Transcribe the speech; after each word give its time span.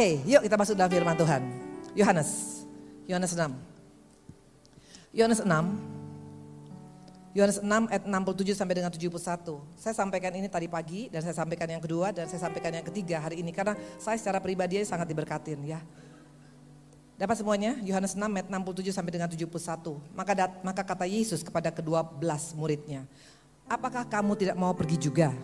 Oke, 0.00 0.16
yuk 0.24 0.48
kita 0.48 0.56
masuk 0.56 0.80
dalam 0.80 0.88
firman 0.88 1.12
Tuhan. 1.12 1.44
Yohanes, 1.92 2.64
Yohanes 3.04 3.36
6. 3.36 3.52
Yohanes 5.12 5.44
6, 5.44 7.36
Yohanes 7.36 7.60
6 7.60 7.68
ayat 7.68 8.08
67 8.08 8.56
sampai 8.56 8.80
dengan 8.80 8.88
71. 8.88 9.60
Saya 9.76 9.92
sampaikan 9.92 10.32
ini 10.32 10.48
tadi 10.48 10.72
pagi 10.72 11.12
dan 11.12 11.20
saya 11.20 11.36
sampaikan 11.36 11.68
yang 11.68 11.84
kedua 11.84 12.16
dan 12.16 12.24
saya 12.32 12.40
sampaikan 12.48 12.72
yang 12.72 12.86
ketiga 12.88 13.20
hari 13.20 13.44
ini 13.44 13.52
karena 13.52 13.76
saya 14.00 14.16
secara 14.16 14.40
pribadi 14.40 14.80
sangat 14.88 15.04
diberkatin 15.04 15.60
ya. 15.68 15.84
Dapat 17.20 17.44
semuanya? 17.44 17.76
Yohanes 17.84 18.16
6 18.16 18.24
ayat 18.24 18.48
67 18.48 18.96
sampai 18.96 19.12
dengan 19.12 19.28
71. 19.28 20.00
Maka 20.16 20.32
dat, 20.32 20.64
maka 20.64 20.80
kata 20.80 21.04
Yesus 21.04 21.44
kepada 21.44 21.68
kedua 21.68 22.00
belas 22.00 22.56
muridnya, 22.56 23.04
"Apakah 23.68 24.08
kamu 24.08 24.32
tidak 24.32 24.56
mau 24.56 24.72
pergi 24.72 24.96
juga?" 24.96 25.36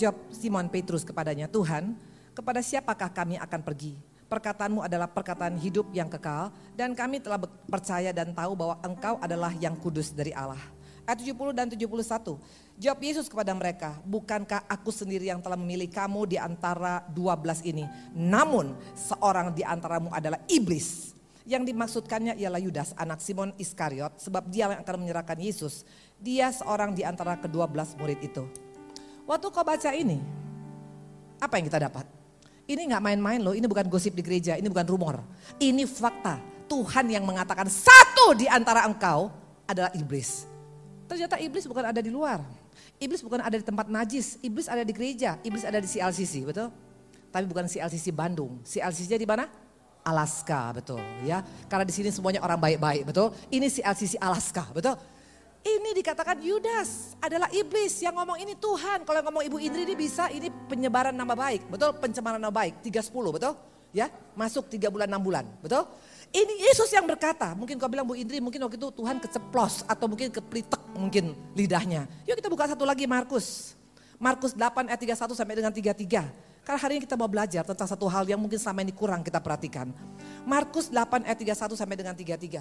Jawab 0.00 0.16
Simon 0.32 0.72
Petrus 0.72 1.04
kepadanya, 1.04 1.44
"Tuhan, 1.44 2.07
kepada 2.38 2.62
siapakah 2.62 3.10
kami 3.10 3.34
akan 3.34 3.60
pergi? 3.66 3.98
Perkataanmu 4.30 4.86
adalah 4.86 5.10
perkataan 5.10 5.58
hidup 5.58 5.90
yang 5.90 6.06
kekal 6.06 6.54
dan 6.78 6.94
kami 6.94 7.18
telah 7.18 7.42
percaya 7.66 8.14
dan 8.14 8.30
tahu 8.30 8.54
bahwa 8.54 8.78
engkau 8.86 9.18
adalah 9.18 9.50
yang 9.58 9.74
kudus 9.74 10.14
dari 10.14 10.30
Allah. 10.30 10.60
Ayat 11.08 11.24
70 11.24 11.56
dan 11.56 11.66
71. 11.72 12.36
Jawab 12.76 13.00
Yesus 13.00 13.32
kepada 13.32 13.56
mereka, 13.56 13.96
bukankah 14.04 14.68
aku 14.68 14.92
sendiri 14.92 15.32
yang 15.32 15.40
telah 15.40 15.56
memilih 15.56 15.88
kamu 15.88 16.28
di 16.28 16.36
antara 16.36 17.00
12 17.10 17.64
ini? 17.64 17.88
Namun 18.12 18.76
seorang 18.92 19.56
di 19.56 19.64
antaramu 19.64 20.12
adalah 20.12 20.38
iblis. 20.46 21.16
Yang 21.48 21.72
dimaksudkannya 21.72 22.36
ialah 22.36 22.60
Yudas 22.60 22.92
anak 23.00 23.24
Simon 23.24 23.56
Iskariot 23.56 24.20
sebab 24.20 24.52
dia 24.52 24.68
yang 24.68 24.84
akan 24.84 25.00
menyerahkan 25.00 25.40
Yesus. 25.40 25.88
Dia 26.20 26.52
seorang 26.52 26.92
di 26.92 27.08
antara 27.08 27.40
kedua 27.40 27.64
belas 27.64 27.96
murid 27.96 28.20
itu. 28.20 28.44
Waktu 29.24 29.48
kau 29.48 29.64
baca 29.64 29.90
ini, 29.96 30.20
apa 31.40 31.56
yang 31.56 31.72
kita 31.72 31.80
dapat? 31.88 32.17
Ini 32.68 32.84
nggak 32.84 33.00
main-main 33.00 33.40
loh, 33.40 33.56
ini 33.56 33.64
bukan 33.64 33.88
gosip 33.88 34.12
di 34.12 34.20
gereja, 34.20 34.60
ini 34.60 34.68
bukan 34.68 34.84
rumor. 34.84 35.24
Ini 35.56 35.88
fakta. 35.88 36.36
Tuhan 36.68 37.08
yang 37.08 37.24
mengatakan 37.24 37.64
satu 37.64 38.36
di 38.36 38.44
antara 38.44 38.84
engkau 38.84 39.32
adalah 39.64 39.88
iblis. 39.96 40.44
Ternyata 41.08 41.40
iblis 41.40 41.64
bukan 41.64 41.88
ada 41.88 42.04
di 42.04 42.12
luar. 42.12 42.44
Iblis 43.00 43.24
bukan 43.24 43.40
ada 43.40 43.56
di 43.56 43.64
tempat 43.64 43.88
najis, 43.88 44.36
iblis 44.44 44.68
ada 44.68 44.84
di 44.84 44.92
gereja, 44.92 45.40
iblis 45.40 45.64
ada 45.64 45.80
di 45.80 45.88
CLCC, 45.88 46.44
betul? 46.44 46.68
Tapi 47.32 47.44
bukan 47.48 47.64
CLCC 47.64 48.12
Bandung. 48.12 48.60
CLCC 48.60 49.16
di 49.16 49.24
mana? 49.24 49.48
Alaska, 50.04 50.76
betul 50.76 51.00
ya. 51.24 51.40
Karena 51.72 51.88
di 51.88 51.94
sini 51.96 52.12
semuanya 52.12 52.44
orang 52.44 52.60
baik-baik, 52.60 53.08
betul? 53.08 53.32
Ini 53.48 53.64
CLCC 53.72 54.20
Alaska, 54.20 54.68
betul? 54.76 54.92
Ini 55.66 55.90
dikatakan 55.90 56.38
Yudas 56.38 57.18
adalah 57.18 57.50
iblis 57.50 57.98
yang 58.00 58.14
ngomong 58.14 58.38
ini 58.38 58.54
Tuhan. 58.54 59.02
Kalau 59.02 59.20
ngomong 59.26 59.42
Ibu 59.42 59.58
Indri 59.58 59.82
ini 59.84 59.94
bisa 59.98 60.30
ini 60.30 60.48
penyebaran 60.70 61.12
nama 61.12 61.34
baik. 61.34 61.66
Betul? 61.66 61.98
Pencemaran 61.98 62.38
nama 62.38 62.54
baik. 62.54 62.80
310 62.86 63.34
betul? 63.34 63.54
Ya, 63.90 64.12
masuk 64.36 64.68
3 64.70 64.92
bulan 64.92 65.08
6 65.10 65.18
bulan. 65.18 65.44
Betul? 65.58 65.82
Ini 66.28 66.54
Yesus 66.68 66.92
yang 66.92 67.08
berkata. 67.08 67.56
Mungkin 67.56 67.80
kau 67.80 67.88
bilang 67.88 68.04
Bu 68.04 68.14
Indri 68.14 68.38
mungkin 68.38 68.60
waktu 68.60 68.76
itu 68.76 68.88
Tuhan 68.92 69.16
keceplos 69.16 69.82
atau 69.88 70.06
mungkin 70.06 70.28
keplitek 70.28 70.82
mungkin 70.92 71.32
lidahnya. 71.56 72.04
Yuk 72.28 72.36
kita 72.36 72.48
buka 72.52 72.68
satu 72.68 72.84
lagi 72.84 73.08
Markus. 73.08 73.74
Markus 74.20 74.52
8 74.52 74.90
ayat 74.90 75.00
31 75.00 75.34
sampai 75.34 75.54
dengan 75.56 75.72
33. 75.72 76.66
Karena 76.68 76.78
hari 76.84 77.00
ini 77.00 77.02
kita 77.08 77.16
mau 77.16 77.30
belajar 77.32 77.64
tentang 77.64 77.88
satu 77.88 78.04
hal 78.12 78.28
yang 78.28 78.36
mungkin 78.36 78.60
sama 78.60 78.84
ini 78.84 78.92
kurang 78.92 79.24
kita 79.24 79.40
perhatikan. 79.40 79.88
Markus 80.44 80.92
8 80.92 81.24
ayat 81.24 81.38
31 81.40 81.72
sampai 81.80 81.96
dengan 81.96 82.12
33. 82.12 82.60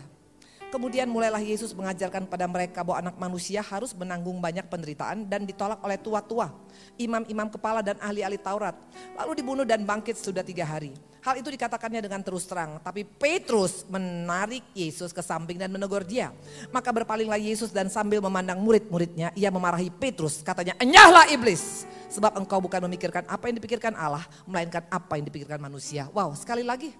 Kemudian 0.67 1.07
mulailah 1.07 1.39
Yesus 1.39 1.71
mengajarkan 1.71 2.27
pada 2.27 2.43
mereka 2.43 2.83
bahwa 2.83 3.07
anak 3.07 3.15
manusia 3.15 3.63
harus 3.63 3.95
menanggung 3.95 4.43
banyak 4.43 4.67
penderitaan 4.67 5.23
dan 5.23 5.47
ditolak 5.47 5.79
oleh 5.79 5.95
tua-tua, 5.95 6.51
imam-imam 6.99 7.47
kepala 7.47 7.79
dan 7.79 7.95
ahli-ahli 8.03 8.35
Taurat. 8.35 8.75
Lalu 9.15 9.31
dibunuh 9.39 9.63
dan 9.63 9.87
bangkit 9.87 10.19
sudah 10.19 10.43
tiga 10.43 10.67
hari. 10.67 10.91
Hal 11.23 11.39
itu 11.39 11.47
dikatakannya 11.47 12.03
dengan 12.03 12.19
terus 12.19 12.43
terang. 12.47 12.83
Tapi 12.83 13.07
Petrus 13.07 13.87
menarik 13.87 14.63
Yesus 14.75 15.15
ke 15.15 15.23
samping 15.23 15.55
dan 15.55 15.71
menegur 15.71 16.03
dia. 16.03 16.35
Maka 16.71 16.91
berpalinglah 16.91 17.39
Yesus 17.39 17.71
dan 17.71 17.87
sambil 17.87 18.19
memandang 18.19 18.59
murid-muridnya, 18.59 19.31
ia 19.35 19.51
memarahi 19.51 19.91
Petrus. 19.91 20.43
Katanya, 20.43 20.75
enyahlah 20.79 21.31
iblis. 21.31 21.87
Sebab 22.07 22.39
engkau 22.39 22.63
bukan 22.63 22.79
memikirkan 22.87 23.27
apa 23.27 23.51
yang 23.51 23.59
dipikirkan 23.59 23.91
Allah, 23.95 24.23
melainkan 24.47 24.83
apa 24.87 25.19
yang 25.19 25.27
dipikirkan 25.27 25.59
manusia. 25.59 26.07
Wow, 26.15 26.31
sekali 26.35 26.63
lagi. 26.63 26.95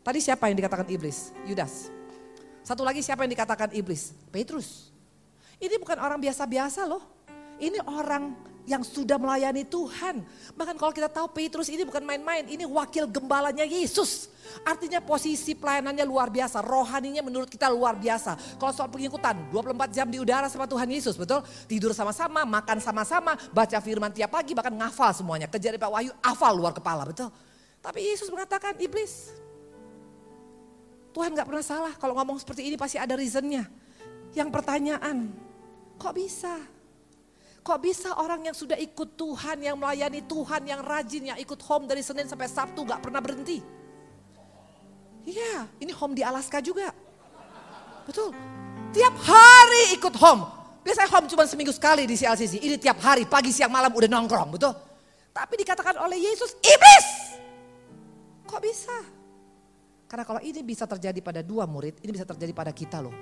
Tadi 0.00 0.18
siapa 0.24 0.48
yang 0.48 0.56
dikatakan 0.56 0.88
iblis? 0.88 1.36
Yudas. 1.44 1.99
Satu 2.70 2.86
lagi 2.86 3.02
siapa 3.02 3.26
yang 3.26 3.34
dikatakan 3.34 3.74
iblis? 3.74 4.14
Petrus. 4.30 4.94
Ini 5.58 5.74
bukan 5.82 5.98
orang 5.98 6.22
biasa-biasa 6.22 6.86
loh. 6.86 7.02
Ini 7.58 7.82
orang 7.82 8.30
yang 8.62 8.86
sudah 8.86 9.18
melayani 9.18 9.66
Tuhan. 9.66 10.22
Bahkan 10.54 10.78
kalau 10.78 10.94
kita 10.94 11.10
tahu 11.10 11.34
Petrus 11.34 11.66
ini 11.66 11.82
bukan 11.82 11.98
main-main, 12.06 12.46
ini 12.46 12.62
wakil 12.62 13.10
gembalanya 13.10 13.66
Yesus. 13.66 14.30
Artinya 14.62 15.02
posisi 15.02 15.58
pelayanannya 15.58 16.06
luar 16.06 16.30
biasa, 16.30 16.62
rohaninya 16.62 17.26
menurut 17.26 17.50
kita 17.50 17.66
luar 17.66 17.98
biasa. 17.98 18.38
Kalau 18.54 18.70
soal 18.70 18.86
pengikutan, 18.86 19.34
24 19.50 19.90
jam 19.90 20.06
di 20.06 20.22
udara 20.22 20.46
sama 20.46 20.70
Tuhan 20.70 20.86
Yesus, 20.86 21.18
betul? 21.18 21.42
Tidur 21.66 21.90
sama-sama, 21.90 22.46
makan 22.46 22.78
sama-sama, 22.78 23.34
baca 23.50 23.82
firman 23.82 24.14
tiap 24.14 24.30
pagi, 24.30 24.54
bahkan 24.54 24.78
ngafal 24.78 25.10
semuanya. 25.10 25.50
Kejar 25.50 25.74
Pak 25.74 25.90
Wahyu, 25.90 26.14
hafal 26.22 26.54
luar 26.54 26.70
kepala, 26.70 27.02
betul? 27.02 27.34
Tapi 27.82 27.98
Yesus 28.14 28.30
mengatakan, 28.30 28.78
iblis, 28.78 29.34
Tuhan 31.10 31.34
gak 31.34 31.46
pernah 31.46 31.64
salah 31.64 31.92
kalau 31.98 32.14
ngomong 32.14 32.38
seperti 32.38 32.70
ini 32.70 32.76
pasti 32.78 32.96
ada 32.98 33.18
reasonnya. 33.18 33.66
Yang 34.30 34.48
pertanyaan, 34.54 35.34
kok 35.98 36.14
bisa? 36.14 36.54
Kok 37.60 37.78
bisa 37.82 38.14
orang 38.16 38.46
yang 38.46 38.56
sudah 38.56 38.78
ikut 38.78 39.18
Tuhan, 39.18 39.60
yang 39.60 39.76
melayani 39.76 40.22
Tuhan, 40.24 40.62
yang 40.64 40.80
rajin, 40.80 41.34
yang 41.34 41.38
ikut 41.38 41.60
home 41.66 41.90
dari 41.90 42.00
Senin 42.00 42.30
sampai 42.30 42.46
Sabtu 42.46 42.86
gak 42.86 43.02
pernah 43.02 43.18
berhenti? 43.18 43.58
Iya, 45.26 45.68
ini 45.82 45.92
home 45.92 46.16
di 46.16 46.22
Alaska 46.24 46.62
juga. 46.64 46.94
Betul. 48.06 48.32
Tiap 48.90 49.14
hari 49.22 49.98
ikut 49.98 50.14
home. 50.16 50.42
Biasanya 50.80 51.10
home 51.12 51.28
cuma 51.28 51.44
seminggu 51.44 51.74
sekali 51.76 52.08
di 52.08 52.16
CLCC. 52.16 52.56
Ini 52.64 52.80
tiap 52.80 52.98
hari, 53.04 53.28
pagi, 53.28 53.52
siang, 53.52 53.68
malam 53.68 53.92
udah 53.92 54.08
nongkrong, 54.08 54.56
betul? 54.56 54.72
Tapi 55.30 55.54
dikatakan 55.60 56.00
oleh 56.00 56.16
Yesus, 56.16 56.56
iblis. 56.64 57.06
Kok 58.48 58.60
bisa? 58.64 59.19
Karena 60.10 60.26
kalau 60.26 60.42
ini 60.42 60.58
bisa 60.66 60.90
terjadi 60.90 61.22
pada 61.22 61.38
dua 61.38 61.70
murid, 61.70 62.02
ini 62.02 62.10
bisa 62.10 62.26
terjadi 62.26 62.50
pada 62.50 62.74
kita 62.74 62.98
loh. 62.98 63.14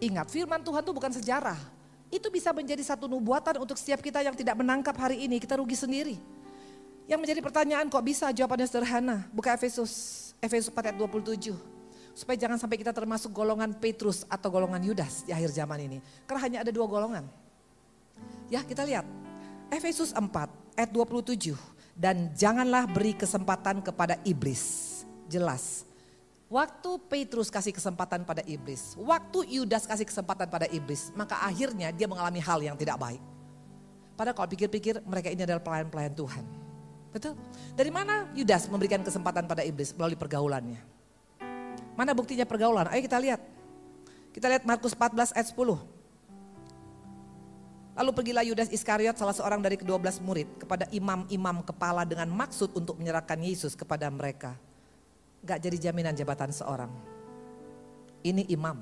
Ingat, 0.00 0.32
firman 0.32 0.64
Tuhan 0.64 0.80
itu 0.80 0.92
bukan 0.96 1.12
sejarah. 1.12 1.60
Itu 2.08 2.32
bisa 2.32 2.56
menjadi 2.56 2.80
satu 2.80 3.04
nubuatan 3.04 3.60
untuk 3.60 3.76
setiap 3.76 4.00
kita 4.00 4.24
yang 4.24 4.32
tidak 4.32 4.56
menangkap 4.56 4.96
hari 4.96 5.28
ini, 5.28 5.36
kita 5.36 5.60
rugi 5.60 5.76
sendiri. 5.76 6.16
Yang 7.04 7.20
menjadi 7.20 7.40
pertanyaan 7.44 7.84
kok 7.92 8.00
bisa 8.00 8.32
jawabannya 8.32 8.64
sederhana. 8.64 9.28
Buka 9.28 9.52
Efesus, 9.52 9.92
Efesus 10.40 10.72
4 10.72 10.88
ayat 10.88 10.96
27. 10.96 11.52
Supaya 12.16 12.36
jangan 12.40 12.56
sampai 12.56 12.80
kita 12.80 12.96
termasuk 12.96 13.28
golongan 13.28 13.76
Petrus 13.76 14.24
atau 14.24 14.48
golongan 14.48 14.80
Yudas 14.80 15.28
di 15.28 15.36
akhir 15.36 15.52
zaman 15.52 15.84
ini. 15.84 15.98
Karena 16.24 16.40
hanya 16.48 16.58
ada 16.64 16.72
dua 16.72 16.88
golongan. 16.88 17.28
Ya 18.48 18.64
kita 18.64 18.88
lihat. 18.88 19.04
Efesus 19.68 20.16
4 20.16 20.32
ayat 20.80 20.88
27. 20.88 21.52
Dan 21.92 22.32
janganlah 22.32 22.88
beri 22.88 23.12
kesempatan 23.12 23.84
kepada 23.84 24.16
iblis. 24.24 25.04
Jelas 25.28 25.91
Waktu 26.52 27.00
Petrus 27.08 27.48
kasih 27.48 27.72
kesempatan 27.72 28.28
pada 28.28 28.44
iblis, 28.44 28.92
waktu 29.00 29.56
Yudas 29.56 29.88
kasih 29.88 30.04
kesempatan 30.04 30.52
pada 30.52 30.68
iblis, 30.68 31.08
maka 31.16 31.40
akhirnya 31.40 31.88
dia 31.96 32.04
mengalami 32.04 32.44
hal 32.44 32.60
yang 32.60 32.76
tidak 32.76 33.00
baik. 33.00 33.24
Padahal 34.12 34.36
kalau 34.36 34.52
pikir-pikir 34.52 35.00
mereka 35.08 35.32
ini 35.32 35.48
adalah 35.48 35.64
pelayan-pelayan 35.64 36.12
Tuhan. 36.12 36.44
Betul? 37.08 37.40
Dari 37.72 37.88
mana 37.88 38.28
Yudas 38.36 38.68
memberikan 38.68 39.00
kesempatan 39.00 39.48
pada 39.48 39.64
iblis 39.64 39.96
melalui 39.96 40.20
pergaulannya? 40.20 40.76
Mana 41.96 42.12
buktinya 42.12 42.44
pergaulan? 42.44 42.84
Ayo 42.92 43.00
kita 43.00 43.16
lihat. 43.16 43.40
Kita 44.36 44.44
lihat 44.52 44.68
Markus 44.68 44.92
14 44.92 45.32
ayat 45.32 45.48
10. 45.56 45.56
Lalu 47.96 48.10
pergilah 48.12 48.44
Yudas 48.44 48.68
Iskariot 48.68 49.16
salah 49.16 49.32
seorang 49.32 49.64
dari 49.64 49.80
kedua 49.80 49.96
belas 49.96 50.20
murid 50.20 50.60
kepada 50.60 50.84
imam-imam 50.92 51.64
kepala 51.64 52.04
dengan 52.04 52.28
maksud 52.28 52.76
untuk 52.76 53.00
menyerahkan 53.00 53.40
Yesus 53.40 53.72
kepada 53.72 54.12
mereka 54.12 54.52
gak 55.42 55.58
jadi 55.58 55.90
jaminan 55.90 56.14
jabatan 56.14 56.54
seorang. 56.54 56.90
Ini 58.22 58.46
imam. 58.54 58.78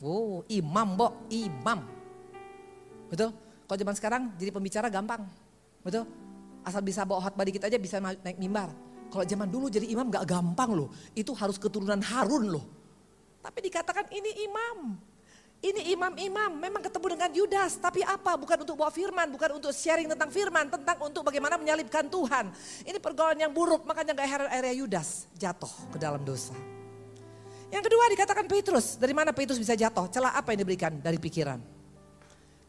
Oh, 0.00 0.40
imam, 0.48 0.88
Bo, 0.96 1.28
imam. 1.28 1.84
Betul? 3.12 3.30
Kalau 3.68 3.78
zaman 3.78 3.94
sekarang 3.96 4.22
jadi 4.40 4.50
pembicara 4.52 4.88
gampang. 4.88 5.28
Betul? 5.84 6.08
Asal 6.64 6.80
bisa 6.80 7.04
bawa 7.04 7.28
hot 7.28 7.36
body 7.36 7.52
kita 7.52 7.68
aja 7.68 7.76
bisa 7.76 8.00
naik 8.00 8.40
mimbar. 8.40 8.72
Kalau 9.08 9.24
zaman 9.24 9.48
dulu 9.48 9.68
jadi 9.68 9.88
imam 9.88 10.08
gak 10.08 10.24
gampang 10.24 10.72
loh. 10.72 10.88
Itu 11.12 11.36
harus 11.36 11.60
keturunan 11.60 12.00
Harun 12.00 12.48
loh. 12.48 12.64
Tapi 13.44 13.58
dikatakan 13.68 14.08
ini 14.12 14.44
imam. 14.48 14.96
Ini 15.58 15.90
imam-imam 15.90 16.54
memang 16.54 16.78
ketemu 16.78 17.18
dengan 17.18 17.30
Yudas, 17.34 17.82
tapi 17.82 18.06
apa? 18.06 18.38
Bukan 18.38 18.62
untuk 18.62 18.78
bawa 18.78 18.94
firman, 18.94 19.26
bukan 19.26 19.58
untuk 19.58 19.74
sharing 19.74 20.06
tentang 20.06 20.30
firman, 20.30 20.70
tentang 20.70 20.94
untuk 21.02 21.26
bagaimana 21.26 21.58
menyalibkan 21.58 22.06
Tuhan. 22.06 22.54
Ini 22.86 23.02
pergaulan 23.02 23.34
yang 23.34 23.50
buruk, 23.50 23.82
makanya 23.82 24.14
gak 24.14 24.28
heran 24.30 24.50
area 24.54 24.70
Yudas 24.78 25.26
jatuh 25.34 25.70
ke 25.90 25.98
dalam 25.98 26.22
dosa. 26.22 26.54
Yang 27.74 27.90
kedua 27.90 28.04
dikatakan 28.06 28.46
Petrus, 28.46 29.02
dari 29.02 29.10
mana 29.10 29.34
Petrus 29.34 29.58
bisa 29.58 29.74
jatuh? 29.74 30.06
Celah 30.14 30.38
apa 30.38 30.54
yang 30.54 30.62
diberikan 30.62 30.94
dari 31.02 31.18
pikiran? 31.18 31.58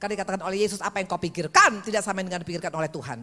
Karena 0.01 0.11
dikatakan 0.17 0.41
oleh 0.49 0.65
Yesus 0.65 0.81
apa 0.81 0.97
yang 0.97 1.05
kau 1.05 1.21
pikirkan 1.21 1.85
tidak 1.85 2.01
sama 2.01 2.25
dengan 2.25 2.41
dipikirkan 2.41 2.73
oleh 2.73 2.89
Tuhan. 2.89 3.21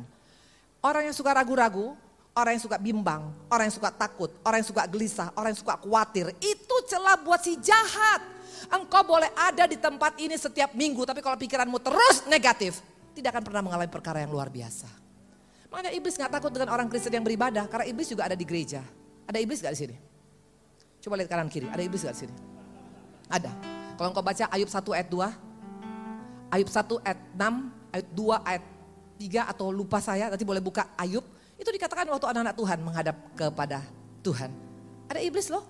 Orang 0.79 1.11
yang 1.11 1.17
suka 1.17 1.35
ragu-ragu, 1.35 1.99
orang 2.37 2.61
yang 2.61 2.65
suka 2.69 2.77
bimbang, 2.77 3.33
orang 3.49 3.73
yang 3.73 3.77
suka 3.81 3.89
takut, 3.89 4.29
orang 4.45 4.61
yang 4.61 4.69
suka 4.69 4.85
gelisah, 4.85 5.33
orang 5.33 5.57
yang 5.57 5.61
suka 5.65 5.75
khawatir. 5.81 6.37
Itu 6.39 6.77
celah 6.85 7.17
buat 7.25 7.41
si 7.41 7.57
jahat. 7.57 8.21
Engkau 8.69 9.03
boleh 9.09 9.33
ada 9.33 9.65
di 9.65 9.81
tempat 9.81 10.21
ini 10.21 10.37
setiap 10.37 10.77
minggu, 10.77 11.09
tapi 11.09 11.25
kalau 11.25 11.41
pikiranmu 11.41 11.81
terus 11.81 12.29
negatif, 12.29 12.85
tidak 13.17 13.33
akan 13.33 13.43
pernah 13.43 13.63
mengalami 13.65 13.89
perkara 13.89 14.21
yang 14.21 14.31
luar 14.31 14.53
biasa. 14.53 14.87
Makanya 15.73 15.93
iblis 15.97 16.15
nggak 16.15 16.33
takut 16.37 16.53
dengan 16.53 16.69
orang 16.77 16.87
Kristen 16.93 17.17
yang 17.17 17.25
beribadah, 17.25 17.65
karena 17.73 17.89
iblis 17.89 18.07
juga 18.13 18.29
ada 18.29 18.37
di 18.37 18.45
gereja. 18.45 18.85
Ada 19.27 19.43
iblis 19.43 19.59
gak 19.59 19.75
di 19.75 19.81
sini? 19.83 19.97
Coba 21.03 21.19
lihat 21.19 21.31
kanan 21.31 21.51
kiri, 21.51 21.67
ada 21.67 21.83
iblis 21.83 22.07
gak 22.07 22.15
di 22.15 22.21
sini? 22.27 22.35
Ada. 23.27 23.51
Kalau 23.99 24.15
engkau 24.15 24.23
baca 24.23 24.45
Ayub 24.55 24.71
1 24.71 24.87
ayat 24.95 25.09
2, 25.11 26.55
Ayub 26.55 26.69
1 26.71 27.07
ayat 27.07 27.21
6, 27.35 27.91
Ayub 27.91 28.09
2 28.15 28.47
ayat 28.47 28.65
3 29.19 29.51
atau 29.51 29.67
lupa 29.75 29.99
saya, 29.99 30.31
nanti 30.31 30.47
boleh 30.47 30.63
buka 30.63 30.87
Ayub. 30.95 31.27
Itu 31.57 31.73
dikatakan 31.73 32.05
waktu 32.13 32.27
anak-anak 32.29 32.57
Tuhan 32.57 32.79
menghadap 32.85 33.17
kepada 33.33 33.81
Tuhan. 34.21 34.51
Ada 35.09 35.21
iblis 35.25 35.49
loh, 35.49 35.65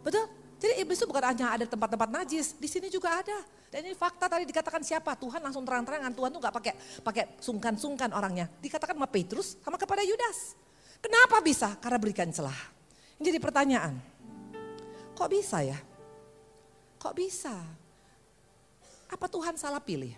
betul? 0.00 0.24
Jadi 0.58 0.82
iblis 0.82 0.98
itu 0.98 1.06
bukan 1.06 1.22
hanya 1.22 1.54
ada 1.54 1.64
tempat-tempat 1.70 2.10
najis, 2.10 2.58
di 2.58 2.66
sini 2.66 2.90
juga 2.90 3.14
ada. 3.22 3.38
Dan 3.68 3.86
ini 3.86 3.94
fakta 3.94 4.26
tadi 4.26 4.48
dikatakan 4.48 4.82
siapa? 4.82 5.14
Tuhan 5.14 5.38
langsung 5.38 5.62
terang-terangan, 5.62 6.10
Tuhan 6.10 6.30
tuh 6.34 6.40
gak 6.42 6.54
pakai 6.56 6.74
pakai 7.04 7.24
sungkan-sungkan 7.38 8.10
orangnya. 8.10 8.50
Dikatakan 8.58 8.98
sama 8.98 9.06
Petrus 9.06 9.54
sama 9.62 9.78
kepada 9.78 10.02
Yudas. 10.02 10.58
Kenapa 10.98 11.38
bisa? 11.38 11.78
Karena 11.78 11.98
berikan 12.02 12.26
celah. 12.34 12.58
Ini 13.20 13.30
jadi 13.30 13.38
pertanyaan. 13.38 13.94
Kok 15.14 15.30
bisa 15.30 15.62
ya? 15.62 15.78
Kok 16.98 17.14
bisa? 17.14 17.54
Apa 19.06 19.26
Tuhan 19.30 19.54
salah 19.54 19.78
pilih? 19.78 20.14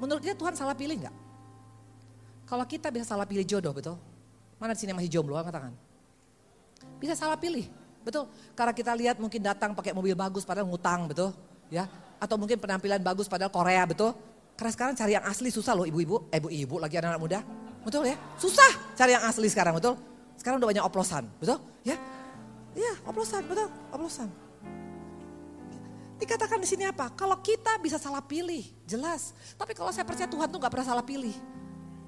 Menurut 0.00 0.24
dia 0.24 0.32
Tuhan 0.32 0.56
salah 0.56 0.72
pilih 0.72 0.96
enggak? 0.96 1.16
Kalau 2.50 2.66
kita 2.66 2.90
bisa 2.90 3.06
salah 3.06 3.22
pilih 3.22 3.46
jodoh, 3.46 3.70
betul? 3.70 3.94
Mana 4.58 4.74
di 4.74 4.82
sini 4.82 4.90
masih 4.90 5.06
jomblo, 5.06 5.38
angkat 5.38 5.54
tangan. 5.54 5.74
Bisa 6.98 7.14
salah 7.14 7.38
pilih, 7.38 7.70
betul? 8.02 8.26
Karena 8.58 8.74
kita 8.74 8.90
lihat 8.98 9.22
mungkin 9.22 9.38
datang 9.38 9.70
pakai 9.70 9.94
mobil 9.94 10.18
bagus 10.18 10.42
padahal 10.42 10.66
ngutang, 10.66 11.06
betul? 11.06 11.30
Ya, 11.70 11.86
atau 12.18 12.34
mungkin 12.34 12.58
penampilan 12.58 12.98
bagus 12.98 13.30
padahal 13.30 13.54
Korea, 13.54 13.86
betul? 13.86 14.18
Karena 14.58 14.74
sekarang 14.74 14.94
cari 14.98 15.14
yang 15.14 15.22
asli 15.30 15.54
susah 15.54 15.78
loh 15.78 15.86
ibu-ibu, 15.86 16.26
eh 16.34 16.42
ibu-ibu 16.42 16.82
lagi 16.82 16.98
anak-anak 16.98 17.22
muda. 17.22 17.38
Betul 17.86 18.10
ya? 18.10 18.18
Susah 18.34 18.98
cari 18.98 19.14
yang 19.14 19.22
asli 19.22 19.46
sekarang, 19.46 19.78
betul? 19.78 19.94
Sekarang 20.34 20.58
udah 20.58 20.68
banyak 20.74 20.82
oplosan, 20.82 21.30
betul? 21.38 21.62
Ya, 21.86 21.94
Iya, 22.74 22.92
oplosan, 23.06 23.42
betul, 23.46 23.66
oplosan. 23.90 24.28
Dikatakan 26.20 26.60
di 26.60 26.68
sini 26.68 26.84
apa? 26.86 27.10
Kalau 27.16 27.40
kita 27.40 27.80
bisa 27.80 27.96
salah 27.96 28.20
pilih, 28.20 28.62
jelas. 28.84 29.32
Tapi 29.56 29.72
kalau 29.72 29.90
saya 29.90 30.04
percaya 30.04 30.28
Tuhan 30.28 30.46
tuh 30.52 30.60
gak 30.60 30.70
pernah 30.70 30.86
salah 30.86 31.02
pilih. 31.02 31.32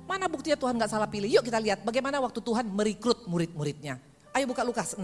Mana 0.06 0.26
buktinya 0.26 0.58
Tuhan 0.58 0.74
gak 0.76 0.90
salah 0.90 1.08
pilih? 1.08 1.30
Yuk 1.30 1.46
kita 1.46 1.58
lihat 1.62 1.86
bagaimana 1.86 2.18
waktu 2.18 2.42
Tuhan 2.42 2.66
merekrut 2.68 3.24
murid-muridnya. 3.30 4.02
Ayo 4.34 4.48
buka 4.48 4.66
Lukas 4.66 4.98
6. 4.98 5.02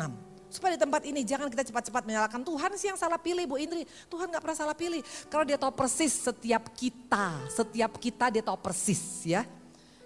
Supaya 0.49 0.75
di 0.75 0.81
tempat 0.81 1.05
ini 1.05 1.21
jangan 1.29 1.53
kita 1.53 1.61
cepat-cepat 1.69 2.09
menyalahkan 2.09 2.41
Tuhan 2.41 2.71
sih 2.81 2.89
yang 2.89 2.97
salah 2.97 3.21
pilih 3.21 3.45
Bu 3.45 3.61
Indri. 3.61 3.85
Tuhan 4.09 4.33
gak 4.33 4.41
pernah 4.41 4.57
salah 4.57 4.77
pilih. 4.77 5.05
Kalau 5.29 5.45
dia 5.45 5.61
tahu 5.61 5.73
persis 5.77 6.13
setiap 6.25 6.73
kita, 6.73 7.45
setiap 7.53 8.01
kita 8.01 8.33
dia 8.33 8.41
tahu 8.41 8.57
persis 8.57 9.29
ya. 9.29 9.45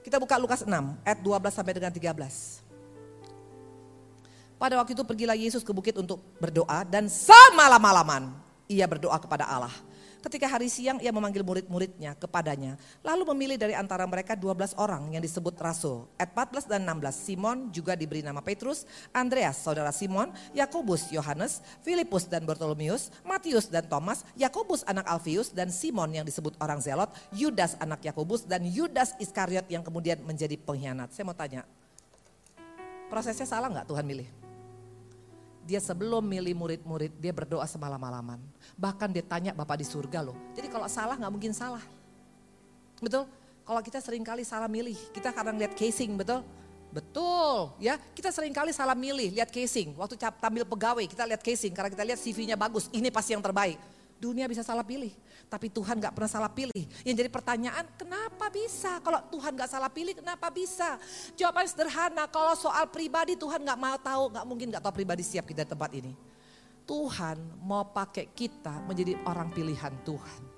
Kita 0.02 0.18
buka 0.18 0.34
Lukas 0.34 0.66
6 0.66 0.70
ayat 1.06 1.18
12 1.22 1.54
sampai 1.54 1.72
dengan 1.78 1.94
13. 1.94 2.62
Pada 4.58 4.78
waktu 4.78 4.94
itu 4.98 5.02
pergilah 5.06 5.38
Yesus 5.38 5.62
ke 5.62 5.70
bukit 5.70 5.94
untuk 5.98 6.22
berdoa 6.38 6.82
dan 6.86 7.06
semalam-malaman 7.06 8.34
ia 8.66 8.86
berdoa 8.86 9.18
kepada 9.18 9.46
Allah. 9.46 9.74
Ketika 10.22 10.46
hari 10.46 10.70
siang 10.70 11.02
ia 11.02 11.10
memanggil 11.10 11.42
murid-muridnya 11.42 12.14
kepadanya. 12.14 12.78
Lalu 13.02 13.26
memilih 13.34 13.58
dari 13.58 13.74
antara 13.74 14.06
mereka 14.06 14.38
12 14.38 14.78
orang 14.78 15.10
yang 15.10 15.18
disebut 15.18 15.58
rasul. 15.58 16.06
Ayat 16.14 16.30
14 16.30 16.70
dan 16.70 16.86
16 16.86 17.10
Simon 17.10 17.58
juga 17.74 17.98
diberi 17.98 18.22
nama 18.22 18.38
Petrus, 18.38 18.86
Andreas 19.10 19.58
saudara 19.58 19.90
Simon, 19.90 20.30
Yakobus 20.54 21.10
Yohanes, 21.10 21.58
Filipus 21.82 22.30
dan 22.30 22.46
Bartolomeus, 22.46 23.10
Matius 23.26 23.66
dan 23.66 23.82
Thomas, 23.90 24.22
Yakobus 24.38 24.86
anak 24.86 25.10
Alfius 25.10 25.50
dan 25.50 25.74
Simon 25.74 26.14
yang 26.14 26.22
disebut 26.22 26.54
orang 26.62 26.78
Zelot, 26.78 27.10
Yudas 27.34 27.74
anak 27.82 28.06
Yakobus 28.06 28.46
dan 28.46 28.62
Yudas 28.62 29.18
Iskariot 29.18 29.66
yang 29.66 29.82
kemudian 29.82 30.22
menjadi 30.22 30.54
pengkhianat. 30.54 31.10
Saya 31.10 31.26
mau 31.26 31.34
tanya, 31.34 31.66
prosesnya 33.10 33.50
salah 33.50 33.66
nggak 33.74 33.90
Tuhan 33.90 34.06
milih? 34.06 34.41
Dia 35.62 35.78
sebelum 35.78 36.22
milih 36.22 36.54
murid-murid, 36.58 37.12
dia 37.18 37.30
berdoa 37.30 37.66
semalam-malaman. 37.66 38.38
Bahkan 38.74 39.08
dia 39.14 39.24
tanya 39.24 39.50
Bapak 39.54 39.78
di 39.78 39.86
surga 39.86 40.20
loh. 40.22 40.36
Jadi 40.58 40.66
kalau 40.66 40.86
salah 40.90 41.14
nggak 41.14 41.32
mungkin 41.32 41.52
salah. 41.54 41.82
Betul? 42.98 43.26
Kalau 43.62 43.80
kita 43.82 44.02
sering 44.02 44.26
kali 44.26 44.42
salah 44.42 44.66
milih, 44.66 44.98
kita 45.14 45.30
kadang 45.30 45.54
lihat 45.54 45.74
casing, 45.78 46.18
betul? 46.18 46.42
Betul, 46.92 47.72
ya. 47.80 47.96
Kita 48.12 48.28
sering 48.28 48.52
kali 48.52 48.74
salah 48.74 48.92
milih, 48.92 49.32
lihat 49.32 49.48
casing. 49.48 49.96
Waktu 49.96 50.18
tampil 50.18 50.66
pegawai, 50.68 51.06
kita 51.08 51.24
lihat 51.24 51.40
casing 51.40 51.72
karena 51.72 51.88
kita 51.88 52.04
lihat 52.04 52.18
CV-nya 52.20 52.56
bagus. 52.58 52.90
Ini 52.92 53.08
pasti 53.08 53.32
yang 53.32 53.40
terbaik. 53.40 53.80
Dunia 54.22 54.46
bisa 54.46 54.62
salah 54.62 54.86
pilih, 54.86 55.10
tapi 55.50 55.66
Tuhan 55.66 55.98
gak 55.98 56.14
pernah 56.14 56.30
salah 56.30 56.46
pilih. 56.46 56.86
Yang 57.02 57.26
jadi 57.26 57.30
pertanyaan, 57.34 57.90
kenapa 57.98 58.46
bisa? 58.54 59.02
Kalau 59.02 59.18
Tuhan 59.34 59.58
gak 59.58 59.66
salah 59.66 59.90
pilih, 59.90 60.14
kenapa 60.14 60.46
bisa? 60.46 60.94
Jawabannya 61.34 61.70
sederhana, 61.74 62.30
kalau 62.30 62.54
soal 62.54 62.86
pribadi 62.86 63.34
Tuhan 63.34 63.66
gak 63.66 63.80
mau 63.82 63.98
tahu, 63.98 64.30
gak 64.30 64.46
mungkin 64.46 64.70
gak 64.70 64.86
tahu 64.86 65.02
pribadi 65.02 65.26
siap 65.26 65.42
kita 65.42 65.66
tempat 65.66 65.90
ini. 65.98 66.14
Tuhan 66.86 67.66
mau 67.66 67.82
pakai 67.82 68.30
kita 68.30 68.86
menjadi 68.86 69.18
orang 69.26 69.50
pilihan 69.50 69.90
Tuhan. 70.06 70.51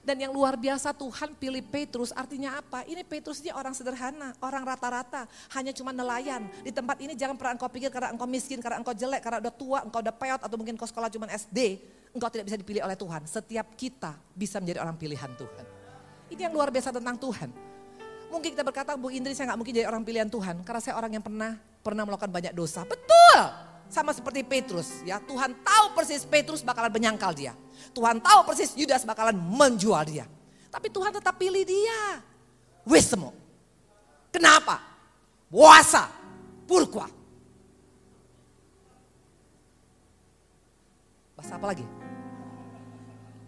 Dan 0.00 0.16
yang 0.16 0.32
luar 0.32 0.56
biasa 0.56 0.96
Tuhan 0.96 1.36
pilih 1.36 1.60
Petrus 1.60 2.08
artinya 2.16 2.56
apa? 2.56 2.88
Ini 2.88 3.04
Petrus 3.04 3.44
ini 3.44 3.52
orang 3.52 3.76
sederhana, 3.76 4.32
orang 4.40 4.64
rata-rata, 4.64 5.28
hanya 5.52 5.76
cuma 5.76 5.92
nelayan. 5.92 6.48
Di 6.64 6.72
tempat 6.72 6.96
ini 7.04 7.12
jangan 7.12 7.36
pernah 7.36 7.60
engkau 7.60 7.68
pikir 7.68 7.92
karena 7.92 8.08
engkau 8.08 8.24
miskin, 8.24 8.64
karena 8.64 8.80
engkau 8.80 8.96
jelek, 8.96 9.20
karena 9.20 9.44
udah 9.44 9.52
tua, 9.52 9.78
engkau 9.84 10.00
udah 10.00 10.14
peot 10.16 10.40
atau 10.40 10.56
mungkin 10.56 10.74
kau 10.80 10.88
sekolah 10.88 11.12
cuma 11.12 11.28
SD. 11.28 11.84
Engkau 12.16 12.32
tidak 12.32 12.48
bisa 12.48 12.56
dipilih 12.56 12.82
oleh 12.82 12.96
Tuhan. 12.96 13.22
Setiap 13.28 13.66
kita 13.76 14.16
bisa 14.32 14.56
menjadi 14.56 14.80
orang 14.82 14.96
pilihan 14.96 15.30
Tuhan. 15.36 15.64
Ini 16.32 16.40
yang 16.48 16.54
luar 16.56 16.72
biasa 16.72 16.90
tentang 16.96 17.20
Tuhan. 17.20 17.52
Mungkin 18.32 18.50
kita 18.56 18.64
berkata, 18.64 18.96
Bu 18.96 19.12
Indri 19.12 19.36
saya 19.36 19.52
nggak 19.52 19.58
mungkin 19.60 19.74
jadi 19.76 19.86
orang 19.86 20.02
pilihan 20.02 20.30
Tuhan. 20.32 20.64
Karena 20.64 20.80
saya 20.80 20.96
orang 20.96 21.12
yang 21.12 21.22
pernah 21.22 21.60
pernah 21.84 22.08
melakukan 22.08 22.32
banyak 22.32 22.56
dosa. 22.56 22.88
Betul! 22.88 23.69
Sama 23.90 24.14
seperti 24.14 24.46
Petrus 24.46 25.02
ya. 25.02 25.18
Tuhan 25.18 25.50
tahu 25.66 25.86
persis 25.98 26.22
Petrus 26.22 26.62
bakalan 26.62 26.94
menyangkal 26.94 27.34
dia. 27.34 27.58
Tuhan 27.90 28.22
tahu 28.22 28.46
persis 28.46 28.70
Yudas 28.78 29.02
bakalan 29.02 29.34
menjual 29.34 30.06
dia. 30.06 30.30
Tapi 30.70 30.86
Tuhan 30.94 31.10
tetap 31.10 31.34
pilih 31.34 31.66
dia. 31.66 32.22
Wismo. 32.86 33.34
Kenapa? 34.30 34.78
Puasa. 35.50 36.06
Purkwa. 36.70 37.10
Bahasa 41.34 41.58
apa 41.58 41.66
lagi? 41.74 41.82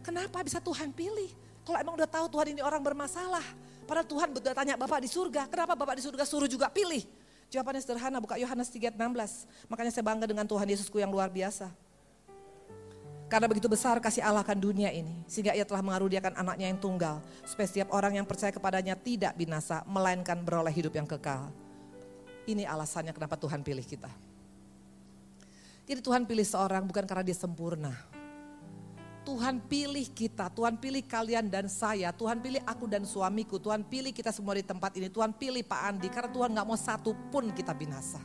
Kenapa 0.02 0.42
bisa 0.42 0.58
Tuhan 0.58 0.90
pilih? 0.90 1.30
Kalau 1.62 1.78
emang 1.78 1.94
udah 1.94 2.10
tahu 2.10 2.26
Tuhan 2.26 2.58
ini 2.58 2.60
orang 2.66 2.82
bermasalah. 2.82 3.46
Padahal 3.86 4.06
Tuhan 4.10 4.28
udah 4.34 4.54
tanya 4.58 4.74
Bapak 4.74 4.98
di 4.98 5.06
surga. 5.06 5.46
Kenapa 5.46 5.78
Bapak 5.78 5.94
di 5.94 6.02
surga 6.02 6.26
suruh 6.26 6.50
juga 6.50 6.66
pilih? 6.66 7.21
Jawabannya 7.52 7.84
sederhana, 7.84 8.16
buka 8.16 8.40
Yohanes 8.40 8.72
3:16. 8.72 9.44
Makanya 9.68 9.92
saya 9.92 10.00
bangga 10.00 10.24
dengan 10.24 10.48
Tuhan 10.48 10.64
Yesusku 10.64 10.96
yang 10.96 11.12
luar 11.12 11.28
biasa. 11.28 11.68
Karena 13.28 13.48
begitu 13.48 13.68
besar 13.68 14.00
kasih 14.00 14.24
Allah 14.24 14.40
akan 14.40 14.56
dunia 14.60 14.88
ini, 14.92 15.24
sehingga 15.28 15.52
ia 15.56 15.64
telah 15.64 15.80
mengaruniakan 15.84 16.36
anaknya 16.36 16.68
yang 16.68 16.80
tunggal, 16.80 17.20
supaya 17.44 17.64
setiap 17.68 17.88
orang 17.92 18.20
yang 18.20 18.28
percaya 18.28 18.52
kepadanya 18.52 18.92
tidak 18.96 19.32
binasa, 19.36 19.84
melainkan 19.88 20.40
beroleh 20.40 20.72
hidup 20.72 20.92
yang 20.96 21.08
kekal. 21.08 21.48
Ini 22.44 22.68
alasannya 22.68 23.12
kenapa 23.16 23.36
Tuhan 23.40 23.64
pilih 23.64 23.84
kita. 23.84 24.12
Jadi 25.88 26.00
Tuhan 26.04 26.28
pilih 26.28 26.44
seorang 26.44 26.84
bukan 26.84 27.04
karena 27.08 27.24
dia 27.24 27.36
sempurna. 27.36 28.11
Tuhan 29.22 29.62
pilih 29.70 30.06
kita, 30.10 30.50
Tuhan 30.50 30.74
pilih 30.82 31.06
kalian 31.06 31.46
dan 31.46 31.70
saya, 31.70 32.10
Tuhan 32.10 32.42
pilih 32.42 32.58
aku 32.66 32.90
dan 32.90 33.06
suamiku, 33.06 33.62
Tuhan 33.62 33.86
pilih 33.86 34.10
kita 34.10 34.34
semua 34.34 34.58
di 34.58 34.66
tempat 34.66 34.90
ini, 34.98 35.06
Tuhan 35.06 35.30
pilih 35.30 35.62
Pak 35.62 35.80
Andi 35.94 36.08
karena 36.10 36.30
Tuhan 36.34 36.50
gak 36.50 36.66
mau 36.66 36.74
satu 36.74 37.14
pun 37.30 37.54
kita 37.54 37.70
binasa. 37.70 38.18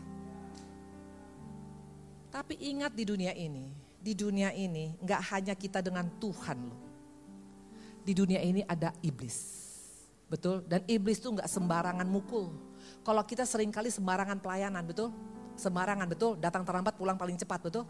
Tapi 2.33 2.57
ingat 2.59 2.97
di 2.97 3.05
dunia 3.05 3.33
ini, 3.37 3.69
di 4.01 4.13
dunia 4.13 4.53
ini 4.53 4.93
nggak 5.01 5.21
hanya 5.33 5.53
kita 5.57 5.81
dengan 5.81 6.05
Tuhan 6.21 6.57
loh. 6.69 6.81
Di 8.05 8.13
dunia 8.13 8.39
ini 8.39 8.61
ada 8.63 8.93
iblis. 9.03 9.67
Betul? 10.27 10.63
Dan 10.67 10.83
iblis 10.87 11.19
tuh 11.19 11.33
nggak 11.33 11.47
sembarangan 11.47 12.07
mukul. 12.07 12.51
Kalau 13.03 13.23
kita 13.23 13.47
sering 13.47 13.71
kali 13.71 13.87
sembarangan 13.91 14.39
pelayanan, 14.39 14.83
betul? 14.83 15.11
Sembarangan, 15.57 16.07
betul? 16.07 16.35
Datang 16.37 16.63
terlambat, 16.67 16.93
pulang 16.95 17.17
paling 17.17 17.35
cepat, 17.39 17.59
betul? 17.63 17.83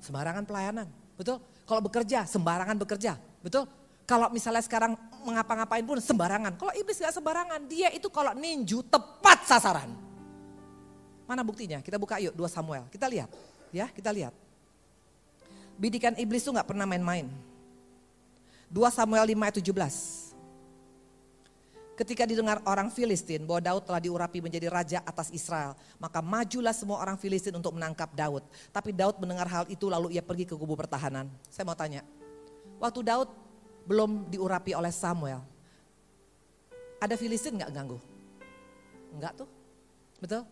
Sembarangan 0.00 0.44
pelayanan, 0.44 0.86
betul? 1.16 1.40
Kalau 1.62 1.80
bekerja, 1.80 2.26
sembarangan 2.26 2.76
bekerja, 2.78 3.16
betul? 3.40 3.66
Kalau 4.02 4.28
misalnya 4.34 4.60
sekarang 4.60 4.98
mengapa-ngapain 5.22 5.86
pun 5.86 5.98
sembarangan. 6.02 6.58
Kalau 6.58 6.72
iblis 6.74 6.98
gak 6.98 7.14
sembarangan, 7.14 7.62
dia 7.70 7.88
itu 7.94 8.10
kalau 8.10 8.34
ninju 8.34 8.82
tepat 8.90 9.46
sasaran. 9.46 9.88
Mana 11.24 11.46
buktinya? 11.46 11.78
Kita 11.80 11.96
buka 12.02 12.18
yuk 12.18 12.34
2 12.34 12.50
Samuel. 12.50 12.84
Kita 12.90 13.06
lihat, 13.06 13.30
ya 13.70 13.86
kita 13.88 14.10
lihat. 14.10 14.34
Bidikan 15.78 16.18
iblis 16.18 16.42
tuh 16.42 16.52
gak 16.52 16.66
pernah 16.66 16.84
main-main. 16.84 17.30
2 18.68 18.78
Samuel 18.90 19.24
5 19.24 19.38
ayat 19.38 19.56
17. 19.62 20.21
Ketika 21.92 22.24
didengar 22.24 22.64
orang 22.64 22.88
Filistin 22.88 23.44
bahwa 23.44 23.60
Daud 23.60 23.84
telah 23.84 24.00
diurapi 24.00 24.40
menjadi 24.40 24.72
raja 24.72 24.98
atas 25.04 25.28
Israel, 25.28 25.76
maka 26.00 26.24
majulah 26.24 26.72
semua 26.72 26.96
orang 27.04 27.20
Filistin 27.20 27.52
untuk 27.52 27.76
menangkap 27.76 28.08
Daud. 28.16 28.40
Tapi 28.72 28.96
Daud 28.96 29.20
mendengar 29.20 29.44
hal 29.44 29.64
itu 29.68 29.92
lalu 29.92 30.16
ia 30.16 30.24
pergi 30.24 30.48
ke 30.48 30.56
kubu 30.56 30.72
pertahanan. 30.72 31.28
Saya 31.52 31.68
mau 31.68 31.76
tanya, 31.76 32.00
waktu 32.80 33.04
Daud 33.04 33.28
belum 33.84 34.24
diurapi 34.32 34.72
oleh 34.72 34.88
Samuel, 34.88 35.44
ada 36.96 37.14
Filistin 37.18 37.60
nggak 37.60 37.72
ganggu? 37.76 38.00
Enggak 39.12 39.44
tuh, 39.44 39.48
betul? 40.16 40.48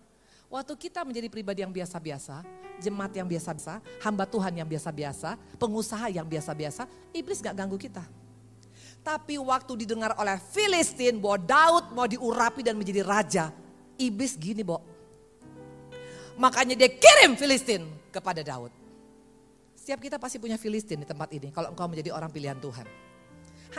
Waktu 0.52 0.72
kita 0.76 1.08
menjadi 1.08 1.32
pribadi 1.32 1.64
yang 1.64 1.72
biasa-biasa, 1.72 2.44
jemaat 2.84 3.16
yang 3.16 3.24
biasa-biasa, 3.24 3.80
hamba 4.04 4.28
Tuhan 4.28 4.60
yang 4.60 4.68
biasa-biasa, 4.68 5.40
pengusaha 5.56 6.12
yang 6.12 6.28
biasa-biasa, 6.28 6.84
iblis 7.16 7.40
nggak 7.40 7.56
ganggu 7.56 7.80
kita. 7.80 8.04
Tapi 9.00 9.40
waktu 9.40 9.72
didengar 9.80 10.12
oleh 10.20 10.36
Filistin 10.52 11.16
bahwa 11.16 11.40
Daud 11.40 11.84
mau 11.96 12.04
diurapi 12.04 12.60
dan 12.60 12.76
menjadi 12.76 13.00
raja. 13.00 13.44
Iblis 13.96 14.36
gini, 14.36 14.60
Bo. 14.60 14.80
Makanya 16.36 16.76
dia 16.76 16.88
kirim 16.88 17.36
Filistin 17.36 17.84
kepada 18.12 18.44
Daud. 18.44 18.72
Setiap 19.76 20.00
kita 20.00 20.16
pasti 20.20 20.36
punya 20.36 20.60
Filistin 20.60 21.00
di 21.00 21.08
tempat 21.08 21.32
ini 21.32 21.48
kalau 21.48 21.72
engkau 21.72 21.88
menjadi 21.88 22.12
orang 22.12 22.28
pilihan 22.28 22.56
Tuhan. 22.60 22.84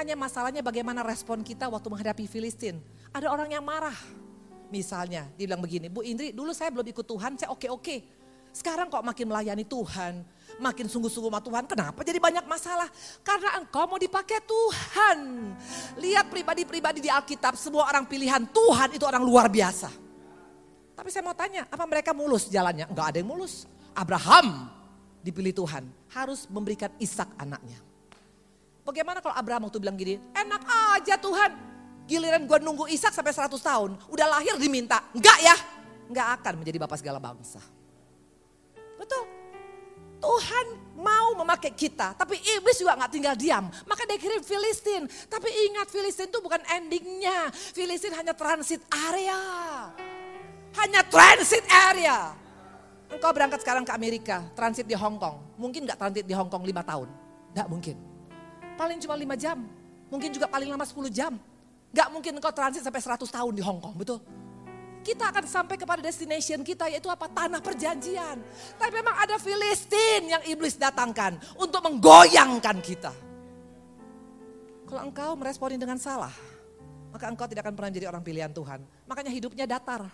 Hanya 0.01 0.15
masalahnya 0.17 0.65
bagaimana 0.65 1.05
respon 1.05 1.45
kita 1.45 1.69
waktu 1.69 1.87
menghadapi 1.89 2.25
Filistin. 2.25 2.81
Ada 3.13 3.29
orang 3.29 3.53
yang 3.53 3.61
marah. 3.61 3.95
Misalnya, 4.71 5.27
dia 5.35 5.51
bilang 5.51 5.59
begini, 5.59 5.91
Bu 5.91 5.99
Indri 5.99 6.31
dulu 6.31 6.55
saya 6.55 6.71
belum 6.71 6.87
ikut 6.87 7.03
Tuhan, 7.03 7.35
saya 7.35 7.51
oke-oke. 7.51 8.07
Sekarang 8.55 8.87
kok 8.87 9.03
makin 9.03 9.27
melayani 9.27 9.67
Tuhan, 9.67 10.23
makin 10.59 10.89
sungguh-sungguh 10.89 11.31
sama 11.31 11.39
Tuhan. 11.39 11.63
Kenapa 11.69 12.01
jadi 12.01 12.19
banyak 12.19 12.45
masalah? 12.49 12.89
Karena 13.21 13.61
engkau 13.61 13.85
mau 13.87 14.01
dipakai 14.01 14.41
Tuhan. 14.43 15.19
Lihat 16.01 16.27
pribadi-pribadi 16.27 16.99
di 16.99 17.09
Alkitab, 17.13 17.55
semua 17.55 17.87
orang 17.87 18.03
pilihan 18.09 18.43
Tuhan 18.49 18.97
itu 18.97 19.05
orang 19.07 19.23
luar 19.23 19.47
biasa. 19.47 19.87
Tapi 20.97 21.09
saya 21.09 21.23
mau 21.25 21.33
tanya, 21.33 21.65
apa 21.65 21.83
mereka 21.87 22.11
mulus 22.11 22.45
jalannya? 22.51 22.85
Enggak 22.91 23.15
ada 23.15 23.17
yang 23.17 23.29
mulus. 23.29 23.65
Abraham 23.95 24.69
dipilih 25.21 25.53
Tuhan, 25.53 25.87
harus 26.13 26.45
memberikan 26.49 26.89
Ishak 26.97 27.29
anaknya. 27.37 27.79
Bagaimana 28.81 29.21
kalau 29.21 29.37
Abraham 29.37 29.69
waktu 29.69 29.77
bilang 29.77 29.97
gini, 29.97 30.17
enak 30.33 30.61
aja 30.97 31.15
Tuhan, 31.17 31.51
giliran 32.09 32.45
gue 32.45 32.57
nunggu 32.61 32.85
Ishak 32.89 33.13
sampai 33.13 33.33
100 33.33 33.53
tahun, 33.61 33.97
udah 34.09 34.27
lahir 34.27 34.57
diminta. 34.57 35.05
Enggak 35.13 35.37
ya, 35.41 35.55
enggak 36.09 36.27
akan 36.41 36.53
menjadi 36.61 36.77
bapak 36.81 36.97
segala 37.01 37.17
bangsa. 37.21 37.61
Betul. 38.97 39.40
Tuhan 40.21 40.65
mau 41.01 41.33
memakai 41.41 41.73
kita, 41.73 42.13
tapi 42.13 42.37
iblis 42.37 42.77
juga 42.77 42.93
nggak 42.93 43.11
tinggal 43.11 43.33
diam. 43.33 43.65
Maka 43.89 44.05
dia 44.05 44.21
kirim 44.21 44.45
Filistin. 44.45 45.09
Tapi 45.25 45.49
ingat 45.71 45.89
Filistin 45.89 46.29
itu 46.29 46.39
bukan 46.39 46.61
endingnya. 46.69 47.49
Filistin 47.51 48.13
hanya 48.13 48.37
transit 48.37 48.85
area. 49.09 49.41
Hanya 50.77 51.01
transit 51.09 51.65
area. 51.89 52.37
Engkau 53.11 53.33
berangkat 53.35 53.59
sekarang 53.65 53.83
ke 53.83 53.91
Amerika, 53.91 54.45
transit 54.55 54.87
di 54.87 54.95
Hong 54.95 55.19
Kong. 55.19 55.59
Mungkin 55.59 55.83
nggak 55.83 55.99
transit 55.99 56.23
di 56.23 56.31
Hong 56.37 56.47
Kong 56.47 56.63
lima 56.63 56.85
tahun. 56.85 57.09
Nggak 57.51 57.67
mungkin. 57.67 57.95
Paling 58.79 58.97
cuma 59.03 59.19
lima 59.19 59.35
jam. 59.35 59.67
Mungkin 60.11 60.29
juga 60.35 60.45
paling 60.51 60.67
lama 60.67 60.83
10 60.83 61.07
jam. 61.07 61.33
Gak 61.91 62.07
mungkin 62.11 62.35
engkau 62.35 62.51
transit 62.51 62.83
sampai 62.83 62.99
100 62.99 63.27
tahun 63.27 63.53
di 63.55 63.63
Hong 63.63 63.79
Kong, 63.79 63.95
betul? 63.95 64.19
Kita 65.01 65.33
akan 65.33 65.45
sampai 65.49 65.75
kepada 65.75 65.99
destination 65.99 66.61
kita 66.61 66.87
yaitu 66.87 67.09
apa? 67.09 67.25
Tanah 67.27 67.59
perjanjian. 67.59 68.37
Tapi 68.77 68.91
memang 68.93 69.15
ada 69.17 69.35
Filistin 69.41 70.29
yang 70.29 70.43
iblis 70.45 70.77
datangkan 70.77 71.41
untuk 71.57 71.81
menggoyangkan 71.81 72.77
kita. 72.79 73.13
Kalau 74.85 75.01
engkau 75.07 75.31
meresponi 75.39 75.79
dengan 75.79 75.97
salah, 75.97 76.33
maka 77.11 77.27
engkau 77.27 77.47
tidak 77.47 77.67
akan 77.67 77.75
pernah 77.75 77.91
jadi 77.91 78.07
orang 78.07 78.23
pilihan 78.23 78.51
Tuhan. 78.51 78.83
Makanya 79.07 79.31
hidupnya 79.31 79.65
datar. 79.67 80.07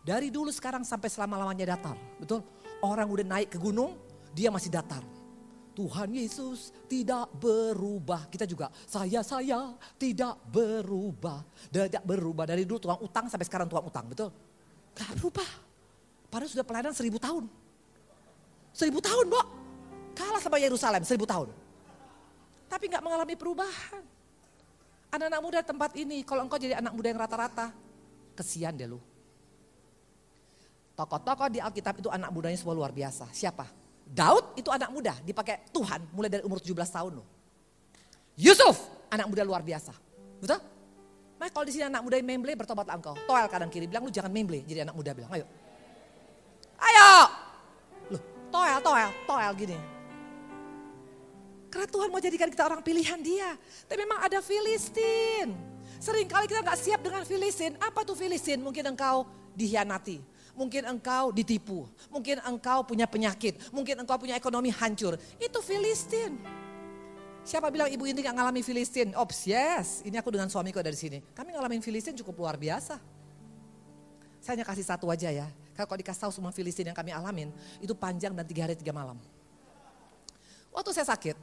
Dari 0.00 0.32
dulu 0.32 0.48
sekarang 0.48 0.86
sampai 0.86 1.12
selama-lamanya 1.12 1.76
datar. 1.76 1.96
Betul? 2.16 2.40
Orang 2.80 3.10
udah 3.12 3.26
naik 3.26 3.52
ke 3.52 3.58
gunung, 3.60 3.98
dia 4.32 4.48
masih 4.48 4.72
datar. 4.72 5.04
Tuhan 5.78 6.10
Yesus 6.10 6.74
tidak 6.90 7.30
berubah. 7.38 8.26
Kita 8.26 8.42
juga, 8.42 8.66
saya, 8.82 9.22
saya 9.22 9.78
tidak 9.94 10.34
berubah. 10.50 11.46
Tidak 11.70 12.02
berubah. 12.02 12.50
Dari 12.50 12.66
dulu 12.66 12.82
tukang 12.82 12.98
utang 12.98 13.30
sampai 13.30 13.46
sekarang 13.46 13.70
tukang 13.70 13.86
utang, 13.86 14.10
betul? 14.10 14.34
Gak 14.98 15.14
berubah. 15.22 15.46
Padahal 16.26 16.50
sudah 16.50 16.66
pelayanan 16.66 16.90
seribu 16.90 17.22
tahun. 17.22 17.46
Seribu 18.74 18.98
tahun, 18.98 19.30
Bok. 19.30 19.46
Kalah 20.18 20.42
sama 20.42 20.58
Yerusalem, 20.58 21.06
seribu 21.06 21.30
tahun. 21.30 21.54
Tapi 22.66 22.90
gak 22.90 23.02
mengalami 23.06 23.38
perubahan. 23.38 24.02
Anak-anak 25.14 25.40
muda 25.46 25.60
tempat 25.62 25.94
ini, 25.94 26.26
kalau 26.26 26.42
engkau 26.42 26.58
jadi 26.58 26.82
anak 26.82 26.90
muda 26.90 27.06
yang 27.06 27.22
rata-rata, 27.22 27.70
kesian 28.34 28.74
deh 28.74 28.90
lu. 28.90 28.98
Tokoh-tokoh 30.98 31.46
di 31.54 31.62
Alkitab 31.62 32.02
itu 32.02 32.10
anak 32.10 32.34
mudanya 32.34 32.58
semua 32.58 32.74
luar 32.74 32.90
biasa. 32.90 33.30
Siapa? 33.30 33.87
Daud 34.08 34.56
itu 34.56 34.72
anak 34.72 34.88
muda, 34.88 35.12
dipakai 35.20 35.68
Tuhan 35.68 36.00
mulai 36.16 36.32
dari 36.32 36.42
umur 36.42 36.58
17 36.58 36.72
tahun 36.88 37.12
loh. 37.20 37.26
Yusuf, 38.40 38.80
anak 39.12 39.28
muda 39.28 39.44
luar 39.44 39.60
biasa. 39.60 39.92
Betul? 40.40 40.60
Nah 41.38 41.46
kalau 41.52 41.64
di 41.68 41.72
sini 41.76 41.86
anak 41.86 42.02
muda 42.02 42.16
yang 42.16 42.26
memble, 42.26 42.56
bertobatlah 42.56 42.96
engkau. 42.96 43.14
Toel 43.28 43.46
kanan 43.46 43.68
kiri, 43.68 43.86
bilang 43.86 44.08
lu 44.08 44.10
jangan 44.10 44.32
memble, 44.32 44.64
jadi 44.64 44.88
anak 44.88 44.96
muda 44.96 45.12
bilang, 45.12 45.30
ayo. 45.36 45.46
Ayo! 46.78 47.10
Loh, 48.16 48.22
toel, 48.48 48.78
toel, 48.80 49.10
toel 49.28 49.52
gini. 49.54 49.78
Karena 51.68 51.86
Tuhan 51.86 52.08
mau 52.08 52.20
jadikan 52.22 52.48
kita 52.48 52.64
orang 52.64 52.80
pilihan 52.80 53.20
dia. 53.20 53.52
Tapi 53.84 53.98
memang 54.00 54.24
ada 54.24 54.40
Filistin. 54.40 55.52
Seringkali 56.00 56.48
kita 56.48 56.64
nggak 56.64 56.80
siap 56.80 57.00
dengan 57.04 57.22
Filistin. 57.28 57.76
Apa 57.76 58.08
tuh 58.08 58.16
Filistin? 58.16 58.64
Mungkin 58.64 58.88
engkau 58.88 59.28
dihianati 59.52 60.37
mungkin 60.58 60.82
engkau 60.90 61.30
ditipu, 61.30 61.86
mungkin 62.10 62.42
engkau 62.42 62.82
punya 62.82 63.06
penyakit, 63.06 63.70
mungkin 63.70 64.02
engkau 64.02 64.18
punya 64.18 64.34
ekonomi 64.34 64.74
hancur. 64.74 65.14
Itu 65.38 65.62
Filistin. 65.62 66.34
Siapa 67.46 67.70
bilang 67.70 67.86
ibu 67.88 68.02
ini 68.04 68.18
gak 68.20 68.34
ngalami 68.34 68.60
Filistin? 68.66 69.14
Ops, 69.14 69.46
yes. 69.46 70.02
Ini 70.02 70.18
aku 70.18 70.34
dengan 70.34 70.50
suamiku 70.50 70.82
dari 70.82 70.98
sini. 70.98 71.22
Kami 71.32 71.54
ngalamin 71.54 71.80
Filistin 71.80 72.18
cukup 72.18 72.44
luar 72.44 72.58
biasa. 72.58 72.98
Saya 74.42 74.58
hanya 74.58 74.66
kasih 74.66 74.84
satu 74.84 75.06
aja 75.08 75.30
ya. 75.30 75.46
Kalau 75.78 75.94
dikasih 75.94 76.26
tahu 76.26 76.32
semua 76.34 76.50
Filistin 76.50 76.90
yang 76.90 76.98
kami 76.98 77.14
alamin, 77.14 77.54
itu 77.78 77.94
panjang 77.94 78.34
dan 78.34 78.42
tiga 78.42 78.66
hari 78.66 78.74
tiga 78.74 78.90
malam. 78.90 79.14
Waktu 80.74 80.90
saya 80.90 81.06
sakit, 81.14 81.38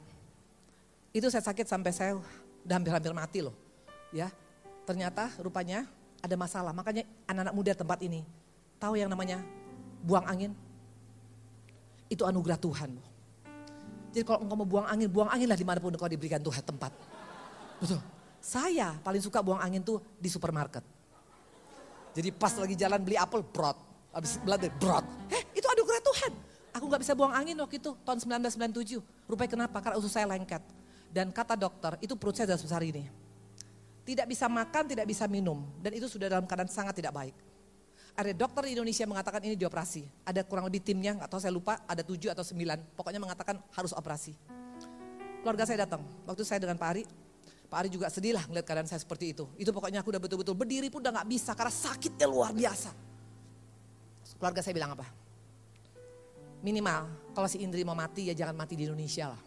itu 1.16 1.26
saya 1.32 1.40
sakit 1.40 1.64
sampai 1.64 1.90
saya 1.90 2.20
udah 2.68 2.74
hampir-hampir 2.76 3.16
mati 3.16 3.40
loh. 3.40 3.56
Ya, 4.12 4.28
ternyata 4.84 5.32
rupanya 5.40 5.88
ada 6.20 6.36
masalah. 6.36 6.76
Makanya 6.76 7.08
anak-anak 7.24 7.54
muda 7.56 7.72
tempat 7.72 7.98
ini 8.04 8.22
Tahu 8.76 8.94
yang 9.00 9.08
namanya 9.08 9.40
buang 10.04 10.24
angin? 10.28 10.52
Itu 12.12 12.28
anugerah 12.28 12.60
Tuhan. 12.60 12.90
Jadi 14.12 14.24
kalau 14.24 14.44
engkau 14.44 14.56
mau 14.56 14.68
buang 14.68 14.86
angin, 14.88 15.08
buang 15.08 15.28
angin 15.32 15.48
lah 15.48 15.58
di 15.58 15.66
mana 15.66 15.80
pun 15.80 15.92
engkau 15.92 16.08
diberikan 16.08 16.40
Tuhan 16.40 16.62
tempat. 16.64 16.92
Betul. 17.80 18.00
Saya 18.40 18.94
paling 19.00 19.20
suka 19.20 19.40
buang 19.40 19.60
angin 19.60 19.82
tuh 19.82 20.00
di 20.20 20.28
supermarket. 20.30 20.84
Jadi 22.16 22.32
pas 22.32 22.52
lagi 22.56 22.76
jalan 22.78 23.00
beli 23.04 23.16
apel, 23.20 23.44
brot. 23.44 23.76
Habis 24.16 24.40
belanja, 24.40 24.72
brot. 24.80 25.04
Eh 25.28 25.42
itu 25.52 25.66
anugerah 25.68 26.00
Tuhan. 26.00 26.32
Aku 26.80 26.88
gak 26.92 27.00
bisa 27.00 27.12
buang 27.16 27.32
angin 27.32 27.56
waktu 27.60 27.80
itu, 27.80 27.96
tahun 28.04 28.20
1997. 28.20 29.00
Rupanya 29.28 29.50
kenapa? 29.52 29.80
Karena 29.80 29.96
usus 30.00 30.12
saya 30.12 30.28
lengket. 30.28 30.60
Dan 31.08 31.32
kata 31.32 31.56
dokter, 31.56 31.96
itu 32.04 32.12
perut 32.16 32.36
saya 32.36 32.52
sudah 32.52 32.60
sebesar 32.60 32.82
ini. 32.84 33.08
Tidak 34.04 34.28
bisa 34.28 34.48
makan, 34.48 34.84
tidak 34.84 35.08
bisa 35.08 35.24
minum. 35.24 35.64
Dan 35.80 35.96
itu 35.96 36.04
sudah 36.08 36.28
dalam 36.28 36.44
keadaan 36.44 36.68
sangat 36.68 37.00
tidak 37.00 37.16
baik 37.16 37.36
ada 38.16 38.32
dokter 38.32 38.72
di 38.72 38.72
Indonesia 38.72 39.04
mengatakan 39.04 39.44
ini 39.44 39.60
dioperasi. 39.60 40.24
Ada 40.24 40.40
kurang 40.48 40.64
lebih 40.72 40.80
timnya, 40.80 41.20
atau 41.20 41.36
saya 41.36 41.52
lupa, 41.52 41.84
ada 41.84 42.00
tujuh 42.00 42.32
atau 42.32 42.40
sembilan. 42.40 42.96
Pokoknya 42.96 43.20
mengatakan 43.20 43.60
harus 43.76 43.92
operasi. 43.92 44.32
Keluarga 45.44 45.68
saya 45.68 45.84
datang, 45.84 46.00
waktu 46.24 46.42
saya 46.42 46.64
dengan 46.64 46.80
Pak 46.80 46.88
Ari, 46.88 47.04
Pak 47.68 47.76
Ari 47.76 47.88
juga 47.92 48.08
sedih 48.08 48.32
lah 48.32 48.48
ngeliat 48.48 48.64
keadaan 48.64 48.88
saya 48.88 49.04
seperti 49.04 49.36
itu. 49.36 49.44
Itu 49.60 49.70
pokoknya 49.70 50.00
aku 50.00 50.10
udah 50.16 50.22
betul-betul 50.22 50.56
berdiri 50.56 50.88
pun 50.88 51.04
udah 51.04 51.22
gak 51.22 51.28
bisa 51.28 51.52
karena 51.52 51.70
sakitnya 51.70 52.26
luar 52.26 52.56
biasa. 52.56 52.90
Keluarga 54.40 54.64
saya 54.64 54.74
bilang 54.74 54.96
apa? 54.96 55.06
Minimal 56.64 57.30
kalau 57.36 57.46
si 57.46 57.60
Indri 57.60 57.84
mau 57.84 57.94
mati 57.94 58.32
ya 58.32 58.34
jangan 58.34 58.56
mati 58.56 58.74
di 58.74 58.88
Indonesia 58.88 59.28
lah. 59.30 59.42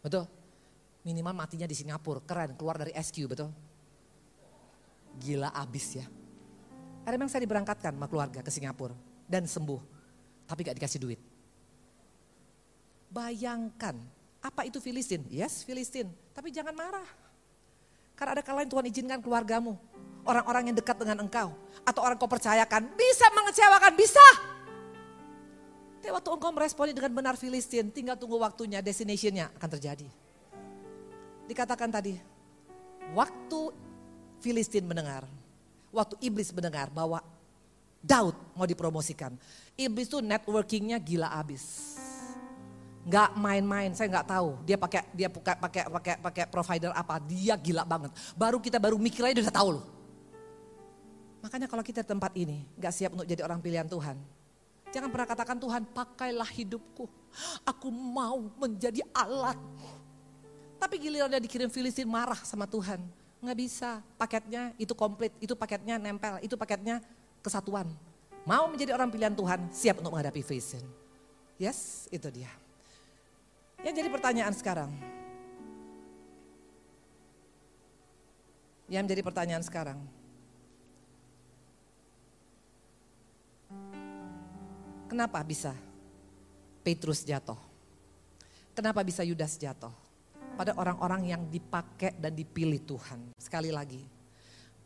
Betul? 0.00 0.24
Minimal 1.02 1.34
matinya 1.34 1.66
di 1.66 1.76
Singapura, 1.76 2.22
keren, 2.22 2.54
keluar 2.54 2.78
dari 2.78 2.92
SQ, 2.94 3.16
betul? 3.26 3.50
Gila 5.18 5.50
abis 5.52 5.98
ya. 5.98 6.06
Akhirnya 7.04 7.18
memang 7.20 7.32
saya 7.32 7.42
diberangkatkan 7.44 7.92
sama 7.96 8.06
keluarga 8.06 8.40
ke 8.44 8.50
Singapura 8.52 8.94
dan 9.24 9.48
sembuh. 9.48 9.80
Tapi 10.44 10.60
gak 10.66 10.76
dikasih 10.76 11.00
duit. 11.00 11.20
Bayangkan, 13.10 13.98
apa 14.38 14.62
itu 14.66 14.78
Filistin? 14.78 15.26
Yes, 15.30 15.66
Filistin. 15.66 16.10
Tapi 16.30 16.54
jangan 16.54 16.74
marah. 16.74 17.08
Karena 18.14 18.38
ada 18.38 18.42
kalahin 18.44 18.68
Tuhan 18.68 18.84
izinkan 18.86 19.20
keluargamu. 19.24 19.74
Orang-orang 20.22 20.70
yang 20.70 20.76
dekat 20.76 21.00
dengan 21.00 21.24
engkau. 21.24 21.56
Atau 21.82 22.04
orang 22.04 22.20
kau 22.20 22.28
percayakan, 22.28 22.92
bisa 22.92 23.26
mengecewakan, 23.32 23.92
bisa. 23.96 24.26
Tapi 26.00 26.12
waktu 26.12 26.30
engkau 26.32 26.52
meresponi 26.52 26.92
dengan 26.92 27.12
benar 27.16 27.34
Filistin, 27.40 27.88
tinggal 27.88 28.20
tunggu 28.20 28.36
waktunya, 28.36 28.84
destinationnya 28.84 29.52
akan 29.56 29.68
terjadi. 29.76 30.08
Dikatakan 31.48 31.88
tadi, 31.88 32.14
waktu 33.16 33.60
Filistin 34.40 34.84
mendengar, 34.86 35.24
waktu 35.90 36.14
iblis 36.22 36.54
mendengar 36.54 36.88
bahwa 36.90 37.22
Daud 38.00 38.32
mau 38.56 38.64
dipromosikan. 38.64 39.36
Iblis 39.76 40.08
tuh 40.08 40.24
networkingnya 40.24 40.96
gila 40.96 41.28
abis. 41.36 41.96
Nggak 43.04 43.36
main-main, 43.36 43.92
saya 43.92 44.08
nggak 44.08 44.28
tahu. 44.28 44.48
Dia 44.64 44.76
pakai 44.80 45.04
dia 45.12 45.28
pakai 45.28 45.56
pakai 45.56 45.82
pakai 45.88 46.14
pakai 46.20 46.44
provider 46.48 46.92
apa? 46.96 47.20
Dia 47.20 47.56
gila 47.60 47.84
banget. 47.84 48.12
Baru 48.36 48.56
kita 48.60 48.80
baru 48.80 48.96
mikir 48.96 49.24
aja 49.24 49.36
udah 49.40 49.56
tahu 49.56 49.68
loh. 49.80 49.86
Makanya 51.40 51.68
kalau 51.68 51.84
kita 51.84 52.04
tempat 52.04 52.32
ini 52.36 52.64
nggak 52.76 52.92
siap 52.92 53.10
untuk 53.16 53.24
jadi 53.24 53.40
orang 53.44 53.60
pilihan 53.60 53.88
Tuhan, 53.88 54.16
jangan 54.92 55.08
pernah 55.08 55.28
katakan 55.28 55.56
Tuhan 55.56 55.82
pakailah 55.88 56.50
hidupku. 56.52 57.08
Aku 57.64 57.88
mau 57.88 58.40
menjadi 58.60 59.00
alat. 59.16 59.56
Tapi 60.80 60.96
giliran 60.96 61.28
dia 61.28 61.40
dikirim 61.40 61.68
Filistin 61.68 62.08
marah 62.08 62.40
sama 62.44 62.64
Tuhan. 62.64 63.19
Nggak 63.40 63.56
bisa, 63.56 64.04
paketnya 64.20 64.76
itu 64.76 64.92
komplit, 64.92 65.32
itu 65.40 65.56
paketnya 65.56 65.96
nempel, 65.96 66.36
itu 66.44 66.60
paketnya 66.60 67.00
kesatuan. 67.40 67.88
Mau 68.44 68.68
menjadi 68.68 68.92
orang 68.92 69.08
pilihan 69.08 69.32
Tuhan, 69.32 69.72
siap 69.72 70.00
untuk 70.00 70.12
menghadapi 70.12 70.44
Filistin. 70.44 70.84
Yes, 71.56 72.08
itu 72.12 72.28
dia. 72.28 72.52
Yang 73.80 74.04
jadi 74.04 74.08
pertanyaan 74.12 74.52
sekarang. 74.52 74.90
Yang 78.92 79.02
menjadi 79.08 79.22
pertanyaan 79.24 79.64
sekarang. 79.64 79.98
Kenapa 85.08 85.40
bisa 85.40 85.72
Petrus 86.84 87.24
jatuh? 87.24 87.58
Kenapa 88.76 89.00
bisa 89.00 89.24
Yudas 89.24 89.56
jatuh? 89.56 90.09
Pada 90.60 90.76
orang-orang 90.76 91.32
yang 91.32 91.42
dipakai 91.48 92.20
dan 92.20 92.36
dipilih 92.36 92.84
Tuhan. 92.84 93.32
Sekali 93.40 93.72
lagi, 93.72 94.04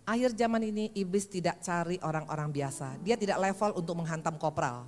akhir 0.07 0.39
zaman 0.39 0.63
ini 0.71 0.95
iblis 0.95 1.27
tidak 1.27 1.59
cari 1.67 1.99
orang-orang 1.99 2.55
biasa. 2.55 2.95
Dia 3.03 3.19
tidak 3.19 3.43
level 3.43 3.83
untuk 3.83 3.99
menghantam 3.99 4.39
kopral 4.39 4.87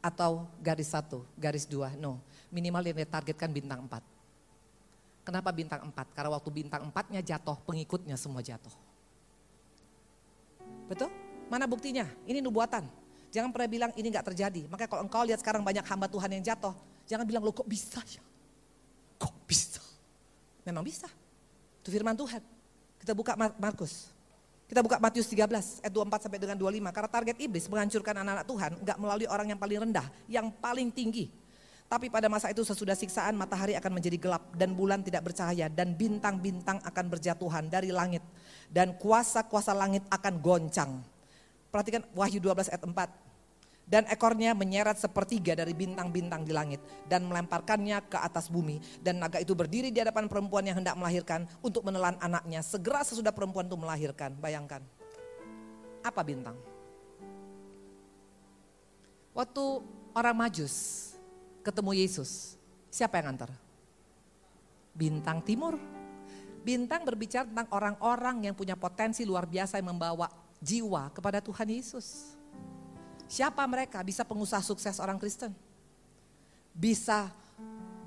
atau 0.00 0.48
garis 0.64 0.96
satu, 0.96 1.28
garis 1.36 1.68
dua. 1.68 1.92
No, 2.00 2.24
minimal 2.48 2.88
yang 2.88 3.04
ditargetkan 3.04 3.52
bintang 3.52 3.84
empat. 3.84 4.00
Kenapa 5.28 5.52
bintang 5.52 5.84
empat? 5.84 6.08
Karena 6.16 6.32
waktu 6.32 6.56
bintang 6.56 6.88
empatnya 6.88 7.20
jatuh, 7.20 7.60
pengikutnya 7.68 8.16
semua 8.16 8.40
jatuh. 8.40 8.72
Betul? 10.88 11.12
Mana 11.52 11.68
buktinya? 11.68 12.08
Ini 12.24 12.40
nubuatan. 12.40 12.88
Jangan 13.28 13.52
pernah 13.52 13.68
bilang 13.68 13.92
ini 13.92 14.08
nggak 14.08 14.32
terjadi. 14.32 14.72
Makanya 14.72 14.88
kalau 14.88 15.04
engkau 15.04 15.20
lihat 15.28 15.44
sekarang 15.44 15.60
banyak 15.60 15.84
hamba 15.84 16.08
Tuhan 16.08 16.32
yang 16.32 16.44
jatuh, 16.48 16.72
jangan 17.04 17.28
bilang 17.28 17.44
lo 17.44 17.52
kok 17.52 17.68
bisa 17.68 18.00
ya? 18.08 18.24
Memang 20.68 20.84
bisa. 20.84 21.08
Itu 21.80 21.88
firman 21.88 22.12
Tuhan. 22.12 22.44
Kita 23.00 23.16
buka 23.16 23.32
Markus. 23.56 24.12
Kita 24.68 24.84
buka 24.84 25.00
Matius 25.00 25.32
13 25.32 25.80
ayat 25.80 25.92
24 25.96 26.28
sampai 26.28 26.36
dengan 26.36 26.60
25. 26.60 26.92
Karena 26.92 27.08
target 27.08 27.36
iblis 27.40 27.64
menghancurkan 27.72 28.20
anak-anak 28.20 28.44
Tuhan 28.44 28.70
nggak 28.84 28.98
melalui 29.00 29.24
orang 29.24 29.48
yang 29.48 29.56
paling 29.56 29.78
rendah, 29.88 30.06
yang 30.28 30.52
paling 30.52 30.92
tinggi. 30.92 31.32
Tapi 31.88 32.12
pada 32.12 32.28
masa 32.28 32.52
itu 32.52 32.60
sesudah 32.60 32.92
siksaan 32.92 33.32
matahari 33.32 33.72
akan 33.80 33.96
menjadi 33.96 34.20
gelap 34.20 34.44
dan 34.52 34.76
bulan 34.76 35.00
tidak 35.00 35.32
bercahaya 35.32 35.72
dan 35.72 35.96
bintang-bintang 35.96 36.84
akan 36.84 37.04
berjatuhan 37.08 37.64
dari 37.72 37.88
langit 37.88 38.20
dan 38.68 38.92
kuasa-kuasa 39.00 39.72
langit 39.72 40.04
akan 40.12 40.36
goncang. 40.36 41.00
Perhatikan 41.72 42.04
Wahyu 42.12 42.44
12 42.44 42.68
ayat 42.68 42.84
4. 42.84 43.27
Dan 43.88 44.04
ekornya 44.12 44.52
menyeret 44.52 45.00
sepertiga 45.00 45.56
dari 45.56 45.72
bintang-bintang 45.72 46.44
di 46.44 46.52
langit 46.52 46.76
dan 47.08 47.24
melemparkannya 47.24 48.04
ke 48.04 48.20
atas 48.20 48.52
bumi. 48.52 48.76
Dan 49.00 49.16
naga 49.16 49.40
itu 49.40 49.56
berdiri 49.56 49.88
di 49.88 49.96
hadapan 49.96 50.28
perempuan 50.28 50.68
yang 50.68 50.76
hendak 50.84 50.92
melahirkan 50.92 51.48
untuk 51.64 51.88
menelan 51.88 52.20
anaknya. 52.20 52.60
Segera 52.60 53.00
sesudah 53.00 53.32
perempuan 53.32 53.64
itu 53.64 53.80
melahirkan. 53.80 54.36
Bayangkan. 54.36 54.84
Apa 56.04 56.20
bintang? 56.20 56.60
Waktu 59.32 59.64
orang 60.12 60.36
majus 60.36 60.74
ketemu 61.64 62.04
Yesus, 62.04 62.60
siapa 62.92 63.24
yang 63.24 63.32
antar? 63.32 63.48
Bintang 64.92 65.40
timur. 65.40 65.80
Bintang 66.60 67.08
berbicara 67.08 67.48
tentang 67.48 67.72
orang-orang 67.72 68.50
yang 68.50 68.54
punya 68.58 68.76
potensi 68.76 69.24
luar 69.24 69.48
biasa 69.48 69.80
yang 69.80 69.96
membawa 69.96 70.28
jiwa 70.60 71.08
kepada 71.14 71.40
Tuhan 71.40 71.72
Yesus. 71.72 72.37
Siapa 73.28 73.60
mereka? 73.68 74.00
Bisa 74.00 74.24
pengusaha 74.24 74.64
sukses 74.64 74.96
orang 74.98 75.20
Kristen. 75.20 75.52
Bisa 76.72 77.28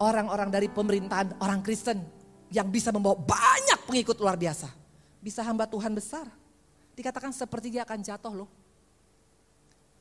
orang-orang 0.02 0.50
dari 0.50 0.66
pemerintahan 0.66 1.38
orang 1.38 1.62
Kristen 1.62 2.02
yang 2.50 2.68
bisa 2.68 2.90
membawa 2.90 3.16
banyak 3.16 3.86
pengikut 3.86 4.18
luar 4.18 4.34
biasa. 4.36 4.68
Bisa 5.22 5.46
hamba 5.46 5.70
Tuhan 5.70 5.94
besar. 5.94 6.26
Dikatakan 6.98 7.30
sepertiga 7.32 7.86
akan 7.86 8.02
jatuh 8.02 8.34
loh. 8.44 8.50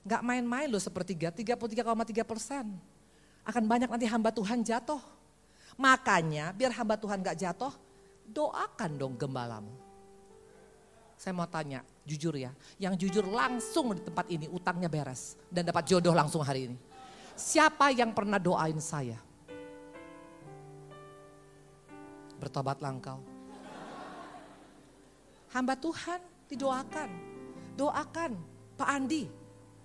Gak 0.01 0.25
main-main 0.25 0.67
loh 0.67 0.81
sepertiga, 0.81 1.29
33,3 1.29 2.25
persen. 2.25 2.73
Akan 3.45 3.69
banyak 3.69 3.93
nanti 3.93 4.09
hamba 4.09 4.33
Tuhan 4.33 4.65
jatuh. 4.65 4.99
Makanya 5.77 6.57
biar 6.57 6.73
hamba 6.73 6.97
Tuhan 6.97 7.21
gak 7.21 7.37
jatuh, 7.37 7.73
doakan 8.25 8.91
dong 8.97 9.15
gembalamu. 9.21 9.73
Saya 11.21 11.37
mau 11.37 11.45
tanya, 11.45 11.85
jujur 12.05 12.35
ya, 12.37 12.51
yang 12.81 12.97
jujur 12.97 13.25
langsung 13.29 13.93
di 13.93 14.03
tempat 14.03 14.27
ini 14.33 14.49
utangnya 14.51 14.89
beres 14.89 15.37
dan 15.53 15.67
dapat 15.67 15.87
jodoh 15.87 16.15
langsung 16.17 16.41
hari 16.41 16.73
ini. 16.73 16.77
Siapa 17.37 17.89
yang 17.93 18.13
pernah 18.13 18.37
doain 18.37 18.77
saya? 18.81 19.17
Bertobatlah 22.41 22.91
engkau. 22.93 23.19
Hamba 25.53 25.75
Tuhan 25.77 26.21
didoakan. 26.49 27.11
Doakan 27.77 28.33
Pak 28.77 28.89
Andi. 28.89 29.25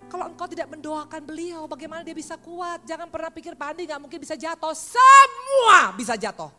Kalau 0.06 0.30
engkau 0.30 0.46
tidak 0.46 0.70
mendoakan 0.70 1.22
beliau, 1.26 1.66
bagaimana 1.66 2.06
dia 2.06 2.14
bisa 2.14 2.38
kuat? 2.38 2.84
Jangan 2.86 3.10
pernah 3.10 3.32
pikir 3.32 3.58
Pak 3.58 3.68
Andi 3.74 3.84
gak 3.90 4.02
mungkin 4.04 4.20
bisa 4.22 4.36
jatuh. 4.38 4.76
Semua 4.76 5.96
bisa 5.98 6.14
jatuh. 6.14 6.52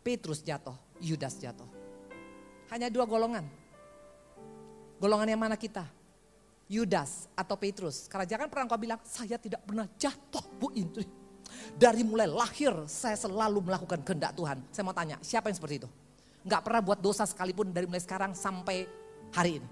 Petrus 0.00 0.40
jatuh, 0.40 0.76
Yudas 1.00 1.36
jatuh. 1.36 1.68
Hanya 2.72 2.88
dua 2.88 3.04
golongan 3.04 3.44
Golongan 4.98 5.28
yang 5.30 5.40
mana 5.40 5.58
kita? 5.58 5.84
Yudas 6.70 7.28
atau 7.36 7.54
Petrus. 7.60 8.08
Karena 8.08 8.24
jangan 8.24 8.48
pernah 8.48 8.64
kau 8.70 8.80
bilang, 8.80 9.00
saya 9.04 9.36
tidak 9.36 9.62
pernah 9.66 9.84
jatuh 10.00 10.44
Bu 10.56 10.72
Indri. 10.72 11.04
Dari 11.76 12.02
mulai 12.02 12.26
lahir 12.26 12.72
saya 12.88 13.14
selalu 13.14 13.62
melakukan 13.68 14.00
kehendak 14.00 14.32
Tuhan. 14.34 14.58
Saya 14.72 14.84
mau 14.86 14.96
tanya, 14.96 15.20
siapa 15.20 15.52
yang 15.52 15.56
seperti 15.60 15.84
itu? 15.84 15.88
Enggak 16.44 16.60
pernah 16.64 16.80
buat 16.84 16.98
dosa 17.00 17.24
sekalipun 17.24 17.72
dari 17.72 17.84
mulai 17.88 18.00
sekarang 18.00 18.32
sampai 18.36 18.88
hari 19.32 19.60
ini. 19.60 19.68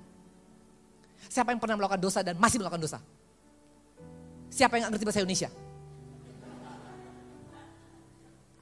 Siapa 1.28 1.54
yang 1.54 1.60
pernah 1.62 1.78
melakukan 1.78 2.02
dosa 2.02 2.20
dan 2.20 2.34
masih 2.36 2.58
melakukan 2.60 2.82
dosa? 2.82 2.98
Siapa 4.52 4.76
yang 4.76 4.92
ngerti 4.92 5.04
bahasa 5.06 5.20
Indonesia? 5.24 5.50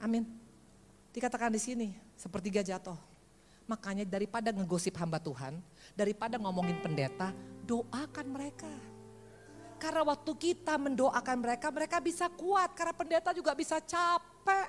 Amin. 0.01 0.23
Dikatakan 1.11 1.51
di 1.51 1.61
sini, 1.61 1.87
sepertiga 2.15 2.63
jatuh. 2.63 3.10
Makanya 3.71 4.03
daripada 4.03 4.51
ngegosip 4.51 4.99
hamba 4.99 5.15
Tuhan, 5.15 5.55
daripada 5.95 6.35
ngomongin 6.35 6.75
pendeta, 6.83 7.31
doakan 7.63 8.27
mereka. 8.27 8.67
Karena 9.79 10.03
waktu 10.03 10.31
kita 10.35 10.75
mendoakan 10.75 11.37
mereka, 11.39 11.71
mereka 11.71 12.03
bisa 12.03 12.27
kuat. 12.27 12.75
Karena 12.75 12.91
pendeta 12.91 13.31
juga 13.31 13.55
bisa 13.55 13.79
capek. 13.79 14.67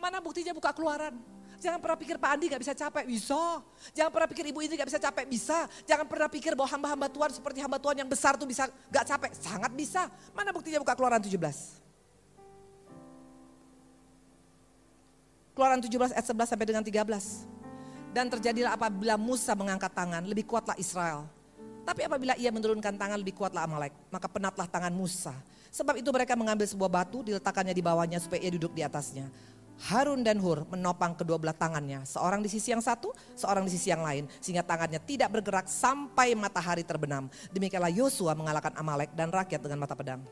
Mana 0.00 0.24
buktinya 0.24 0.56
buka 0.56 0.72
keluaran? 0.72 1.12
Jangan 1.60 1.78
pernah 1.78 1.94
pikir 1.94 2.16
Pak 2.18 2.30
Andi 2.32 2.50
gak 2.50 2.62
bisa 2.64 2.74
capek, 2.74 3.04
bisa. 3.06 3.62
Jangan 3.94 4.10
pernah 4.10 4.28
pikir 4.32 4.44
Ibu 4.50 4.58
ini 4.66 4.74
gak 4.80 4.88
bisa 4.90 4.98
capek, 4.98 5.24
bisa. 5.28 5.58
Jangan 5.86 6.06
pernah 6.08 6.26
pikir 6.26 6.58
bahwa 6.58 6.72
hamba-hamba 6.72 7.06
Tuhan 7.12 7.30
seperti 7.36 7.62
hamba 7.62 7.78
Tuhan 7.78 8.02
yang 8.02 8.10
besar 8.10 8.34
tuh 8.34 8.48
bisa 8.48 8.66
gak 8.90 9.06
capek, 9.06 9.30
sangat 9.36 9.70
bisa. 9.76 10.10
Mana 10.34 10.50
buktinya 10.50 10.82
buka 10.82 10.98
keluaran 10.98 11.22
17? 11.22 11.38
Keluaran 15.54 15.78
17 15.84 16.16
ayat 16.16 16.26
11 16.26 16.50
sampai 16.50 16.66
dengan 16.66 16.82
13. 16.82 17.61
Dan 18.12 18.28
terjadilah 18.28 18.76
apabila 18.76 19.16
Musa 19.16 19.56
mengangkat 19.56 19.92
tangan, 19.96 20.22
lebih 20.28 20.44
kuatlah 20.44 20.76
Israel. 20.76 21.24
Tapi 21.82 22.06
apabila 22.06 22.36
ia 22.36 22.52
menurunkan 22.52 22.94
tangan, 22.94 23.18
lebih 23.18 23.34
kuatlah 23.34 23.64
Amalek. 23.64 23.96
Maka 24.12 24.28
penatlah 24.28 24.68
tangan 24.68 24.92
Musa. 24.92 25.32
Sebab 25.72 25.96
itu 25.96 26.12
mereka 26.12 26.36
mengambil 26.36 26.68
sebuah 26.68 26.92
batu, 26.92 27.24
diletakkannya 27.24 27.72
di 27.72 27.80
bawahnya 27.80 28.20
supaya 28.20 28.44
ia 28.44 28.52
duduk 28.52 28.76
di 28.76 28.84
atasnya. 28.84 29.32
Harun 29.88 30.20
dan 30.20 30.36
Hur 30.38 30.68
menopang 30.68 31.16
kedua 31.16 31.40
belah 31.40 31.56
tangannya, 31.56 32.04
seorang 32.04 32.44
di 32.44 32.46
sisi 32.52 32.70
yang 32.70 32.84
satu, 32.84 33.10
seorang 33.34 33.64
di 33.66 33.72
sisi 33.72 33.88
yang 33.88 34.04
lain, 34.04 34.28
sehingga 34.38 34.62
tangannya 34.62 35.00
tidak 35.02 35.32
bergerak 35.32 35.66
sampai 35.66 36.36
matahari 36.36 36.84
terbenam. 36.84 37.26
Demikianlah 37.50 37.90
Yosua 37.90 38.36
mengalahkan 38.36 38.76
Amalek 38.76 39.10
dan 39.16 39.32
rakyat 39.32 39.58
dengan 39.58 39.82
mata 39.82 39.96
pedang. 39.96 40.22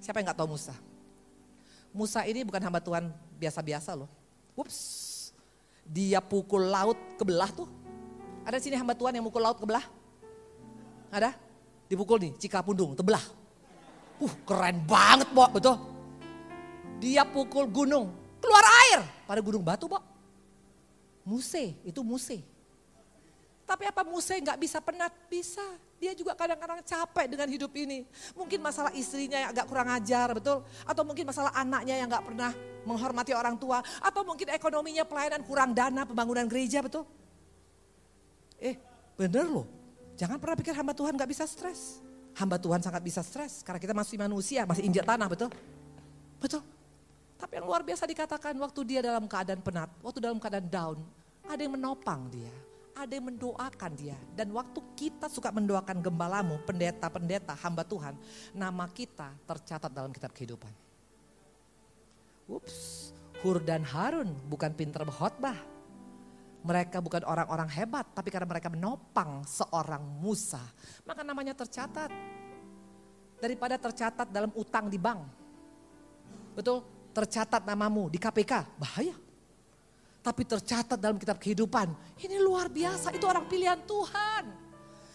Siapa 0.00 0.18
yang 0.18 0.32
gak 0.32 0.40
tahu 0.42 0.56
Musa? 0.56 0.74
Musa 1.94 2.26
ini 2.26 2.42
bukan 2.42 2.58
hamba 2.64 2.80
Tuhan 2.82 3.12
biasa-biasa 3.38 3.94
loh. 3.94 4.10
Ups, 4.58 5.03
dia 5.84 6.18
pukul 6.24 6.72
laut 6.72 6.96
ke 7.14 7.22
belah 7.22 7.48
tuh. 7.52 7.68
Ada 8.44 8.60
sini 8.60 8.76
hamba 8.76 8.92
Tuhan 8.92 9.16
yang 9.16 9.24
mukul 9.24 9.40
laut 9.40 9.56
ke 9.56 9.64
belah? 9.64 9.84
Ada? 11.12 11.32
Dipukul 11.88 12.18
nih, 12.20 12.32
Cikapundung, 12.40 12.96
tebelah. 12.96 13.22
Uh, 14.18 14.34
keren 14.48 14.82
banget, 14.88 15.28
Bo, 15.30 15.46
betul. 15.52 15.76
Dia 17.00 17.28
pukul 17.28 17.68
gunung, 17.68 18.12
keluar 18.40 18.64
air 18.88 19.00
pada 19.28 19.40
gunung 19.44 19.60
batu, 19.60 19.86
Bo. 19.86 20.00
Muse, 21.24 21.76
itu 21.84 22.00
Muse. 22.04 22.53
Tapi 23.64 23.88
apa 23.88 24.04
Musa 24.04 24.36
nggak 24.36 24.60
bisa 24.60 24.78
penat? 24.84 25.10
Bisa. 25.26 25.64
Dia 25.96 26.12
juga 26.12 26.36
kadang-kadang 26.36 26.84
capek 26.84 27.26
dengan 27.32 27.48
hidup 27.48 27.72
ini. 27.72 28.04
Mungkin 28.36 28.60
masalah 28.60 28.92
istrinya 28.92 29.40
yang 29.40 29.50
agak 29.56 29.64
kurang 29.64 29.88
ajar, 29.88 30.36
betul? 30.36 30.60
Atau 30.84 31.00
mungkin 31.00 31.24
masalah 31.24 31.48
anaknya 31.56 31.96
yang 31.96 32.08
nggak 32.12 32.24
pernah 32.28 32.52
menghormati 32.84 33.32
orang 33.32 33.56
tua. 33.56 33.80
Atau 34.04 34.20
mungkin 34.20 34.52
ekonominya 34.52 35.08
pelayanan 35.08 35.40
kurang 35.48 35.72
dana 35.72 36.04
pembangunan 36.04 36.44
gereja, 36.44 36.84
betul? 36.84 37.08
Eh, 38.60 38.76
bener 39.16 39.48
loh. 39.48 39.66
Jangan 40.20 40.36
pernah 40.36 40.56
pikir 40.60 40.76
hamba 40.76 40.92
Tuhan 40.92 41.16
nggak 41.16 41.30
bisa 41.32 41.48
stres. 41.48 42.04
Hamba 42.36 42.60
Tuhan 42.60 42.84
sangat 42.84 43.00
bisa 43.00 43.24
stres 43.24 43.64
karena 43.64 43.80
kita 43.80 43.96
masih 43.96 44.20
manusia, 44.20 44.68
masih 44.68 44.84
injak 44.84 45.08
tanah, 45.08 45.24
betul? 45.24 45.48
Betul. 46.36 46.60
Tapi 47.40 47.52
yang 47.56 47.64
luar 47.64 47.80
biasa 47.80 48.04
dikatakan 48.04 48.52
waktu 48.60 48.80
dia 48.84 49.00
dalam 49.00 49.24
keadaan 49.24 49.64
penat, 49.64 49.88
waktu 50.04 50.20
dalam 50.20 50.36
keadaan 50.36 50.68
down, 50.68 50.98
ada 51.48 51.60
yang 51.64 51.72
menopang 51.78 52.28
dia 52.28 52.52
ada 52.94 53.12
yang 53.12 53.26
mendoakan 53.28 53.92
dia. 53.98 54.16
Dan 54.32 54.54
waktu 54.54 54.80
kita 54.94 55.26
suka 55.26 55.50
mendoakan 55.50 55.98
gembalamu, 56.00 56.62
pendeta-pendeta, 56.62 57.58
hamba 57.60 57.82
Tuhan, 57.82 58.14
nama 58.54 58.86
kita 58.88 59.34
tercatat 59.44 59.90
dalam 59.90 60.14
kitab 60.14 60.30
kehidupan. 60.30 60.70
Ups, 62.46 63.10
Hur 63.42 63.60
dan 63.60 63.82
Harun 63.84 64.30
bukan 64.46 64.72
pinter 64.72 65.02
berkhotbah. 65.02 65.58
Mereka 66.64 67.04
bukan 67.04 67.28
orang-orang 67.28 67.68
hebat, 67.76 68.08
tapi 68.16 68.32
karena 68.32 68.48
mereka 68.48 68.72
menopang 68.72 69.44
seorang 69.44 70.00
Musa, 70.00 70.64
maka 71.04 71.20
namanya 71.20 71.52
tercatat. 71.52 72.08
Daripada 73.36 73.76
tercatat 73.76 74.32
dalam 74.32 74.48
utang 74.56 74.88
di 74.88 74.96
bank. 74.96 75.20
Betul? 76.56 76.80
Tercatat 77.12 77.68
namamu 77.68 78.08
di 78.08 78.16
KPK, 78.16 78.80
bahaya 78.80 79.12
tapi 80.24 80.48
tercatat 80.48 80.96
dalam 80.96 81.20
kitab 81.20 81.36
kehidupan. 81.36 81.92
Ini 82.16 82.40
luar 82.40 82.72
biasa, 82.72 83.12
itu 83.12 83.28
orang 83.28 83.44
pilihan 83.44 83.76
Tuhan. 83.84 84.64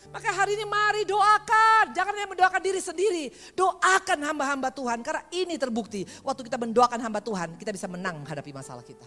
Maka 0.10 0.30
hari 0.30 0.54
ini 0.54 0.66
mari 0.70 1.02
doakan, 1.06 1.94
jangan 1.98 2.14
hanya 2.14 2.30
mendoakan 2.30 2.62
diri 2.62 2.78
sendiri. 2.78 3.34
Doakan 3.58 4.22
hamba-hamba 4.22 4.70
Tuhan, 4.70 5.02
karena 5.02 5.26
ini 5.34 5.58
terbukti. 5.58 6.06
Waktu 6.22 6.46
kita 6.46 6.62
mendoakan 6.62 7.02
hamba 7.02 7.26
Tuhan, 7.26 7.58
kita 7.58 7.74
bisa 7.74 7.90
menang 7.90 8.22
menghadapi 8.22 8.54
masalah 8.54 8.86
kita. 8.86 9.06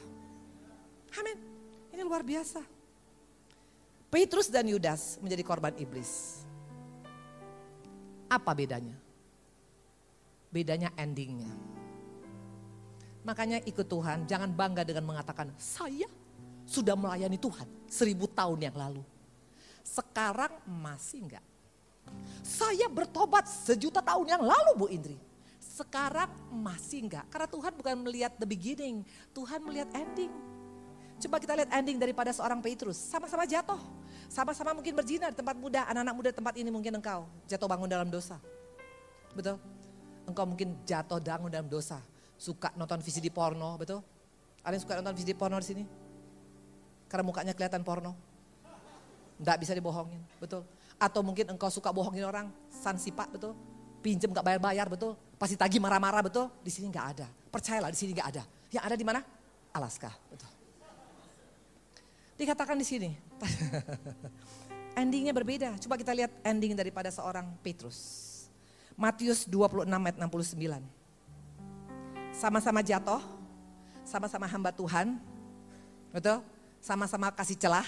Amin, 1.23 1.38
ini 1.95 2.03
luar 2.03 2.27
biasa. 2.27 2.59
Petrus 4.11 4.51
dan 4.51 4.67
Yudas 4.67 5.23
menjadi 5.23 5.43
korban 5.47 5.73
iblis. 5.79 6.43
Apa 8.27 8.53
bedanya? 8.59 8.99
Bedanya 10.51 10.91
endingnya. 10.99 11.49
Makanya 13.23 13.63
ikut 13.63 13.87
Tuhan, 13.87 14.27
jangan 14.27 14.51
bangga 14.51 14.83
dengan 14.83 15.07
mengatakan, 15.07 15.55
saya 15.55 16.11
sudah 16.67 16.99
melayani 16.99 17.39
Tuhan 17.39 17.67
seribu 17.87 18.27
tahun 18.27 18.59
yang 18.71 18.75
lalu. 18.75 19.03
Sekarang 19.87 20.59
masih 20.67 21.27
enggak. 21.27 21.45
Saya 22.43 22.91
bertobat 22.91 23.47
sejuta 23.47 24.03
tahun 24.03 24.27
yang 24.27 24.43
lalu 24.43 24.71
Bu 24.75 24.87
Indri. 24.91 25.19
Sekarang 25.63 26.31
masih 26.51 27.07
enggak. 27.07 27.27
Karena 27.31 27.47
Tuhan 27.47 27.73
bukan 27.79 27.95
melihat 28.03 28.33
the 28.39 28.47
beginning, 28.47 29.07
Tuhan 29.31 29.63
melihat 29.63 29.91
ending. 29.95 30.31
Coba 31.23 31.39
kita 31.39 31.55
lihat 31.55 31.71
ending 31.71 32.03
daripada 32.03 32.35
seorang 32.35 32.59
Petrus. 32.59 32.99
Sama-sama 32.99 33.47
jatuh. 33.47 33.79
Sama-sama 34.27 34.75
mungkin 34.75 34.99
berzina 34.99 35.31
di 35.31 35.39
tempat 35.39 35.55
muda. 35.55 35.87
Anak-anak 35.87 36.15
muda 36.19 36.31
tempat 36.35 36.55
ini 36.59 36.75
mungkin 36.75 36.99
engkau 36.99 37.31
jatuh 37.47 37.71
bangun 37.71 37.87
dalam 37.87 38.11
dosa. 38.11 38.43
Betul? 39.31 39.63
Engkau 40.27 40.43
mungkin 40.43 40.75
jatuh 40.83 41.23
bangun 41.23 41.51
dalam 41.51 41.71
dosa 41.71 42.03
suka 42.43 42.75
nonton 42.75 42.99
VCD 42.99 43.31
porno, 43.31 43.79
betul? 43.79 44.03
Ada 44.67 44.75
yang 44.75 44.83
suka 44.83 44.99
nonton 44.99 45.15
VCD 45.15 45.39
porno 45.39 45.63
di 45.63 45.67
sini? 45.71 45.83
Karena 47.07 47.23
mukanya 47.23 47.55
kelihatan 47.55 47.87
porno. 47.87 48.19
Enggak 49.39 49.63
bisa 49.63 49.73
dibohongin, 49.79 50.19
betul? 50.43 50.67
Atau 50.99 51.23
mungkin 51.23 51.55
engkau 51.55 51.71
suka 51.71 51.95
bohongin 51.95 52.27
orang, 52.27 52.51
sansipa, 52.67 53.31
betul? 53.31 53.55
Pinjem 54.03 54.35
gak 54.35 54.43
bayar-bayar, 54.43 54.91
betul? 54.91 55.15
Pasti 55.39 55.55
tagi 55.55 55.79
marah-marah, 55.79 56.27
betul? 56.27 56.51
Di 56.59 56.71
sini 56.75 56.91
nggak 56.91 57.07
ada. 57.15 57.27
Percayalah, 57.31 57.91
di 57.95 57.99
sini 57.99 58.11
nggak 58.11 58.29
ada. 58.35 58.43
Yang 58.75 58.85
ada 58.91 58.97
di 58.99 59.05
mana? 59.07 59.21
Alaska, 59.71 60.11
betul. 60.27 60.51
Dikatakan 62.35 62.75
di 62.75 62.87
sini. 62.87 63.11
Endingnya 65.03 65.31
berbeda. 65.31 65.79
Coba 65.79 65.95
kita 65.95 66.11
lihat 66.13 66.35
ending 66.43 66.75
daripada 66.75 67.09
seorang 67.15 67.47
Petrus. 67.63 68.31
Matius 68.99 69.47
26 69.47 69.87
ayat 69.87 70.19
69 70.19 71.02
sama-sama 72.33 72.81
jatuh, 72.81 73.21
sama-sama 74.03 74.49
hamba 74.49 74.73
Tuhan, 74.73 75.21
betul? 76.11 76.40
Sama-sama 76.83 77.31
kasih 77.31 77.55
celah. 77.55 77.87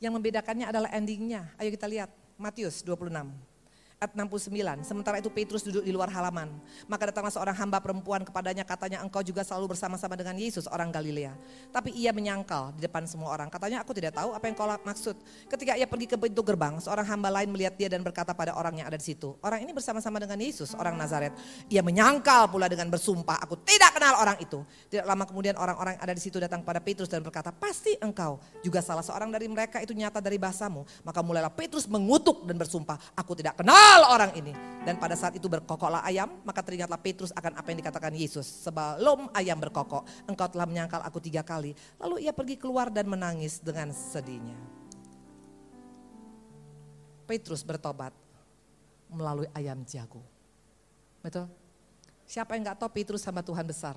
Yang 0.00 0.12
membedakannya 0.16 0.66
adalah 0.68 0.88
endingnya. 0.94 1.50
Ayo 1.60 1.68
kita 1.74 1.84
lihat, 1.84 2.08
Matius 2.40 2.80
26 2.80 3.55
ayat 3.96 4.12
69. 4.12 4.84
Sementara 4.84 5.16
itu 5.16 5.32
Petrus 5.32 5.64
duduk 5.64 5.80
di 5.80 5.88
luar 5.88 6.12
halaman. 6.12 6.52
Maka 6.84 7.08
datanglah 7.08 7.32
seorang 7.32 7.56
hamba 7.56 7.80
perempuan 7.80 8.28
kepadanya 8.28 8.60
katanya 8.60 9.00
engkau 9.00 9.24
juga 9.24 9.40
selalu 9.40 9.72
bersama-sama 9.72 10.12
dengan 10.20 10.36
Yesus 10.36 10.68
orang 10.68 10.92
Galilea. 10.92 11.32
Tapi 11.72 11.96
ia 11.96 12.12
menyangkal 12.12 12.76
di 12.76 12.84
depan 12.84 13.08
semua 13.08 13.32
orang. 13.32 13.48
Katanya 13.48 13.80
aku 13.80 13.96
tidak 13.96 14.12
tahu 14.12 14.36
apa 14.36 14.44
yang 14.44 14.56
kau 14.56 14.68
maksud. 14.68 15.16
Ketika 15.48 15.80
ia 15.80 15.88
pergi 15.88 16.12
ke 16.12 16.16
pintu 16.20 16.44
gerbang, 16.44 16.76
seorang 16.76 17.08
hamba 17.08 17.40
lain 17.40 17.48
melihat 17.48 17.72
dia 17.80 17.88
dan 17.88 18.04
berkata 18.04 18.36
pada 18.36 18.52
orang 18.52 18.84
yang 18.84 18.86
ada 18.92 19.00
di 19.00 19.06
situ. 19.08 19.32
Orang 19.40 19.64
ini 19.64 19.72
bersama-sama 19.72 20.20
dengan 20.20 20.36
Yesus 20.44 20.76
orang 20.76 20.92
Nazaret. 21.00 21.32
Ia 21.72 21.80
menyangkal 21.80 22.52
pula 22.52 22.68
dengan 22.68 22.92
bersumpah 22.92 23.40
aku 23.40 23.64
tidak 23.64 23.96
kenal 23.96 24.20
orang 24.20 24.36
itu. 24.44 24.60
Tidak 24.92 25.08
lama 25.08 25.24
kemudian 25.24 25.56
orang-orang 25.56 25.96
ada 25.96 26.12
di 26.12 26.20
situ 26.20 26.36
datang 26.36 26.60
pada 26.60 26.84
Petrus 26.84 27.08
dan 27.08 27.24
berkata 27.24 27.48
pasti 27.48 27.96
engkau 28.04 28.36
juga 28.60 28.84
salah 28.84 29.00
seorang 29.00 29.32
dari 29.32 29.48
mereka 29.48 29.80
itu 29.80 29.96
nyata 29.96 30.20
dari 30.20 30.36
bahasamu. 30.36 30.84
Maka 31.00 31.24
mulailah 31.24 31.52
Petrus 31.56 31.88
mengutuk 31.88 32.44
dan 32.44 32.60
bersumpah 32.60 33.00
aku 33.16 33.32
tidak 33.32 33.56
kenal 33.64 33.85
Kenal 33.86 34.02
orang 34.10 34.34
ini. 34.34 34.50
Dan 34.82 34.98
pada 34.98 35.14
saat 35.14 35.38
itu 35.38 35.46
berkokoklah 35.46 36.02
ayam, 36.02 36.26
maka 36.42 36.58
teringatlah 36.58 36.98
Petrus 36.98 37.30
akan 37.30 37.54
apa 37.54 37.70
yang 37.70 37.78
dikatakan 37.86 38.10
Yesus. 38.18 38.42
Sebelum 38.66 39.30
ayam 39.30 39.62
berkokok, 39.62 40.02
engkau 40.26 40.50
telah 40.50 40.66
menyangkal 40.66 40.98
aku 41.06 41.22
tiga 41.22 41.46
kali. 41.46 41.70
Lalu 42.02 42.26
ia 42.26 42.34
pergi 42.34 42.58
keluar 42.58 42.90
dan 42.90 43.06
menangis 43.06 43.62
dengan 43.62 43.94
sedihnya. 43.94 44.58
Petrus 47.30 47.62
bertobat 47.62 48.10
melalui 49.06 49.46
ayam 49.54 49.78
jago. 49.86 50.22
Betul? 51.22 51.46
Siapa 52.26 52.58
yang 52.58 52.66
gak 52.74 52.82
tahu 52.82 52.90
Petrus 52.90 53.22
hamba 53.22 53.46
Tuhan 53.46 53.62
besar? 53.62 53.94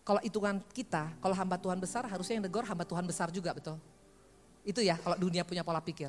Kalau 0.00 0.20
hitungan 0.24 0.64
kita, 0.72 1.12
kalau 1.20 1.36
hamba 1.36 1.60
Tuhan 1.60 1.76
besar 1.76 2.08
harusnya 2.08 2.40
yang 2.40 2.48
negor 2.48 2.64
hamba 2.64 2.88
Tuhan 2.88 3.04
besar 3.04 3.28
juga 3.28 3.52
betul? 3.52 3.76
Itu 4.64 4.80
ya 4.80 4.96
kalau 4.96 5.20
dunia 5.20 5.44
punya 5.44 5.60
pola 5.60 5.84
pikir. 5.84 6.08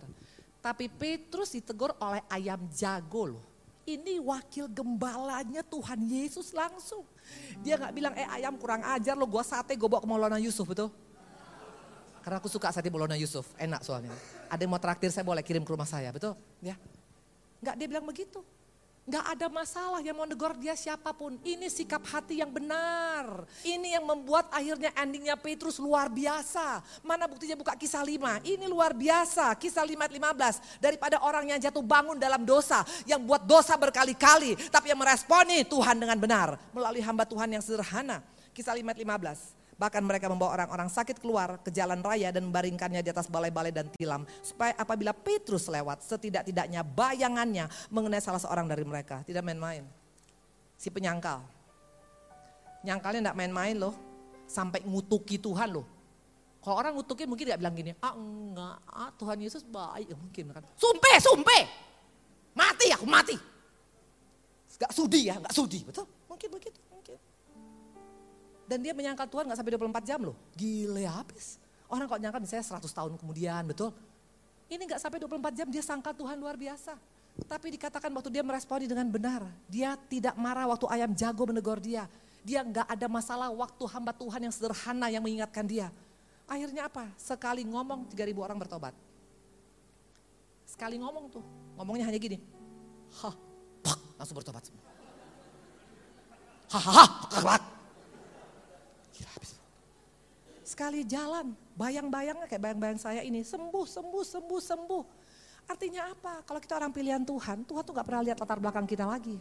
Tapi 0.60 0.92
Petrus 0.92 1.56
ditegur 1.56 1.96
oleh 2.04 2.20
ayam 2.28 2.60
jago 2.76 3.36
loh. 3.36 3.46
Ini 3.88 4.22
wakil 4.22 4.70
gembalanya 4.70 5.66
Tuhan 5.66 5.98
Yesus 6.06 6.54
langsung. 6.54 7.02
Dia 7.66 7.80
nggak 7.80 7.94
bilang, 7.96 8.14
eh 8.14 8.28
ayam 8.30 8.54
kurang 8.60 8.86
ajar 8.86 9.18
loh, 9.18 9.26
gue 9.26 9.42
sate 9.42 9.74
gue 9.74 9.90
bawa 9.90 10.04
ke 10.04 10.06
Maulana 10.06 10.38
Yusuf, 10.38 10.68
betul? 10.70 10.94
Karena 12.22 12.38
aku 12.38 12.52
suka 12.52 12.70
sate 12.70 12.92
Maulana 12.94 13.18
Yusuf, 13.18 13.50
enak 13.58 13.82
soalnya. 13.82 14.14
Ada 14.46 14.62
yang 14.62 14.72
mau 14.76 14.78
traktir 14.78 15.10
saya 15.10 15.26
boleh 15.26 15.42
kirim 15.42 15.66
ke 15.66 15.72
rumah 15.74 15.90
saya, 15.90 16.14
betul? 16.14 16.38
Ya, 16.62 16.78
Nggak 17.60 17.76
dia 17.76 17.88
bilang 17.92 18.06
begitu. 18.08 18.40
Gak 19.10 19.26
ada 19.26 19.50
masalah 19.50 20.06
yang 20.06 20.14
mau 20.14 20.30
negor 20.30 20.54
dia 20.54 20.78
siapa 20.78 21.10
pun. 21.18 21.42
Ini 21.42 21.66
sikap 21.66 22.06
hati 22.06 22.46
yang 22.46 22.54
benar. 22.54 23.50
Ini 23.66 23.98
yang 23.98 24.06
membuat 24.06 24.54
akhirnya 24.54 24.94
endingnya 24.94 25.34
Petrus 25.34 25.82
luar 25.82 26.14
biasa. 26.14 26.86
Mana 27.02 27.26
buktinya 27.26 27.58
buka 27.58 27.74
kisah 27.74 28.06
5. 28.06 28.46
Ini 28.46 28.70
luar 28.70 28.94
biasa. 28.94 29.58
Kisah 29.58 29.82
5 29.82 29.98
ayat 29.98 30.14
15. 30.14 30.78
Daripada 30.78 31.18
orang 31.26 31.50
yang 31.50 31.58
jatuh 31.58 31.82
bangun 31.82 32.22
dalam 32.22 32.46
dosa. 32.46 32.86
Yang 33.10 33.26
buat 33.26 33.42
dosa 33.50 33.74
berkali-kali. 33.82 34.70
Tapi 34.70 34.94
yang 34.94 35.02
meresponi 35.02 35.66
Tuhan 35.66 35.98
dengan 35.98 36.18
benar. 36.22 36.62
Melalui 36.70 37.02
hamba 37.02 37.26
Tuhan 37.26 37.50
yang 37.50 37.66
sederhana. 37.66 38.22
Kisah 38.54 38.78
5 38.78 38.94
ayat 38.94 39.02
15. 39.02 39.59
Bahkan 39.80 40.04
mereka 40.04 40.28
membawa 40.28 40.60
orang-orang 40.60 40.92
sakit 40.92 41.24
keluar 41.24 41.56
ke 41.64 41.72
jalan 41.72 42.04
raya 42.04 42.36
dan 42.36 42.52
membaringkannya 42.52 43.00
di 43.00 43.10
atas 43.16 43.32
balai-balai 43.32 43.72
dan 43.72 43.88
tilam. 43.96 44.28
Supaya 44.44 44.76
apabila 44.76 45.16
Petrus 45.16 45.72
lewat, 45.72 46.04
setidak-tidaknya 46.04 46.84
bayangannya 46.84 47.72
mengenai 47.88 48.20
salah 48.20 48.44
seorang 48.44 48.68
dari 48.68 48.84
mereka. 48.84 49.24
Tidak 49.24 49.40
main-main. 49.40 49.88
Si 50.76 50.92
penyangkal. 50.92 51.40
Nyangkalnya 52.84 53.32
tidak 53.32 53.38
main-main 53.40 53.80
loh. 53.80 53.96
Sampai 54.52 54.84
ngutuki 54.84 55.40
Tuhan 55.40 55.72
loh. 55.72 55.88
Kalau 56.60 56.76
orang 56.76 56.92
ngutukin 57.00 57.32
mungkin 57.32 57.56
gak 57.56 57.62
bilang 57.64 57.72
gini, 57.72 57.96
ah 58.04 58.12
enggak, 58.20 58.84
ah 58.84 59.10
Tuhan 59.16 59.40
Yesus 59.40 59.64
baik. 59.64 60.12
Ya, 60.12 60.18
mungkin 60.20 60.44
kan. 60.52 60.64
Sumpah, 60.76 61.16
sumpah. 61.24 61.64
Mati 62.52 62.92
aku, 62.92 63.08
mati. 63.08 63.36
Gak 64.76 64.92
sudi 64.92 65.32
ya, 65.32 65.40
gak 65.40 65.56
sudi. 65.56 65.88
Betul? 65.88 66.04
Mungkin 66.28 66.50
begitu. 66.52 66.80
Dan 68.70 68.86
dia 68.86 68.94
menyangkal 68.94 69.26
Tuhan 69.26 69.50
gak 69.50 69.58
sampai 69.58 69.74
24 69.74 70.06
jam 70.06 70.22
loh. 70.22 70.38
Gile 70.54 71.10
habis. 71.10 71.58
Orang 71.90 72.06
kok 72.06 72.22
nyangkal 72.22 72.38
misalnya 72.38 72.78
100 72.78 72.86
tahun 72.86 73.18
kemudian, 73.18 73.66
betul? 73.66 73.90
Ini 74.70 74.86
gak 74.86 75.02
sampai 75.02 75.18
24 75.26 75.58
jam 75.58 75.68
dia 75.74 75.82
sangkal 75.82 76.14
Tuhan 76.14 76.38
luar 76.38 76.54
biasa. 76.54 76.94
Tapi 77.50 77.74
dikatakan 77.74 78.14
waktu 78.14 78.30
dia 78.30 78.46
meresponi 78.46 78.86
dengan 78.86 79.10
benar. 79.10 79.42
Dia 79.66 79.98
tidak 79.98 80.38
marah 80.38 80.70
waktu 80.70 80.86
ayam 80.86 81.10
jago 81.18 81.50
menegur 81.50 81.82
dia. 81.82 82.06
Dia 82.46 82.62
gak 82.62 82.86
ada 82.86 83.10
masalah 83.10 83.50
waktu 83.50 83.84
hamba 83.90 84.14
Tuhan 84.14 84.46
yang 84.46 84.54
sederhana 84.54 85.10
yang 85.10 85.26
mengingatkan 85.26 85.66
dia. 85.66 85.90
Akhirnya 86.46 86.86
apa? 86.86 87.10
Sekali 87.18 87.66
ngomong 87.66 88.06
3000 88.14 88.38
orang 88.38 88.58
bertobat. 88.62 88.94
Sekali 90.70 91.02
ngomong 91.02 91.34
tuh, 91.34 91.42
ngomongnya 91.74 92.06
hanya 92.06 92.22
gini. 92.22 92.38
Hah, 93.18 93.34
pak, 93.82 93.98
langsung 94.22 94.38
bertobat 94.38 94.62
semua. 94.62 94.86
Hahaha, 96.70 97.58
Gila 99.20 99.30
habis. 99.36 99.60
Sekali 100.64 101.04
jalan, 101.04 101.52
bayang-bayangnya 101.76 102.48
kayak 102.48 102.62
bayang-bayang 102.62 103.00
saya 103.02 103.20
ini, 103.20 103.44
sembuh, 103.44 103.84
sembuh, 103.84 104.24
sembuh, 104.24 104.62
sembuh. 104.64 105.04
Artinya 105.68 106.14
apa? 106.14 106.42
Kalau 106.48 106.60
kita 106.64 106.80
orang 106.80 106.94
pilihan 106.96 107.22
Tuhan, 107.22 107.68
Tuhan 107.68 107.84
tuh 107.84 107.94
gak 107.94 108.08
pernah 108.08 108.24
lihat 108.24 108.38
latar 108.40 108.58
belakang 108.64 108.88
kita 108.88 109.04
lagi. 109.04 109.36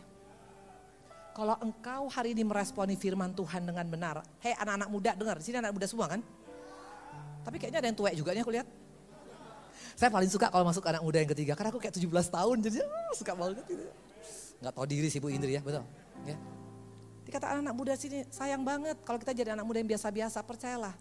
Kalau 1.33 1.55
engkau 1.63 2.11
hari 2.11 2.35
ini 2.35 2.43
meresponi 2.43 2.99
firman 2.99 3.31
Tuhan 3.31 3.63
dengan 3.63 3.87
benar. 3.87 4.27
Hei 4.43 4.59
anak-anak 4.59 4.89
muda 4.91 5.13
dengar, 5.15 5.39
sini 5.39 5.63
anak 5.63 5.71
muda 5.71 5.87
semua 5.87 6.11
kan? 6.11 6.21
Tapi 7.47 7.57
kayaknya 7.63 7.79
ada 7.79 7.89
yang 7.93 7.99
tua 7.99 8.11
juga 8.11 8.35
nih 8.35 8.43
aku 8.43 8.53
lihat. 8.59 8.67
Saya 9.95 10.11
paling 10.11 10.27
suka 10.27 10.51
kalau 10.51 10.67
masuk 10.67 10.83
anak 10.91 11.03
muda 11.07 11.23
yang 11.23 11.31
ketiga, 11.31 11.55
karena 11.55 11.71
aku 11.71 11.79
kayak 11.79 11.95
17 11.95 12.11
tahun 12.35 12.57
jadi 12.67 12.77
oh, 12.83 13.15
suka 13.15 13.33
banget 13.39 13.63
gitu. 13.71 13.87
Gak 14.59 14.73
tahu 14.75 14.87
diri 14.91 15.07
sih 15.07 15.23
Bu 15.23 15.31
Indri 15.31 15.55
ya, 15.55 15.63
betul? 15.63 15.87
Ya. 16.27 16.35
Dikata 17.29 17.53
anak, 17.53 17.61
anak 17.69 17.75
muda 17.77 17.93
sini 17.93 18.25
sayang 18.33 18.65
banget 18.65 18.97
kalau 19.05 19.21
kita 19.21 19.37
jadi 19.37 19.53
anak 19.53 19.69
muda 19.69 19.85
yang 19.85 19.91
biasa-biasa, 19.93 20.41
percayalah. 20.41 20.97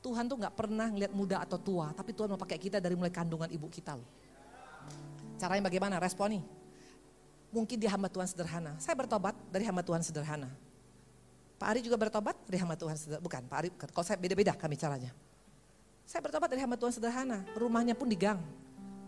Tuhan 0.00 0.24
tuh 0.24 0.40
gak 0.40 0.54
pernah 0.56 0.88
ngeliat 0.88 1.12
muda 1.12 1.44
atau 1.44 1.60
tua, 1.60 1.92
tapi 1.92 2.16
Tuhan 2.16 2.32
mau 2.32 2.40
pakai 2.40 2.56
kita 2.56 2.80
dari 2.80 2.96
mulai 2.96 3.12
kandungan 3.12 3.52
ibu 3.52 3.68
kita 3.68 3.98
loh. 3.98 4.08
Caranya 5.36 5.68
bagaimana? 5.68 6.00
Responi 6.00 6.56
mungkin 7.56 7.80
dia 7.80 7.88
hamba 7.88 8.12
Tuhan 8.12 8.28
sederhana. 8.28 8.76
Saya 8.76 8.92
bertobat 8.92 9.32
dari 9.48 9.64
hamba 9.64 9.80
Tuhan 9.80 10.04
sederhana. 10.04 10.52
Pak 11.56 11.66
Ari 11.72 11.80
juga 11.80 11.96
bertobat 11.96 12.36
dari 12.44 12.60
hamba 12.60 12.76
Tuhan 12.76 12.92
sederhana. 13.00 13.24
Bukan, 13.24 13.42
Pak 13.48 13.56
Ari, 13.56 13.68
kalau 13.72 14.04
saya 14.04 14.20
beda-beda 14.20 14.52
kami 14.52 14.76
caranya. 14.76 15.08
Saya 16.04 16.20
bertobat 16.20 16.52
dari 16.52 16.60
hamba 16.60 16.76
Tuhan 16.76 16.92
sederhana. 16.92 17.42
Rumahnya 17.56 17.96
pun 17.96 18.06
di 18.12 18.18
gang. 18.20 18.38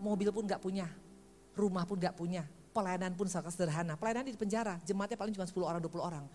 Mobil 0.01 0.33
pun 0.33 0.49
gak 0.49 0.57
punya. 0.57 0.89
Rumah 1.53 1.85
pun 1.85 2.01
gak 2.01 2.17
punya. 2.17 2.43
Pelayanan 2.73 3.13
pun 3.13 3.29
sangat 3.29 3.53
sederhana. 3.53 3.93
Pelayanan 3.93 4.25
di 4.25 4.33
penjara. 4.33 4.81
Jemaatnya 4.81 5.15
paling 5.15 5.33
cuma 5.37 5.45
10 5.45 5.61
orang, 5.61 5.79
20 5.79 6.01
orang. 6.01 6.25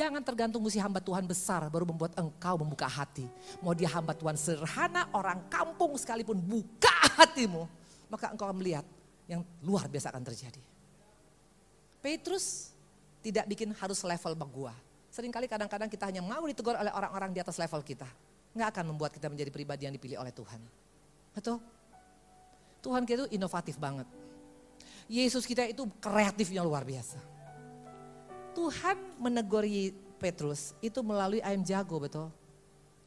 Jangan 0.00 0.24
tergantung 0.24 0.64
mesti 0.64 0.80
hamba 0.80 0.96
Tuhan 0.96 1.28
besar 1.28 1.68
baru 1.68 1.84
membuat 1.84 2.16
engkau 2.16 2.56
membuka 2.56 2.88
hati. 2.88 3.28
Mau 3.60 3.76
dia 3.76 3.92
hamba 3.92 4.16
Tuhan 4.16 4.32
sederhana, 4.32 5.04
orang 5.12 5.44
kampung 5.52 5.92
sekalipun 6.00 6.40
buka 6.40 7.20
hatimu. 7.20 7.68
Maka 8.08 8.32
engkau 8.32 8.48
akan 8.48 8.56
melihat 8.64 8.80
yang 9.28 9.44
luar 9.60 9.84
biasa 9.92 10.08
akan 10.08 10.24
terjadi. 10.24 10.64
Petrus 12.00 12.72
tidak 13.20 13.44
bikin 13.44 13.76
harus 13.76 14.00
level 14.00 14.32
sama 14.32 14.48
gua. 14.48 14.72
Seringkali 15.12 15.44
kadang-kadang 15.44 15.92
kita 15.92 16.08
hanya 16.08 16.24
mau 16.24 16.48
ditegur 16.48 16.80
oleh 16.80 16.88
orang-orang 16.96 17.36
di 17.36 17.44
atas 17.44 17.60
level 17.60 17.84
kita. 17.84 18.08
Nggak 18.56 18.68
akan 18.72 18.84
membuat 18.96 19.12
kita 19.12 19.28
menjadi 19.28 19.52
pribadi 19.52 19.84
yang 19.84 19.92
dipilih 19.92 20.16
oleh 20.16 20.32
Tuhan. 20.32 20.64
Betul? 21.36 21.60
Tuhan 22.80 23.04
kita 23.04 23.28
itu 23.28 23.36
inovatif 23.36 23.76
banget. 23.76 24.08
Yesus 25.12 25.44
kita 25.44 25.68
itu 25.68 25.84
kreatifnya 26.00 26.64
luar 26.64 26.88
biasa. 26.88 27.20
Tuhan 28.54 28.96
menegur 29.20 29.64
Petrus 30.20 30.76
itu 30.84 31.00
melalui 31.00 31.40
ayam 31.40 31.64
jago 31.64 31.96
betul. 31.96 32.28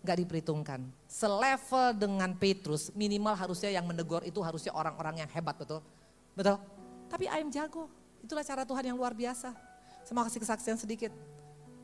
Gak 0.04 0.20
diperhitungkan. 0.20 0.84
Selevel 1.08 1.96
dengan 1.96 2.36
Petrus 2.36 2.92
minimal 2.92 3.38
harusnya 3.38 3.72
yang 3.72 3.88
menegur 3.88 4.20
itu 4.28 4.44
harusnya 4.44 4.76
orang-orang 4.76 5.24
yang 5.24 5.30
hebat 5.32 5.56
betul. 5.56 5.80
Betul? 6.36 6.60
Tapi 7.08 7.30
ayam 7.30 7.48
jago 7.54 7.88
Itulah 8.24 8.44
cara 8.48 8.64
Tuhan 8.64 8.84
yang 8.88 8.96
luar 8.96 9.12
biasa. 9.12 9.52
Saya 10.08 10.24
kasih 10.24 10.40
kesaksian 10.40 10.80
sedikit. 10.80 11.12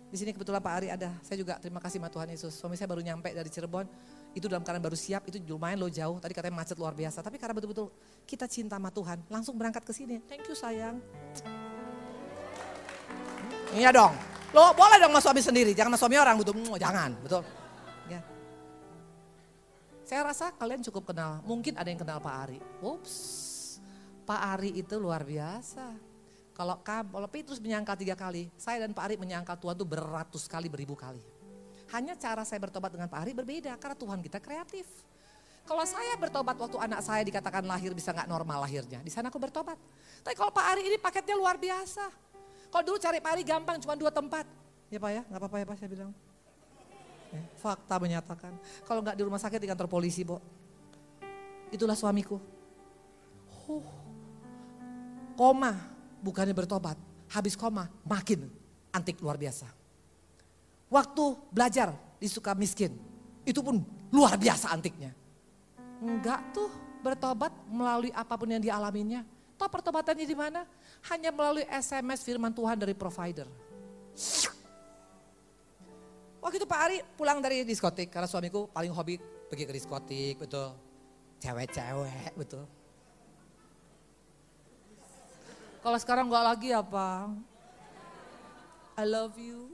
Di 0.10 0.17
sini 0.17 0.34
kebetulan 0.34 0.63
Pak 0.63 0.74
Ari 0.82 0.88
ada. 0.89 1.12
Saya 1.22 1.38
juga 1.38 1.60
terima 1.60 1.84
kasih 1.84 2.02
sama 2.02 2.10
Tuhan 2.10 2.28
Yesus. 2.32 2.56
Suami 2.56 2.80
saya 2.80 2.89
baru 2.89 3.04
nyampe 3.04 3.30
dari 3.30 3.52
Cirebon. 3.52 3.86
Itu 4.34 4.48
dalam 4.48 4.63
keadaan 4.63 4.82
baru 4.82 4.98
siap, 4.98 5.28
itu 5.28 5.38
lumayan 5.45 5.78
lo 5.78 5.91
jauh. 5.91 6.17
Tadi 6.17 6.34
katanya 6.34 6.56
macet 6.63 6.80
luar 6.80 6.95
biasa. 6.95 7.22
Tapi 7.22 7.38
karena 7.38 7.54
betul-betul 7.54 7.91
kita 8.26 8.48
cinta 8.50 8.80
sama 8.80 8.89
Tuhan, 8.89 9.22
langsung 9.30 9.54
berangkat 9.60 9.84
ke 9.84 9.93
sini. 9.93 10.17
Thank 10.26 10.48
you 10.50 10.56
sayang. 10.58 11.04
Iya 13.73 13.93
dong. 13.93 14.13
Lo 14.49 14.73
boleh 14.73 14.97
dong 14.97 15.13
sama 15.13 15.21
suami 15.21 15.41
sendiri, 15.45 15.71
jangan 15.77 15.93
sama 15.93 16.01
suami 16.01 16.15
orang 16.17 16.36
betul. 16.41 16.58
Jangan, 16.82 17.13
betul. 17.21 17.45
Ya. 18.10 18.21
Saya 20.01 20.25
rasa 20.25 20.49
kalian 20.58 20.82
cukup 20.82 21.13
kenal. 21.13 21.45
Mungkin 21.45 21.77
ada 21.77 21.86
yang 21.86 22.01
kenal 22.01 22.17
Pak 22.17 22.36
Ari. 22.49 22.60
Ups, 22.82 23.13
Pak 24.25 24.41
Ari 24.58 24.73
itu 24.82 24.97
luar 24.97 25.21
biasa. 25.21 25.93
Kalau, 26.58 26.82
kalau 26.84 27.29
Petrus 27.29 27.62
menyangkal 27.62 27.95
tiga 27.95 28.17
kali, 28.17 28.49
saya 28.58 28.84
dan 28.84 28.91
Pak 28.91 29.05
Ari 29.05 29.15
menyangkal 29.21 29.55
Tuhan 29.62 29.77
itu 29.77 29.86
beratus 29.86 30.43
kali, 30.49 30.67
beribu 30.67 30.97
kali. 30.97 31.21
Hanya 31.93 32.17
cara 32.17 32.41
saya 32.43 32.60
bertobat 32.60 32.89
dengan 32.89 33.08
Pak 33.08 33.21
Ari 33.21 33.32
berbeda, 33.38 33.77
karena 33.77 33.95
Tuhan 33.95 34.19
kita 34.19 34.41
kreatif. 34.41 34.89
Kalau 35.63 35.86
saya 35.86 36.17
bertobat 36.17 36.58
waktu 36.58 36.82
anak 36.82 37.05
saya 37.05 37.21
dikatakan 37.21 37.62
lahir 37.62 37.93
bisa 37.93 38.10
nggak 38.10 38.25
normal 38.25 38.65
lahirnya, 38.65 38.99
di 39.05 39.13
sana 39.13 39.29
aku 39.29 39.38
bertobat. 39.38 39.77
Tapi 40.25 40.34
kalau 40.34 40.49
Pak 40.49 40.65
Ari 40.73 40.89
ini 40.89 40.97
paketnya 40.97 41.38
luar 41.38 41.55
biasa. 41.62 42.29
Kalau 42.69 42.84
dulu 42.86 42.97
cari 43.01 43.17
Pak 43.17 43.32
Ari 43.34 43.43
gampang, 43.45 43.77
cuma 43.82 43.97
dua 43.97 44.13
tempat. 44.13 44.45
Ya 44.89 44.97
Pak 45.01 45.12
ya, 45.13 45.21
nggak 45.25 45.39
apa-apa 45.41 45.58
ya 45.62 45.65
Pak 45.65 45.75
saya 45.77 45.89
bilang. 45.89 46.12
Ya, 47.29 47.41
fakta 47.62 48.01
menyatakan, 48.01 48.53
kalau 48.89 49.05
nggak 49.05 49.13
di 49.13 49.21
rumah 49.21 49.38
sakit 49.38 49.62
di 49.62 49.69
kantor 49.69 49.86
polisi, 49.86 50.25
Bo. 50.25 50.41
Itulah 51.69 51.93
suamiku. 51.93 52.41
Huh. 53.69 53.86
Koma, 55.38 55.77
bukannya 56.25 56.58
bertobat, 56.58 56.97
habis 57.29 57.53
koma 57.53 57.88
makin 58.03 58.49
antik 58.89 59.21
luar 59.21 59.38
biasa. 59.38 59.69
Waktu 60.89 61.23
belajar 61.53 61.93
di 62.17 62.25
suka 62.25 62.58
miskin, 62.58 62.97
itu 63.45 63.62
pun 63.62 63.82
luar 64.10 64.36
biasa 64.36 64.73
antiknya. 64.73 65.13
Enggak 66.01 66.41
tuh 66.49 66.69
bertobat 67.05 67.53
melalui 67.69 68.10
apa 68.12 68.34
pun 68.36 68.49
yang 68.49 68.60
dialaminya. 68.62 69.21
Tahu 69.55 69.69
pertobatannya 69.69 70.25
di 70.25 70.38
mana? 70.38 70.65
Hanya 71.08 71.32
melalui 71.32 71.64
SMS 71.72 72.28
firman 72.28 72.52
Tuhan 72.52 72.76
dari 72.76 72.92
provider. 72.92 73.48
Waktu 76.40 76.56
itu 76.60 76.68
Pak 76.68 76.80
Ari 76.80 76.98
pulang 77.16 77.40
dari 77.40 77.64
diskotik 77.64 78.12
karena 78.12 78.28
suamiku 78.28 78.68
paling 78.72 78.92
hobi 78.92 79.20
pergi 79.48 79.64
ke 79.68 79.74
diskotik, 79.76 80.36
betul. 80.40 80.76
Cewek-cewek, 81.40 82.36
betul. 82.36 82.68
Kalau 85.80 85.96
sekarang 85.96 86.28
nggak 86.28 86.44
lagi 86.44 86.76
apa? 86.76 87.32
I 89.00 89.08
love 89.08 89.40
you. 89.40 89.72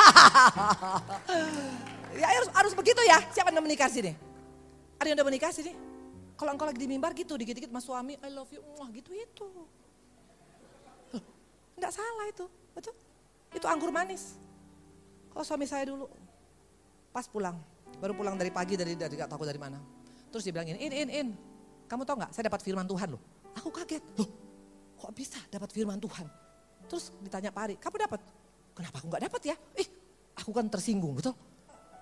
ya 2.18 2.26
harus 2.26 2.50
harus 2.50 2.72
begitu 2.74 2.98
ya. 3.06 3.22
Siapa 3.30 3.54
yang 3.54 3.62
menikah 3.62 3.86
sini? 3.86 4.18
Ada 4.98 5.06
yang 5.06 5.22
udah 5.22 5.28
menikah 5.30 5.54
sini? 5.54 5.89
Kalau 6.40 6.56
engkau 6.56 6.64
lagi 6.64 6.80
di 6.80 6.88
mimbar 6.88 7.12
gitu, 7.12 7.36
dikit-dikit 7.36 7.68
mas 7.68 7.84
suami, 7.84 8.16
I 8.16 8.32
love 8.32 8.48
you, 8.48 8.64
wah 8.80 8.88
gitu 8.88 9.12
itu. 9.12 9.44
Enggak 11.76 11.92
salah 11.92 12.32
itu, 12.32 12.48
betul? 12.72 12.96
Itu 13.52 13.68
anggur 13.68 13.92
manis. 13.92 14.40
Kalau 15.28 15.44
suami 15.44 15.68
saya 15.68 15.84
dulu, 15.84 16.08
pas 17.12 17.28
pulang, 17.28 17.60
baru 18.00 18.16
pulang 18.16 18.40
dari 18.40 18.48
pagi 18.48 18.72
dari 18.72 18.96
dari 18.96 19.20
gak 19.20 19.28
tahu 19.28 19.44
dari 19.44 19.60
mana. 19.60 19.76
Terus 20.32 20.48
dia 20.48 20.52
bilang 20.56 20.72
ini, 20.72 20.80
in, 20.80 20.92
in, 20.96 21.08
in, 21.12 21.28
kamu 21.84 22.08
tau 22.08 22.16
gak, 22.16 22.32
saya 22.32 22.48
dapat 22.48 22.64
firman 22.64 22.88
Tuhan 22.88 23.12
loh. 23.12 23.20
Aku 23.60 23.68
kaget, 23.68 24.00
loh 24.16 24.30
kok 24.96 25.12
bisa 25.12 25.40
dapat 25.52 25.68
firman 25.76 26.00
Tuhan? 26.00 26.24
Terus 26.88 27.12
ditanya 27.20 27.52
Pak 27.52 27.62
Ari, 27.68 27.74
kamu 27.76 27.96
dapat? 28.00 28.20
Kenapa 28.72 28.96
aku 28.96 29.06
gak 29.12 29.24
dapat 29.28 29.42
ya? 29.44 29.56
Ih, 29.76 29.88
aku 30.40 30.56
kan 30.56 30.72
tersinggung, 30.72 31.20
betul? 31.20 31.36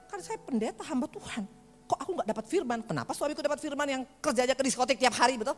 Kan 0.07 0.23
saya 0.23 0.39
pendeta 0.39 0.87
hamba 0.87 1.11
Tuhan. 1.11 1.58
Kok 1.89 1.99
aku 2.05 2.11
gak 2.21 2.29
dapat 2.29 2.45
firman? 2.45 2.79
Kenapa 2.85 3.17
suamiku 3.17 3.41
dapat 3.41 3.57
firman 3.65 3.89
yang 3.89 4.03
kerjanya 4.21 4.53
ke 4.53 4.61
diskotik 4.61 5.01
tiap 5.01 5.17
hari, 5.17 5.41
betul? 5.41 5.57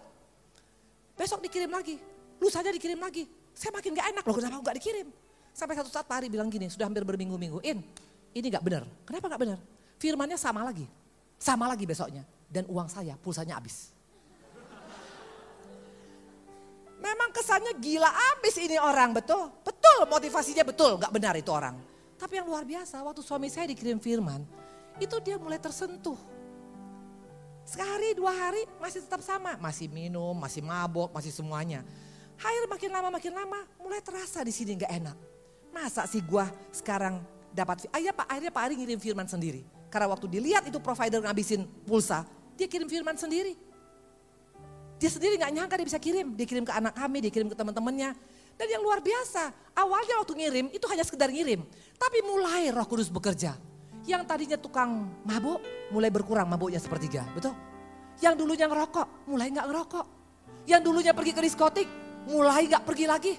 Besok 1.18 1.42
dikirim 1.42 1.68
lagi, 1.68 1.98
lu 2.38 2.46
saja 2.46 2.70
dikirim 2.70 2.96
lagi. 3.02 3.26
Saya 3.50 3.74
makin 3.74 3.98
gak 3.98 4.14
enak 4.14 4.24
loh, 4.24 4.34
kenapa 4.38 4.54
aku 4.62 4.64
gak 4.70 4.78
dikirim? 4.78 5.10
Sampai 5.50 5.74
satu 5.74 5.90
saat 5.90 6.06
Pak 6.06 6.22
Ari 6.22 6.28
bilang 6.30 6.46
gini, 6.46 6.70
sudah 6.70 6.86
hampir 6.86 7.02
berminggu-minggu, 7.02 7.58
In, 7.66 7.82
ini 8.30 8.46
gak 8.46 8.62
benar. 8.62 8.86
Kenapa 9.02 9.26
gak 9.26 9.40
benar? 9.42 9.58
Firmannya 9.98 10.38
sama 10.38 10.62
lagi, 10.62 10.86
sama 11.36 11.66
lagi 11.66 11.84
besoknya. 11.84 12.22
Dan 12.46 12.64
uang 12.70 12.86
saya, 12.86 13.18
pulsanya 13.18 13.58
habis. 13.58 13.90
Memang 17.02 17.30
kesannya 17.34 17.74
gila 17.82 18.10
abis 18.38 18.54
ini 18.62 18.78
orang, 18.78 19.10
betul? 19.10 19.50
Betul, 19.66 20.06
motivasinya 20.06 20.62
betul, 20.62 20.94
gak 20.94 21.10
benar 21.10 21.34
itu 21.34 21.50
orang. 21.50 21.74
Tapi 22.14 22.38
yang 22.38 22.46
luar 22.46 22.62
biasa, 22.62 23.02
waktu 23.02 23.20
suami 23.24 23.50
saya 23.50 23.66
dikirim 23.66 23.98
firman, 23.98 24.46
itu 25.00 25.16
dia 25.24 25.40
mulai 25.40 25.56
tersentuh. 25.56 26.16
Sehari, 27.64 28.12
dua 28.18 28.34
hari 28.34 28.66
masih 28.82 29.00
tetap 29.04 29.22
sama. 29.24 29.56
Masih 29.56 29.86
minum, 29.86 30.34
masih 30.36 30.60
mabok, 30.60 31.14
masih 31.14 31.30
semuanya. 31.30 31.86
Akhir 32.40 32.64
makin 32.66 32.90
lama, 32.90 33.08
makin 33.12 33.32
lama 33.36 33.60
mulai 33.78 34.00
terasa 34.00 34.40
di 34.44 34.52
sini 34.52 34.74
gak 34.76 34.90
enak. 34.90 35.16
Masa 35.70 36.08
sih 36.08 36.24
gua 36.24 36.50
sekarang 36.74 37.22
dapat, 37.54 37.86
akhirnya 37.92 38.14
Pak, 38.16 38.26
akhirnya 38.26 38.52
Pak 38.52 38.62
Ari 38.64 38.74
ngirim 38.80 38.98
firman 38.98 39.28
sendiri. 39.28 39.62
Karena 39.86 40.10
waktu 40.10 40.26
dilihat 40.26 40.66
itu 40.66 40.78
provider 40.82 41.22
ngabisin 41.22 41.66
pulsa, 41.86 42.26
dia 42.58 42.66
kirim 42.66 42.90
firman 42.90 43.14
sendiri. 43.14 43.54
Dia 45.00 45.10
sendiri 45.10 45.40
nggak 45.40 45.52
nyangka 45.56 45.74
dia 45.80 45.86
bisa 45.86 46.00
kirim. 46.02 46.36
Dia 46.36 46.46
kirim 46.46 46.64
ke 46.66 46.72
anak 46.76 46.92
kami, 46.92 47.24
dia 47.24 47.32
kirim 47.32 47.48
ke 47.48 47.56
teman-temannya. 47.56 48.12
Dan 48.60 48.66
yang 48.68 48.84
luar 48.84 49.00
biasa, 49.00 49.72
awalnya 49.72 50.20
waktu 50.20 50.34
ngirim 50.36 50.66
itu 50.68 50.84
hanya 50.92 51.00
sekedar 51.00 51.32
ngirim. 51.32 51.64
Tapi 51.96 52.18
mulai 52.20 52.68
roh 52.68 52.84
kudus 52.84 53.08
bekerja. 53.08 53.56
Yang 54.10 54.26
tadinya 54.26 54.58
tukang 54.58 55.06
mabuk, 55.22 55.62
mulai 55.94 56.10
berkurang 56.10 56.50
mabuknya 56.50 56.82
sepertiga, 56.82 57.22
betul? 57.30 57.54
Yang 58.18 58.42
dulunya 58.42 58.66
ngerokok, 58.66 59.30
mulai 59.30 59.54
nggak 59.54 59.66
ngerokok. 59.70 60.06
Yang 60.66 60.80
dulunya 60.82 61.14
pergi 61.14 61.30
ke 61.30 61.42
diskotik, 61.46 61.86
mulai 62.26 62.66
nggak 62.66 62.82
pergi 62.82 63.06
lagi. 63.06 63.34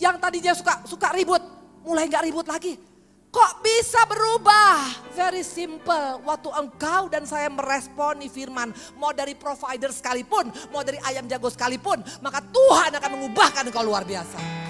Yang 0.00 0.16
tadinya 0.24 0.52
suka 0.56 0.74
suka 0.88 1.12
ribut, 1.12 1.44
mulai 1.84 2.08
nggak 2.08 2.24
ribut 2.32 2.48
lagi. 2.48 2.80
Kok 3.28 3.52
bisa 3.60 4.08
berubah? 4.08 4.88
Very 5.12 5.44
simple. 5.44 6.24
Waktu 6.24 6.48
engkau 6.48 7.12
dan 7.12 7.28
saya 7.28 7.52
meresponi 7.52 8.32
firman, 8.32 8.72
mau 8.96 9.12
dari 9.12 9.36
provider 9.36 9.92
sekalipun, 9.92 10.48
mau 10.72 10.80
dari 10.80 10.96
ayam 11.04 11.28
jago 11.28 11.52
sekalipun, 11.52 12.00
maka 12.24 12.40
Tuhan 12.40 12.96
akan 12.96 13.10
mengubahkan 13.20 13.68
engkau 13.68 13.84
luar 13.84 14.08
biasa. 14.08 14.69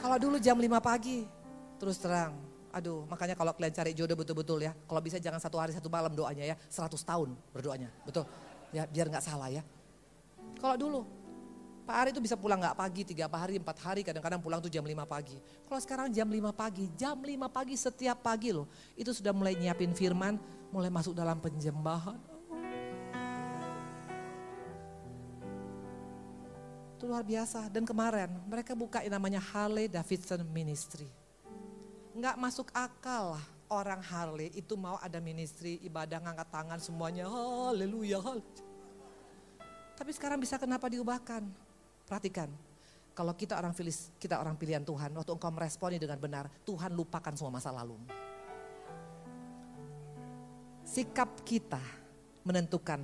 Kalau 0.00 0.16
dulu 0.16 0.36
jam 0.40 0.56
5 0.56 0.80
pagi, 0.80 1.28
terus 1.76 2.00
terang, 2.00 2.32
aduh 2.72 3.04
makanya 3.04 3.36
kalau 3.36 3.52
kalian 3.52 3.74
cari 3.76 3.92
jodoh 3.92 4.16
betul-betul 4.16 4.64
ya, 4.64 4.72
kalau 4.88 5.00
bisa 5.04 5.20
jangan 5.20 5.36
satu 5.36 5.60
hari 5.60 5.76
satu 5.76 5.92
malam 5.92 6.16
doanya 6.16 6.56
ya, 6.56 6.56
100 6.72 6.96
tahun 7.04 7.36
berdoanya, 7.52 7.92
betul. 8.08 8.24
Ya 8.72 8.88
biar 8.88 9.12
nggak 9.12 9.20
salah 9.20 9.52
ya. 9.52 9.60
Kalau 10.56 10.76
dulu 10.80 11.00
Pak 11.84 11.96
Ari 12.06 12.10
itu 12.14 12.22
bisa 12.22 12.38
pulang 12.38 12.62
nggak 12.62 12.78
pagi, 12.78 13.02
tiga 13.02 13.26
hari, 13.26 13.58
empat 13.58 13.76
hari, 13.82 14.00
kadang-kadang 14.06 14.38
pulang 14.38 14.62
tuh 14.62 14.70
jam 14.70 14.86
5 14.86 15.04
pagi. 15.10 15.36
Kalau 15.66 15.80
sekarang 15.82 16.06
jam 16.14 16.30
5 16.30 16.54
pagi, 16.54 16.86
jam 16.94 17.18
5 17.18 17.50
pagi 17.50 17.74
setiap 17.74 18.22
pagi 18.22 18.54
loh. 18.54 18.70
Itu 18.94 19.10
sudah 19.10 19.34
mulai 19.34 19.58
nyiapin 19.58 19.90
firman, 19.90 20.38
mulai 20.70 20.86
masuk 20.86 21.18
dalam 21.18 21.42
penjembahan. 21.42 22.29
Itu 27.00 27.08
luar 27.08 27.24
biasa. 27.24 27.72
Dan 27.72 27.88
kemarin 27.88 28.28
mereka 28.44 28.76
buka 28.76 29.00
yang 29.00 29.16
namanya 29.16 29.40
Harley 29.40 29.88
Davidson 29.88 30.44
Ministry. 30.52 31.08
Nggak 32.12 32.36
masuk 32.36 32.68
akal 32.76 33.40
lah 33.40 33.44
orang 33.72 34.04
Harley 34.04 34.52
itu 34.52 34.76
mau 34.76 35.00
ada 35.00 35.16
ministry, 35.16 35.80
ibadah 35.80 36.20
ngangkat 36.20 36.48
tangan 36.52 36.76
semuanya. 36.76 37.24
Haleluya. 37.24 38.20
Tapi 39.96 40.10
sekarang 40.12 40.36
bisa 40.44 40.60
kenapa 40.60 40.92
diubahkan? 40.92 41.40
Perhatikan, 42.04 42.52
kalau 43.16 43.32
kita 43.32 43.56
orang 43.56 43.72
filis, 43.72 44.12
kita 44.20 44.36
orang 44.36 44.60
pilihan 44.60 44.84
Tuhan, 44.84 45.16
waktu 45.16 45.32
engkau 45.32 45.48
meresponi 45.56 45.96
dengan 45.96 46.20
benar, 46.20 46.52
Tuhan 46.68 46.92
lupakan 46.92 47.32
semua 47.32 47.56
masa 47.56 47.72
lalu. 47.72 47.96
Sikap 50.84 51.32
kita 51.48 51.80
menentukan 52.44 53.00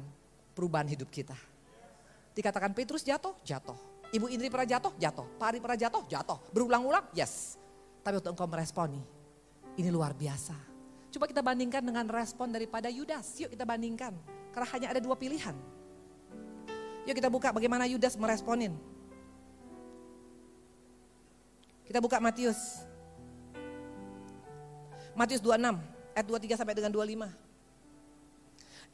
perubahan 0.53 0.93
hidup 0.93 1.09
kita. 1.09 1.56
Dikatakan 2.37 2.77
Petrus 2.77 3.01
jatuh, 3.01 3.33
jatuh. 3.41 3.97
Ibu 4.13 4.29
Indri 4.29 4.53
pernah 4.53 4.69
jatuh, 4.69 4.93
jatuh. 5.01 5.25
Pak 5.41 5.47
Ari 5.57 5.59
pernah 5.59 5.79
jatuh, 5.81 6.05
jatuh. 6.05 6.39
Berulang-ulang, 6.53 7.09
yes. 7.17 7.57
Tapi 8.05 8.21
waktu 8.21 8.31
engkau 8.31 8.45
meresponi, 8.45 9.01
ini 9.81 9.89
luar 9.89 10.13
biasa. 10.13 10.55
Coba 11.17 11.25
kita 11.33 11.41
bandingkan 11.41 11.81
dengan 11.81 12.05
respon 12.13 12.53
daripada 12.53 12.93
Yudas. 12.93 13.41
Yuk 13.41 13.57
kita 13.57 13.65
bandingkan. 13.65 14.13
Karena 14.53 14.69
hanya 14.77 14.87
ada 14.93 15.01
dua 15.01 15.17
pilihan. 15.17 15.57
Yuk 17.09 17.17
kita 17.17 17.33
buka 17.33 17.57
bagaimana 17.57 17.89
Yudas 17.89 18.21
meresponin. 18.21 18.77
Kita 21.89 22.05
buka 22.05 22.21
Matius. 22.21 22.85
Matius 25.17 25.41
26 25.41 25.81
ayat 26.13 26.27
23 26.29 26.61
sampai 26.61 26.75
dengan 26.77 26.93
25. 26.93 27.46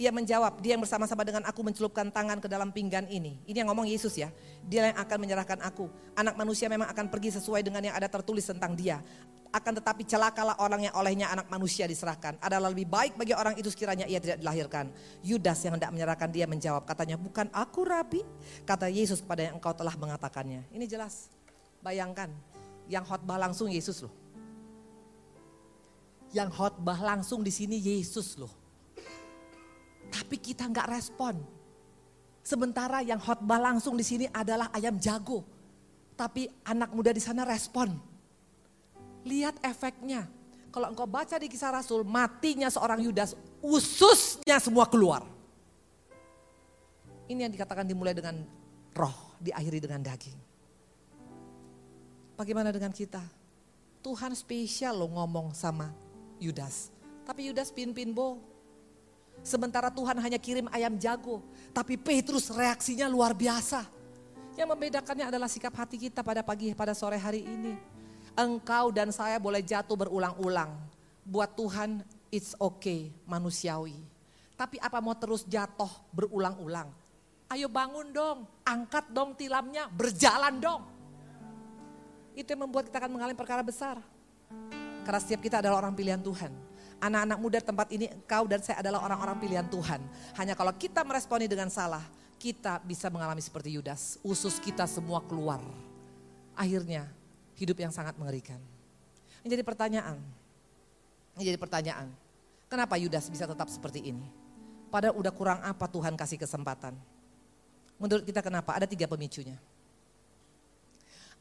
Ia 0.00 0.08
menjawab, 0.08 0.64
dia 0.64 0.74
yang 0.74 0.82
bersama-sama 0.82 1.22
dengan 1.22 1.44
aku 1.44 1.60
mencelupkan 1.60 2.08
tangan 2.08 2.40
ke 2.40 2.48
dalam 2.48 2.72
pinggan 2.72 3.04
ini. 3.12 3.36
Ini 3.44 3.62
yang 3.62 3.68
ngomong 3.70 3.86
Yesus 3.86 4.16
ya. 4.16 4.32
Dia 4.64 4.90
yang 4.90 4.98
akan 4.98 5.18
menyerahkan 5.20 5.60
aku. 5.60 5.88
Anak 6.16 6.34
manusia 6.34 6.66
memang 6.72 6.88
akan 6.88 7.12
pergi 7.12 7.36
sesuai 7.36 7.60
dengan 7.60 7.84
yang 7.84 7.94
ada 7.94 8.08
tertulis 8.08 8.48
tentang 8.48 8.72
dia. 8.72 9.04
Akan 9.52 9.76
tetapi 9.76 10.08
celakalah 10.08 10.56
orang 10.64 10.88
yang 10.88 10.94
olehnya 10.96 11.28
anak 11.28 11.44
manusia 11.52 11.84
diserahkan. 11.84 12.40
Adalah 12.40 12.72
lebih 12.72 12.88
baik 12.88 13.20
bagi 13.20 13.36
orang 13.36 13.52
itu 13.60 13.68
sekiranya 13.68 14.08
ia 14.08 14.16
tidak 14.16 14.40
dilahirkan. 14.40 14.88
Yudas 15.20 15.60
yang 15.60 15.76
hendak 15.76 15.92
menyerahkan 15.92 16.32
dia 16.32 16.48
menjawab 16.48 16.88
katanya, 16.88 17.20
bukan 17.20 17.52
aku 17.52 17.84
rabi. 17.84 18.24
Kata 18.64 18.88
Yesus 18.88 19.20
kepada 19.20 19.44
yang 19.44 19.60
engkau 19.60 19.76
telah 19.76 19.92
mengatakannya. 19.92 20.64
Ini 20.72 20.88
jelas. 20.88 21.28
Bayangkan, 21.84 22.32
yang 22.88 23.04
khotbah 23.04 23.36
langsung 23.36 23.68
Yesus 23.68 24.00
loh. 24.00 24.14
Yang 26.32 26.48
khotbah 26.56 26.96
langsung 26.96 27.44
di 27.44 27.52
sini 27.52 27.76
Yesus 27.76 28.40
loh. 28.40 28.61
Tapi 30.12 30.36
kita 30.36 30.68
nggak 30.68 30.92
respon. 30.92 31.40
Sementara 32.44 33.00
yang 33.00 33.22
khotbah 33.22 33.56
langsung 33.56 33.96
di 33.96 34.04
sini 34.04 34.26
adalah 34.28 34.68
ayam 34.76 35.00
jago. 35.00 35.40
Tapi 36.12 36.50
anak 36.68 36.92
muda 36.92 37.10
di 37.14 37.22
sana 37.22 37.48
respon. 37.48 37.96
Lihat 39.24 39.62
efeknya. 39.64 40.28
Kalau 40.68 40.92
engkau 40.92 41.08
baca 41.08 41.36
di 41.36 41.48
kisah 41.48 41.72
Rasul, 41.72 42.04
matinya 42.04 42.68
seorang 42.68 43.00
Yudas, 43.04 43.36
ususnya 43.60 44.56
semua 44.60 44.88
keluar. 44.88 45.24
Ini 47.28 47.48
yang 47.48 47.52
dikatakan 47.52 47.84
dimulai 47.88 48.12
dengan 48.12 48.40
roh, 48.96 49.36
diakhiri 49.40 49.80
dengan 49.80 50.00
daging. 50.04 50.36
Bagaimana 52.36 52.72
dengan 52.72 52.90
kita? 52.90 53.22
Tuhan 54.02 54.34
spesial 54.34 54.98
loh 54.98 55.12
ngomong 55.14 55.54
sama 55.54 55.94
Yudas. 56.42 56.90
Tapi 57.22 57.52
Yudas 57.52 57.70
pin-pin-bo. 57.70 58.51
Sementara 59.42 59.90
Tuhan 59.90 60.14
hanya 60.22 60.38
kirim 60.38 60.70
ayam 60.70 60.94
jago. 60.96 61.42
Tapi 61.74 61.98
Petrus 61.98 62.48
reaksinya 62.48 63.10
luar 63.10 63.34
biasa. 63.34 63.84
Yang 64.54 64.68
membedakannya 64.70 65.26
adalah 65.28 65.50
sikap 65.50 65.74
hati 65.74 65.98
kita 65.98 66.22
pada 66.22 66.46
pagi, 66.46 66.70
pada 66.72 66.94
sore 66.94 67.18
hari 67.18 67.42
ini. 67.42 67.74
Engkau 68.38 68.94
dan 68.94 69.10
saya 69.10 69.36
boleh 69.36 69.60
jatuh 69.60 69.98
berulang-ulang. 69.98 70.72
Buat 71.26 71.58
Tuhan 71.58 72.00
it's 72.32 72.56
okay, 72.56 73.12
manusiawi. 73.28 73.98
Tapi 74.56 74.78
apa 74.78 75.02
mau 75.02 75.12
terus 75.18 75.44
jatuh 75.44 75.90
berulang-ulang? 76.14 76.88
Ayo 77.52 77.68
bangun 77.68 78.08
dong, 78.14 78.48
angkat 78.64 79.12
dong 79.12 79.36
tilamnya, 79.36 79.90
berjalan 79.92 80.56
dong. 80.56 80.82
Itu 82.32 82.56
yang 82.56 82.64
membuat 82.64 82.88
kita 82.88 82.96
akan 83.04 83.12
mengalami 83.12 83.36
perkara 83.36 83.60
besar. 83.60 84.00
Karena 85.04 85.20
setiap 85.20 85.44
kita 85.44 85.60
adalah 85.60 85.84
orang 85.84 85.92
pilihan 85.92 86.22
Tuhan. 86.22 86.71
Anak-anak 87.02 87.38
muda 87.42 87.58
tempat 87.58 87.90
ini 87.90 88.06
engkau 88.06 88.46
dan 88.46 88.62
saya 88.62 88.78
adalah 88.78 89.02
orang-orang 89.02 89.34
pilihan 89.42 89.66
Tuhan. 89.66 89.98
Hanya 90.38 90.54
kalau 90.54 90.70
kita 90.70 91.02
meresponi 91.02 91.50
dengan 91.50 91.66
salah, 91.66 92.06
kita 92.38 92.78
bisa 92.86 93.10
mengalami 93.10 93.42
seperti 93.42 93.74
Yudas. 93.74 94.22
Usus 94.22 94.62
kita 94.62 94.86
semua 94.86 95.18
keluar. 95.26 95.58
Akhirnya 96.54 97.10
hidup 97.58 97.74
yang 97.82 97.90
sangat 97.90 98.14
mengerikan. 98.14 98.62
Ini 99.42 99.50
jadi 99.50 99.66
pertanyaan. 99.66 100.22
Ini 101.34 101.42
jadi 101.42 101.58
pertanyaan. 101.58 102.06
Kenapa 102.70 102.94
Yudas 102.94 103.26
bisa 103.26 103.50
tetap 103.50 103.66
seperti 103.66 104.06
ini? 104.06 104.22
Padahal 104.86 105.18
udah 105.18 105.32
kurang 105.34 105.58
apa 105.58 105.90
Tuhan 105.90 106.14
kasih 106.14 106.38
kesempatan. 106.38 106.94
Menurut 107.98 108.22
kita 108.22 108.46
kenapa? 108.46 108.78
Ada 108.78 108.86
tiga 108.86 109.10
pemicunya. 109.10 109.58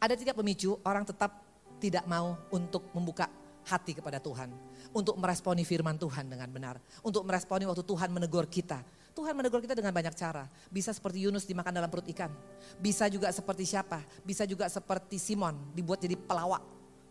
Ada 0.02 0.18
tiga 0.18 0.34
pemicu 0.34 0.82
orang 0.82 1.06
tetap 1.06 1.38
tidak 1.78 2.06
mau 2.10 2.34
untuk 2.50 2.90
membuka 2.98 3.30
hati 3.68 3.98
kepada 3.98 4.18
Tuhan. 4.18 4.50
Untuk 4.92 5.16
meresponi 5.16 5.64
firman 5.64 5.96
Tuhan 5.96 6.28
dengan 6.28 6.50
benar. 6.52 6.76
Untuk 7.06 7.24
meresponi 7.24 7.64
waktu 7.64 7.84
Tuhan 7.86 8.10
menegur 8.12 8.46
kita. 8.50 8.84
Tuhan 9.12 9.36
menegur 9.36 9.60
kita 9.60 9.76
dengan 9.76 9.92
banyak 9.92 10.16
cara. 10.16 10.48
Bisa 10.72 10.96
seperti 10.96 11.28
Yunus 11.28 11.44
dimakan 11.44 11.76
dalam 11.76 11.92
perut 11.92 12.08
ikan. 12.16 12.32
Bisa 12.80 13.12
juga 13.12 13.28
seperti 13.32 13.68
siapa? 13.68 14.00
Bisa 14.24 14.48
juga 14.48 14.72
seperti 14.72 15.20
Simon 15.20 15.56
dibuat 15.76 16.00
jadi 16.00 16.16
pelawak. 16.16 16.64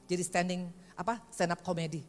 Jadi 0.09 0.22
standing 0.24 0.61
apa? 0.96 1.20
Stand 1.28 1.55
up 1.55 1.61
comedy. 1.61 2.03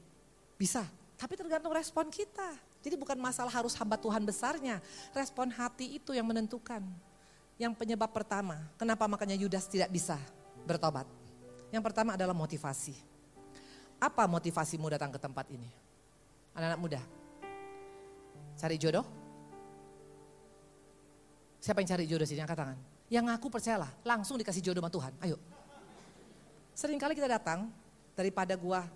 Bisa. 0.55 0.87
Tapi 1.19 1.37
tergantung 1.37 1.75
respon 1.75 2.09
kita. 2.09 2.57
Jadi 2.81 2.97
bukan 2.97 3.13
masalah 3.19 3.53
harus 3.53 3.77
hamba 3.77 3.93
Tuhan 3.99 4.25
besarnya. 4.25 4.81
Respon 5.13 5.53
hati 5.53 6.01
itu 6.01 6.17
yang 6.17 6.25
menentukan. 6.25 6.81
Yang 7.61 7.77
penyebab 7.77 8.09
pertama, 8.09 8.57
kenapa 8.73 9.05
makanya 9.05 9.37
Yudas 9.37 9.69
tidak 9.69 9.93
bisa 9.93 10.17
bertobat. 10.65 11.05
Yang 11.69 11.83
pertama 11.85 12.17
adalah 12.17 12.33
motivasi. 12.33 13.10
Apa 14.01 14.25
motivasimu 14.25 14.89
datang 14.89 15.13
ke 15.13 15.21
tempat 15.21 15.45
ini? 15.53 15.69
Anak-anak 16.57 16.79
muda, 16.81 17.01
cari 18.57 18.75
jodoh? 18.81 19.05
Siapa 21.61 21.85
yang 21.85 21.89
cari 21.93 22.09
jodoh 22.09 22.25
sini? 22.25 22.41
Angkat 22.41 22.57
tangan. 22.57 22.77
Yang 23.13 23.25
aku 23.29 23.47
percayalah, 23.53 23.93
langsung 24.01 24.41
dikasih 24.41 24.65
jodoh 24.65 24.81
sama 24.81 24.89
Tuhan. 24.89 25.13
Ayo. 25.21 25.37
Seringkali 26.73 27.13
kita 27.13 27.29
datang, 27.29 27.69
daripada 28.17 28.57
gua 28.57 28.89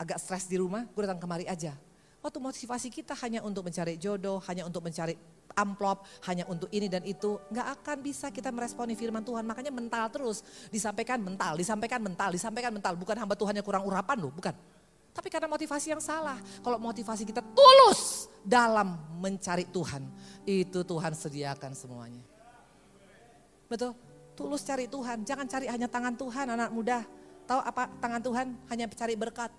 agak 0.00 0.16
stres 0.16 0.48
di 0.48 0.56
rumah, 0.56 0.88
gue 0.88 1.02
datang 1.04 1.20
kemari 1.20 1.44
aja. 1.44 1.76
Waktu 2.24 2.40
motivasi 2.40 2.88
kita 2.88 3.12
hanya 3.20 3.44
untuk 3.44 3.68
mencari 3.68 4.00
jodoh, 4.00 4.40
hanya 4.48 4.64
untuk 4.64 4.80
mencari 4.80 5.20
amplop 5.54 6.06
hanya 6.26 6.46
untuk 6.46 6.70
ini 6.70 6.86
dan 6.86 7.02
itu, 7.02 7.38
nggak 7.50 7.66
akan 7.80 7.96
bisa 8.02 8.28
kita 8.30 8.50
meresponi 8.50 8.94
firman 8.94 9.22
Tuhan. 9.22 9.42
Makanya 9.46 9.72
mental 9.74 10.06
terus, 10.10 10.42
disampaikan 10.68 11.18
mental, 11.22 11.58
disampaikan 11.58 12.00
mental, 12.02 12.30
disampaikan 12.34 12.72
mental. 12.74 12.94
Bukan 12.98 13.16
hamba 13.16 13.34
Tuhan 13.34 13.54
yang 13.58 13.66
kurang 13.66 13.84
urapan 13.86 14.16
loh, 14.18 14.32
bukan. 14.34 14.52
Tapi 15.10 15.26
karena 15.26 15.50
motivasi 15.50 15.90
yang 15.90 16.02
salah. 16.02 16.38
Kalau 16.62 16.78
motivasi 16.78 17.26
kita 17.26 17.42
tulus 17.42 18.30
dalam 18.46 18.94
mencari 19.18 19.66
Tuhan, 19.68 20.06
itu 20.46 20.80
Tuhan 20.86 21.12
sediakan 21.12 21.74
semuanya. 21.74 22.22
Betul? 23.66 23.94
Tulus 24.38 24.64
cari 24.64 24.88
Tuhan, 24.88 25.26
jangan 25.26 25.46
cari 25.50 25.66
hanya 25.68 25.90
tangan 25.90 26.14
Tuhan 26.16 26.46
anak 26.54 26.70
muda. 26.72 27.04
Tahu 27.44 27.60
apa 27.60 27.90
tangan 27.98 28.22
Tuhan? 28.22 28.46
Hanya 28.70 28.86
cari 28.88 29.14
berkat. 29.18 29.50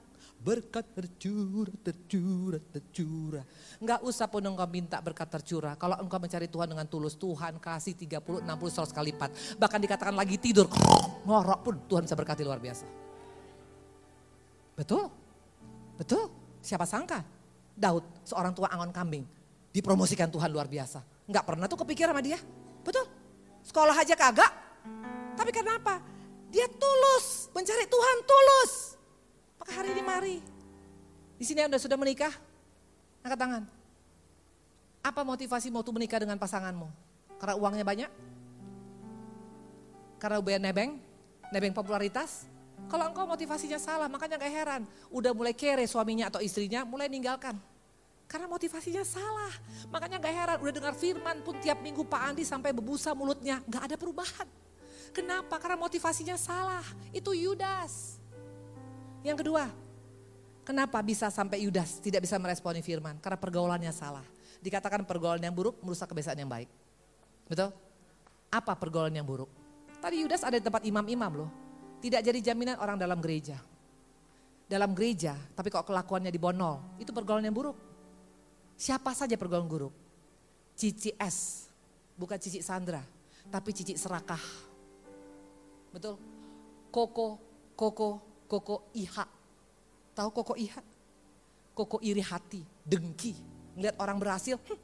Berkat 0.41 0.97
tercurah, 0.97 1.69
tercurah, 1.85 2.63
tercurah. 2.73 3.45
Enggak 3.77 4.01
usah 4.01 4.25
pun 4.25 4.41
engkau 4.41 4.65
minta 4.65 4.97
berkat 4.97 5.29
tercurah. 5.29 5.77
Kalau 5.77 6.01
engkau 6.01 6.17
mencari 6.17 6.49
Tuhan 6.49 6.65
dengan 6.65 6.89
tulus, 6.89 7.13
Tuhan 7.13 7.61
kasih 7.61 7.93
30, 7.93 8.41
60, 8.41 8.49
100 8.49 8.89
kali 8.89 9.13
lipat. 9.13 9.29
Bahkan 9.61 9.79
dikatakan 9.85 10.15
lagi 10.17 10.41
tidur, 10.41 10.65
ngorok 11.29 11.59
pun 11.61 11.75
Tuhan 11.85 12.09
bisa 12.09 12.17
berkati 12.17 12.41
luar 12.41 12.57
biasa. 12.57 12.89
Betul? 14.73 15.13
Betul? 16.01 16.33
Siapa 16.57 16.89
sangka? 16.89 17.21
Daud, 17.77 18.25
seorang 18.25 18.57
tua 18.57 18.73
angon 18.73 18.89
kambing, 18.89 19.25
dipromosikan 19.69 20.33
Tuhan 20.33 20.49
luar 20.49 20.65
biasa. 20.65 21.05
Enggak 21.29 21.45
pernah 21.45 21.69
tuh 21.69 21.85
kepikiran 21.85 22.17
sama 22.17 22.25
dia. 22.25 22.41
Betul? 22.81 23.05
Sekolah 23.61 23.93
aja 23.93 24.17
kagak. 24.17 24.51
Tapi 25.37 25.51
kenapa? 25.53 26.01
Dia 26.49 26.65
tulus, 26.65 27.47
mencari 27.53 27.85
Tuhan 27.85 28.17
tulus. 28.25 28.90
Maka 29.61 29.77
hari 29.77 29.93
ini 29.93 30.01
mari. 30.01 30.35
Di 31.37 31.45
sini 31.45 31.61
Anda 31.61 31.77
sudah 31.77 31.93
menikah? 31.93 32.33
Angkat 33.21 33.37
tangan. 33.37 33.63
Apa 35.05 35.21
motivasi 35.21 35.69
mau 35.69 35.85
tuh 35.85 35.93
menikah 35.93 36.17
dengan 36.17 36.41
pasanganmu? 36.41 36.89
Karena 37.37 37.53
uangnya 37.57 37.85
banyak? 37.85 38.09
Karena 40.17 40.41
bayar 40.41 40.61
nebeng? 40.61 40.97
Nebeng 41.53 41.73
popularitas? 41.77 42.49
Kalau 42.89 43.05
engkau 43.09 43.29
motivasinya 43.29 43.77
salah, 43.77 44.09
makanya 44.09 44.41
gak 44.41 44.53
heran. 44.53 44.81
Udah 45.13 45.33
mulai 45.33 45.53
kere 45.53 45.85
suaminya 45.85 46.33
atau 46.33 46.41
istrinya, 46.41 46.81
mulai 46.81 47.05
ninggalkan. 47.05 47.53
Karena 48.25 48.49
motivasinya 48.49 49.05
salah. 49.05 49.53
Makanya 49.93 50.17
gak 50.21 50.33
heran, 50.33 50.57
udah 50.61 50.73
dengar 50.73 50.93
firman 50.97 51.41
pun 51.45 51.57
tiap 51.61 51.81
minggu 51.81 52.01
Pak 52.05 52.21
Andi 52.33 52.45
sampai 52.45 52.73
bebusa 52.73 53.13
mulutnya. 53.13 53.61
Gak 53.69 53.89
ada 53.89 53.95
perubahan. 53.97 54.49
Kenapa? 55.13 55.57
Karena 55.57 55.77
motivasinya 55.81 56.37
salah. 56.37 56.85
Itu 57.13 57.33
Yudas. 57.33 58.20
Yang 59.21 59.45
kedua, 59.45 59.69
kenapa 60.65 60.97
bisa 61.05 61.29
sampai 61.29 61.61
Yudas 61.65 62.01
tidak 62.01 62.25
bisa 62.25 62.41
meresponi 62.41 62.81
firman? 62.81 63.21
Karena 63.21 63.37
pergaulannya 63.37 63.93
salah. 63.93 64.25
Dikatakan 64.61 65.05
pergaulan 65.05 65.41
yang 65.41 65.53
buruk 65.53 65.77
merusak 65.81 66.09
kebiasaan 66.09 66.41
yang 66.41 66.49
baik. 66.49 66.69
Betul? 67.45 67.69
Apa 68.49 68.73
pergaulan 68.77 69.13
yang 69.13 69.25
buruk? 69.25 69.49
Tadi 70.01 70.25
Yudas 70.25 70.41
ada 70.41 70.57
di 70.57 70.65
tempat 70.65 70.81
imam-imam 70.81 71.45
loh. 71.45 71.49
Tidak 72.01 72.21
jadi 72.25 72.39
jaminan 72.41 72.81
orang 72.81 72.97
dalam 72.97 73.21
gereja. 73.21 73.61
Dalam 74.65 74.97
gereja, 74.97 75.37
tapi 75.53 75.69
kok 75.69 75.85
kelakuannya 75.85 76.33
dibonol, 76.33 76.97
itu 76.97 77.13
pergaulan 77.13 77.45
yang 77.45 77.53
buruk. 77.53 77.77
Siapa 78.73 79.13
saja 79.13 79.37
pergaulan 79.37 79.69
buruk? 79.69 79.93
Cici 80.73 81.13
S, 81.19 81.69
bukan 82.17 82.41
Cici 82.41 82.63
Sandra, 82.65 83.03
tapi 83.53 83.69
Cici 83.75 83.93
Serakah. 83.93 84.41
Betul? 85.93 86.17
Koko, 86.89 87.37
Koko, 87.77 88.30
Koko 88.51 88.91
Iha. 88.91 89.23
Tahu 90.11 90.29
Koko 90.35 90.59
Iha? 90.59 90.83
Koko 91.71 92.03
iri 92.03 92.19
hati, 92.19 92.59
dengki. 92.83 93.31
Ngeliat 93.79 93.95
orang 93.95 94.19
berhasil, 94.19 94.59
hm, 94.59 94.79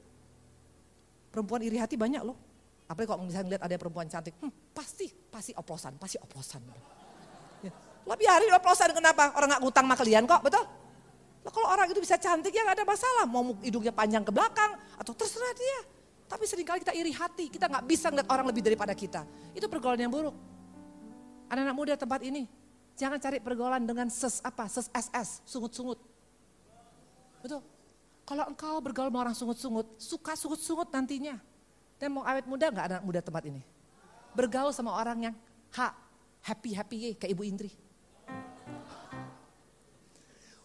perempuan 1.28 1.60
iri 1.60 1.76
hati 1.76 2.00
banyak 2.00 2.24
loh. 2.24 2.40
Apalagi 2.88 3.12
kalau 3.12 3.28
misalnya 3.28 3.46
ngeliat 3.52 3.64
ada 3.68 3.76
perempuan 3.76 4.08
cantik, 4.08 4.40
hm, 4.40 4.72
pasti, 4.72 5.12
pasti 5.28 5.52
oplosan, 5.52 6.00
pasti 6.00 6.16
oplosan. 6.16 6.64
Ya. 7.60 7.76
Lah 8.08 8.16
biarin 8.16 8.56
oplosan 8.56 8.96
kenapa? 8.96 9.36
Orang 9.36 9.52
gak 9.52 9.60
ngutang 9.60 9.84
sama 9.84 9.96
kalian 10.00 10.24
kok, 10.24 10.40
betul? 10.40 10.64
Lah 11.44 11.52
kalau 11.52 11.68
orang 11.68 11.92
itu 11.92 12.00
bisa 12.00 12.16
cantik 12.16 12.56
ya 12.56 12.64
gak 12.64 12.80
ada 12.80 12.88
masalah. 12.88 13.28
Mau 13.28 13.52
hidungnya 13.60 13.92
panjang 13.92 14.24
ke 14.24 14.32
belakang 14.32 14.80
atau 14.96 15.12
terserah 15.12 15.52
dia. 15.52 15.80
Tapi 16.32 16.44
sering 16.48 16.64
kali 16.64 16.80
kita 16.88 16.96
iri 16.96 17.12
hati, 17.12 17.52
kita 17.52 17.68
gak 17.68 17.84
bisa 17.84 18.08
ngeliat 18.08 18.32
orang 18.32 18.48
lebih 18.48 18.64
daripada 18.64 18.96
kita. 18.96 19.28
Itu 19.52 19.68
pergaulan 19.68 20.00
yang 20.00 20.12
buruk. 20.16 20.36
Anak-anak 21.52 21.76
muda 21.76 21.94
tempat 22.00 22.24
ini, 22.24 22.48
Jangan 22.98 23.22
cari 23.22 23.38
pergaulan 23.38 23.86
dengan 23.86 24.10
ses 24.10 24.42
apa, 24.42 24.66
ses 24.66 24.90
SS, 24.90 25.46
sungut-sungut. 25.46 26.02
Betul. 27.46 27.62
Kalau 28.26 28.44
engkau 28.50 28.82
bergaul 28.82 29.14
sama 29.14 29.20
orang 29.22 29.36
sungut-sungut, 29.38 29.88
suka 30.02 30.34
sungut-sungut 30.34 30.90
nantinya. 30.90 31.38
Dan 32.02 32.18
mau 32.18 32.26
awet 32.26 32.50
muda 32.50 32.74
nggak 32.74 32.86
anak 32.90 33.02
muda 33.06 33.22
tempat 33.22 33.46
ini? 33.46 33.62
Bergaul 34.34 34.74
sama 34.74 34.98
orang 34.98 35.30
yang 35.30 35.36
ha, 35.78 35.94
happy-happy 36.42 37.22
kayak 37.22 37.32
Ibu 37.38 37.44
Indri. 37.46 37.72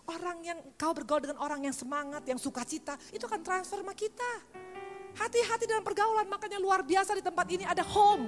Orang 0.08 0.40
yang 0.40 0.58
kau 0.80 0.96
bergaul 0.96 1.20
dengan 1.20 1.38
orang 1.38 1.68
yang 1.68 1.76
semangat, 1.76 2.24
yang 2.24 2.40
sukacita, 2.40 2.96
itu 3.12 3.22
akan 3.28 3.44
transfer 3.44 3.80
sama 3.80 3.92
kita. 3.92 4.32
Hati-hati 5.20 5.68
dalam 5.68 5.84
pergaulan, 5.84 6.24
makanya 6.26 6.56
luar 6.56 6.80
biasa 6.80 7.12
di 7.12 7.22
tempat 7.24 7.44
ini 7.52 7.68
ada 7.68 7.84
home. 7.84 8.24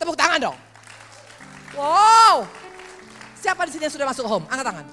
Tepuk 0.00 0.16
tangan 0.16 0.50
dong. 0.50 0.58
Wow. 1.72 2.44
Siapa 3.40 3.66
di 3.66 3.72
sini 3.74 3.88
yang 3.88 3.94
sudah 3.94 4.06
masuk 4.06 4.26
home? 4.28 4.44
Angkat 4.46 4.66
tangan. 4.68 4.86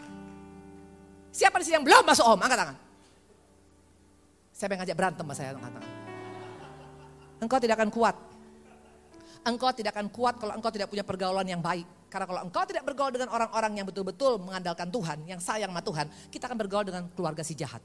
Siapa 1.29 1.55
di 1.61 1.63
sini 1.67 1.75
yang 1.77 1.85
belum 1.85 2.03
masuk 2.07 2.25
home? 2.25 2.41
Angkat 2.41 2.59
tangan. 2.59 2.75
Siapa 4.55 4.71
yang 4.75 4.81
ngajak 4.83 4.97
berantem 4.97 5.23
sama 5.27 5.35
saya? 5.37 5.49
Angkat 5.53 5.71
tangan. 5.75 5.83
Engkau 7.39 7.59
tidak 7.61 7.75
akan 7.79 7.89
kuat. 7.91 8.15
Engkau 9.39 9.71
tidak 9.71 9.91
akan 9.95 10.07
kuat 10.11 10.35
kalau 10.35 10.53
engkau 10.55 10.71
tidak 10.71 10.87
punya 10.91 11.03
pergaulan 11.07 11.47
yang 11.47 11.63
baik. 11.63 11.87
Karena 12.09 12.25
kalau 12.25 12.41
engkau 12.41 12.63
tidak 12.65 12.83
bergaul 12.83 13.13
dengan 13.13 13.29
orang-orang 13.29 13.71
yang 13.79 13.85
betul-betul 13.85 14.41
mengandalkan 14.41 14.89
Tuhan, 14.89 15.17
yang 15.29 15.37
sayang 15.37 15.69
sama 15.69 15.85
Tuhan, 15.85 16.05
kita 16.33 16.49
akan 16.49 16.57
bergaul 16.57 16.83
dengan 16.83 17.05
keluarga 17.13 17.45
si 17.45 17.53
jahat. 17.53 17.79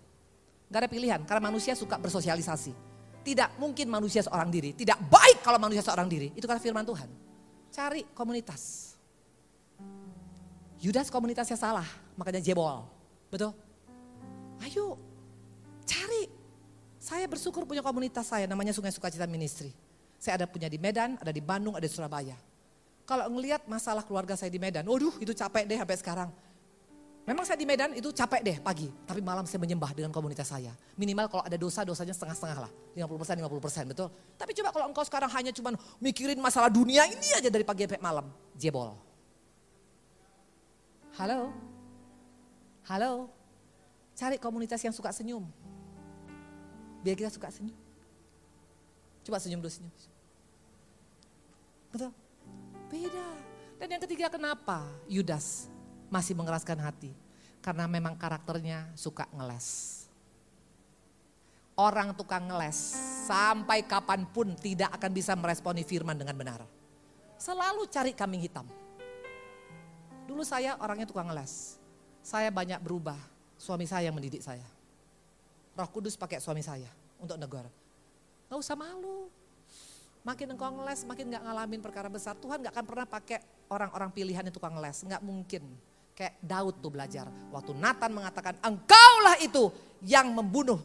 Gak 0.73 0.81
ada 0.81 0.89
pilihan, 0.89 1.21
karena 1.29 1.53
manusia 1.53 1.77
suka 1.77 2.01
bersosialisasi. 2.01 2.73
Tidak 3.21 3.61
mungkin 3.61 3.87
manusia 3.93 4.25
seorang 4.25 4.49
diri, 4.49 4.73
tidak 4.73 4.97
baik 5.13 5.45
kalau 5.45 5.61
manusia 5.61 5.85
seorang 5.85 6.09
diri. 6.09 6.33
Itu 6.33 6.49
karena 6.49 6.61
firman 6.61 6.89
Tuhan. 6.89 7.24
Cari 7.75 8.07
komunitas. 8.15 8.95
Yudas 10.79 11.11
komunitasnya 11.11 11.59
salah, 11.59 11.89
makanya 12.15 12.39
jebol. 12.39 12.87
Betul? 13.35 13.51
Ayo, 14.63 14.95
cari. 15.83 16.31
Saya 17.03 17.27
bersyukur 17.27 17.67
punya 17.67 17.83
komunitas 17.83 18.31
saya, 18.31 18.47
namanya 18.47 18.71
Sungai 18.71 18.95
Sukacita 18.95 19.27
Ministry. 19.27 19.75
Saya 20.23 20.39
ada 20.39 20.47
punya 20.47 20.71
di 20.71 20.79
Medan, 20.79 21.19
ada 21.19 21.35
di 21.35 21.43
Bandung, 21.43 21.75
ada 21.75 21.83
di 21.83 21.91
Surabaya. 21.91 22.39
Kalau 23.05 23.27
ngelihat 23.35 23.67
masalah 23.67 24.07
keluarga 24.07 24.39
saya 24.39 24.55
di 24.55 24.63
Medan, 24.63 24.87
waduh 24.87 25.19
itu 25.19 25.35
capek 25.35 25.67
deh 25.67 25.77
sampai 25.77 25.99
sekarang. 25.99 26.31
Memang 27.25 27.41
saya 27.49 27.57
di 27.57 27.65
Medan 27.65 27.97
itu 27.97 28.13
capek 28.13 28.45
deh 28.45 28.57
pagi, 28.61 28.85
tapi 29.09 29.25
malam 29.25 29.49
saya 29.49 29.57
menyembah 29.57 29.97
dengan 29.97 30.13
komunitas 30.13 30.45
saya. 30.45 30.77
Minimal 31.01 31.33
kalau 31.33 31.41
ada 31.41 31.57
dosa, 31.57 31.81
dosanya 31.81 32.13
setengah-setengah 32.13 32.69
lah. 32.69 32.73
50%, 32.93 33.41
50% 33.41 33.89
betul. 33.97 34.09
Tapi 34.37 34.53
coba 34.53 34.69
kalau 34.77 34.87
engkau 34.93 35.05
sekarang 35.09 35.33
hanya 35.33 35.49
cuma 35.57 35.73
mikirin 36.05 36.37
masalah 36.37 36.69
dunia 36.69 37.09
ini 37.09 37.33
aja 37.33 37.49
dari 37.49 37.65
pagi 37.65 37.89
sampai 37.89 38.05
malam. 38.05 38.29
Jebol. 38.61 38.93
Halo? 41.17 41.49
Halo? 42.85 43.33
Cari 44.13 44.37
komunitas 44.37 44.85
yang 44.85 44.93
suka 44.93 45.09
senyum. 45.09 45.49
Biar 47.01 47.17
kita 47.17 47.33
suka 47.33 47.49
senyum. 47.49 47.77
Coba 49.25 49.41
senyum 49.41 49.65
dulu 49.65 49.73
senyum. 49.73 49.93
Betul? 51.89 52.13
Beda. 52.93 53.29
Dan 53.81 53.97
yang 53.97 54.03
ketiga 54.05 54.29
kenapa 54.29 54.85
Yudas 55.09 55.73
masih 56.13 56.37
mengeraskan 56.37 56.81
hati. 56.81 57.13
Karena 57.65 57.89
memang 57.89 58.17
karakternya 58.19 58.93
suka 58.93 59.25
ngeles. 59.33 60.01
Orang 61.75 62.15
tukang 62.15 62.47
ngeles 62.47 62.95
sampai 63.27 63.83
kapan 63.83 64.29
pun 64.29 64.55
tidak 64.55 64.95
akan 64.95 65.11
bisa 65.11 65.35
meresponi 65.35 65.83
firman 65.83 66.15
dengan 66.15 66.37
benar. 66.37 66.61
Selalu 67.41 67.89
cari 67.91 68.13
kambing 68.15 68.45
hitam. 68.45 68.69
Dulu 70.25 70.45
saya 70.47 70.79
orangnya 70.79 71.09
tukang 71.09 71.29
ngeles. 71.29 71.77
Saya 72.25 72.49
banyak 72.49 72.79
berubah. 72.81 73.19
Suami 73.59 73.89
saya 73.89 74.09
yang 74.09 74.17
mendidik 74.17 74.45
saya. 74.45 74.65
Roh 75.75 75.91
Kudus 75.91 76.15
pakai 76.15 76.39
suami 76.39 76.63
saya 76.63 76.89
untuk 77.19 77.35
negara. 77.35 77.69
Gak 78.49 78.59
usah 78.61 78.79
malu. 78.79 79.27
Makin 80.25 80.57
engkau 80.57 80.73
ngeles, 80.73 81.05
makin 81.05 81.29
gak 81.29 81.45
ngalamin 81.45 81.81
perkara 81.85 82.09
besar. 82.09 82.33
Tuhan 82.39 82.65
gak 82.65 82.73
akan 82.73 82.87
pernah 82.87 83.07
pakai 83.09 83.39
orang-orang 83.69 84.09
pilihan 84.15 84.47
yang 84.47 84.55
tukang 84.55 84.73
ngeles. 84.73 85.05
Gak 85.05 85.21
mungkin. 85.21 85.65
Kayak 86.15 86.39
Daud 86.39 86.79
tuh 86.79 86.95
belajar. 86.95 87.27
Waktu 87.51 87.75
Nathan 87.75 88.15
mengatakan, 88.15 88.55
engkaulah 88.63 89.35
itu 89.43 89.69
yang 90.07 90.31
membunuh 90.31 90.79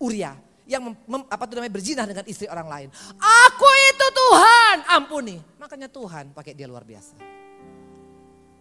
Uria. 0.00 0.32
Yang 0.64 0.88
mem, 0.88 0.94
mem, 1.04 1.22
apa 1.28 1.44
tuh 1.44 1.60
namanya 1.60 1.74
berzina 1.76 2.02
dengan 2.08 2.24
istri 2.24 2.48
orang 2.48 2.64
lain. 2.64 2.88
Aku 3.20 3.68
itu 3.92 4.06
Tuhan, 4.08 4.76
ampuni. 4.88 5.36
Makanya 5.60 5.92
Tuhan 5.92 6.32
pakai 6.32 6.56
dia 6.56 6.64
luar 6.64 6.86
biasa. 6.88 7.20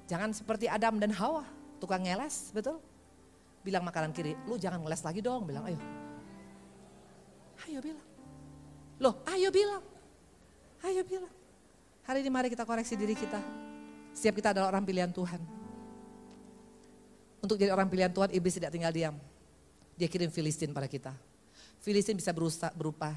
Jangan 0.10 0.36
seperti 0.36 0.68
Adam 0.68 1.00
dan 1.00 1.14
Hawa, 1.16 1.46
tukang 1.80 2.04
ngeles, 2.04 2.52
betul? 2.52 2.82
Bilang 3.62 3.86
makanan 3.86 4.12
kiri, 4.12 4.36
lu 4.50 4.58
jangan 4.58 4.82
ngeles 4.82 5.06
lagi 5.06 5.22
dong, 5.22 5.46
bilang 5.46 5.70
ayo. 5.70 5.80
Ayo 7.70 7.80
bilang. 7.80 8.08
Loh, 9.00 9.22
ayo 9.30 9.48
bilang. 9.54 9.84
Ayo 10.84 11.02
bilang. 11.06 11.34
Hari 12.10 12.26
ini 12.26 12.32
mari 12.34 12.50
kita 12.50 12.66
koreksi 12.66 12.98
diri 12.98 13.14
kita. 13.14 13.38
Setiap 14.18 14.42
kita 14.42 14.50
adalah 14.52 14.74
orang 14.74 14.84
pilihan 14.84 15.14
Tuhan. 15.14 15.59
Untuk 17.40 17.56
jadi 17.56 17.72
orang 17.72 17.88
pilihan 17.88 18.12
Tuhan, 18.12 18.30
iblis 18.36 18.56
tidak 18.60 18.72
tinggal 18.76 18.92
diam. 18.92 19.16
Dia 19.96 20.08
kirim 20.12 20.32
Filistin 20.32 20.72
pada 20.76 20.88
kita. 20.88 21.16
Filistin 21.80 22.20
bisa 22.20 22.36
berusaha, 22.36 22.72
berupa 22.76 23.16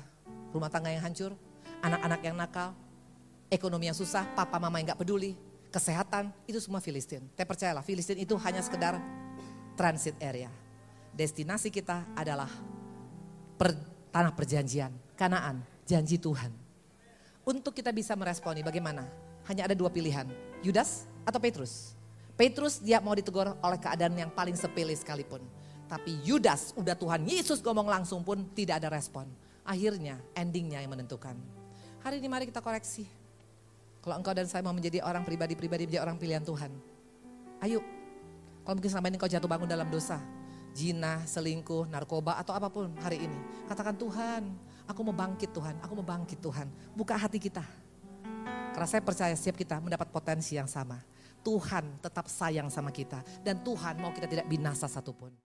rumah 0.54 0.70
tangga 0.70 0.90
yang 0.94 1.02
hancur, 1.02 1.34
anak-anak 1.82 2.20
yang 2.22 2.36
nakal, 2.38 2.70
ekonomi 3.50 3.90
yang 3.90 3.98
susah, 3.98 4.22
papa 4.38 4.62
mama 4.62 4.78
yang 4.78 4.94
gak 4.94 5.02
peduli, 5.02 5.34
kesehatan, 5.74 6.30
itu 6.46 6.62
semua 6.62 6.78
Filistin. 6.78 7.26
Tapi 7.34 7.46
percayalah, 7.46 7.82
Filistin 7.82 8.22
itu 8.22 8.38
hanya 8.38 8.62
sekedar 8.62 9.02
transit 9.74 10.14
area. 10.22 10.50
Destinasi 11.12 11.68
kita 11.74 12.06
adalah 12.14 12.48
per, 13.58 13.74
tanah 14.14 14.32
perjanjian, 14.32 14.94
Kanaan, 15.18 15.62
janji 15.82 16.16
Tuhan. 16.18 16.54
Untuk 17.42 17.74
kita 17.74 17.90
bisa 17.90 18.14
meresponi 18.14 18.62
bagaimana? 18.62 19.02
Hanya 19.50 19.66
ada 19.66 19.74
dua 19.74 19.90
pilihan, 19.90 20.30
Yudas 20.62 21.10
atau 21.26 21.42
Petrus. 21.42 21.98
Petrus 22.42 22.82
dia 22.82 22.98
mau 22.98 23.14
ditegur 23.14 23.54
oleh 23.54 23.78
keadaan 23.78 24.18
yang 24.18 24.26
paling 24.34 24.58
sepele 24.58 24.90
sekalipun. 24.98 25.38
Tapi 25.86 26.26
Yudas 26.26 26.74
udah 26.74 26.98
Tuhan 26.98 27.22
Yesus 27.22 27.62
ngomong 27.62 27.86
langsung 27.86 28.26
pun 28.26 28.50
tidak 28.50 28.82
ada 28.82 28.90
respon. 28.90 29.30
Akhirnya 29.62 30.18
endingnya 30.34 30.82
yang 30.82 30.90
menentukan. 30.90 31.38
Hari 32.02 32.18
ini 32.18 32.26
mari 32.26 32.50
kita 32.50 32.58
koreksi. 32.58 33.06
Kalau 34.02 34.18
engkau 34.18 34.34
dan 34.34 34.50
saya 34.50 34.58
mau 34.66 34.74
menjadi 34.74 35.06
orang 35.06 35.22
pribadi-pribadi, 35.22 35.86
menjadi 35.86 36.02
orang 36.02 36.18
pilihan 36.18 36.42
Tuhan. 36.42 36.74
Ayo, 37.62 37.78
kalau 38.66 38.74
mungkin 38.74 38.90
selama 38.90 39.06
ini 39.14 39.22
kau 39.22 39.30
jatuh 39.30 39.46
bangun 39.46 39.70
dalam 39.70 39.86
dosa, 39.86 40.18
jina, 40.74 41.22
selingkuh, 41.22 41.86
narkoba 41.94 42.42
atau 42.42 42.58
apa 42.58 42.66
pun 42.74 42.90
hari 43.06 43.22
ini. 43.22 43.38
Katakan 43.70 43.94
Tuhan, 43.94 44.50
aku 44.90 44.98
mau 45.06 45.14
bangkit 45.14 45.54
Tuhan, 45.54 45.78
aku 45.78 45.94
mau 45.94 46.06
bangkit 46.10 46.42
Tuhan. 46.42 46.66
Buka 46.98 47.14
hati 47.14 47.38
kita. 47.38 47.62
Karena 48.74 48.88
saya 48.90 48.98
percaya 48.98 49.34
setiap 49.38 49.54
kita 49.54 49.78
mendapat 49.78 50.10
potensi 50.10 50.58
yang 50.58 50.66
sama. 50.66 51.11
Tuhan 51.42 51.98
tetap 51.98 52.30
sayang 52.30 52.70
sama 52.70 52.94
kita 52.94 53.20
dan 53.42 53.60
Tuhan 53.66 53.98
mau 53.98 54.14
kita 54.14 54.30
tidak 54.30 54.46
binasa 54.46 54.86
satupun. 54.86 55.42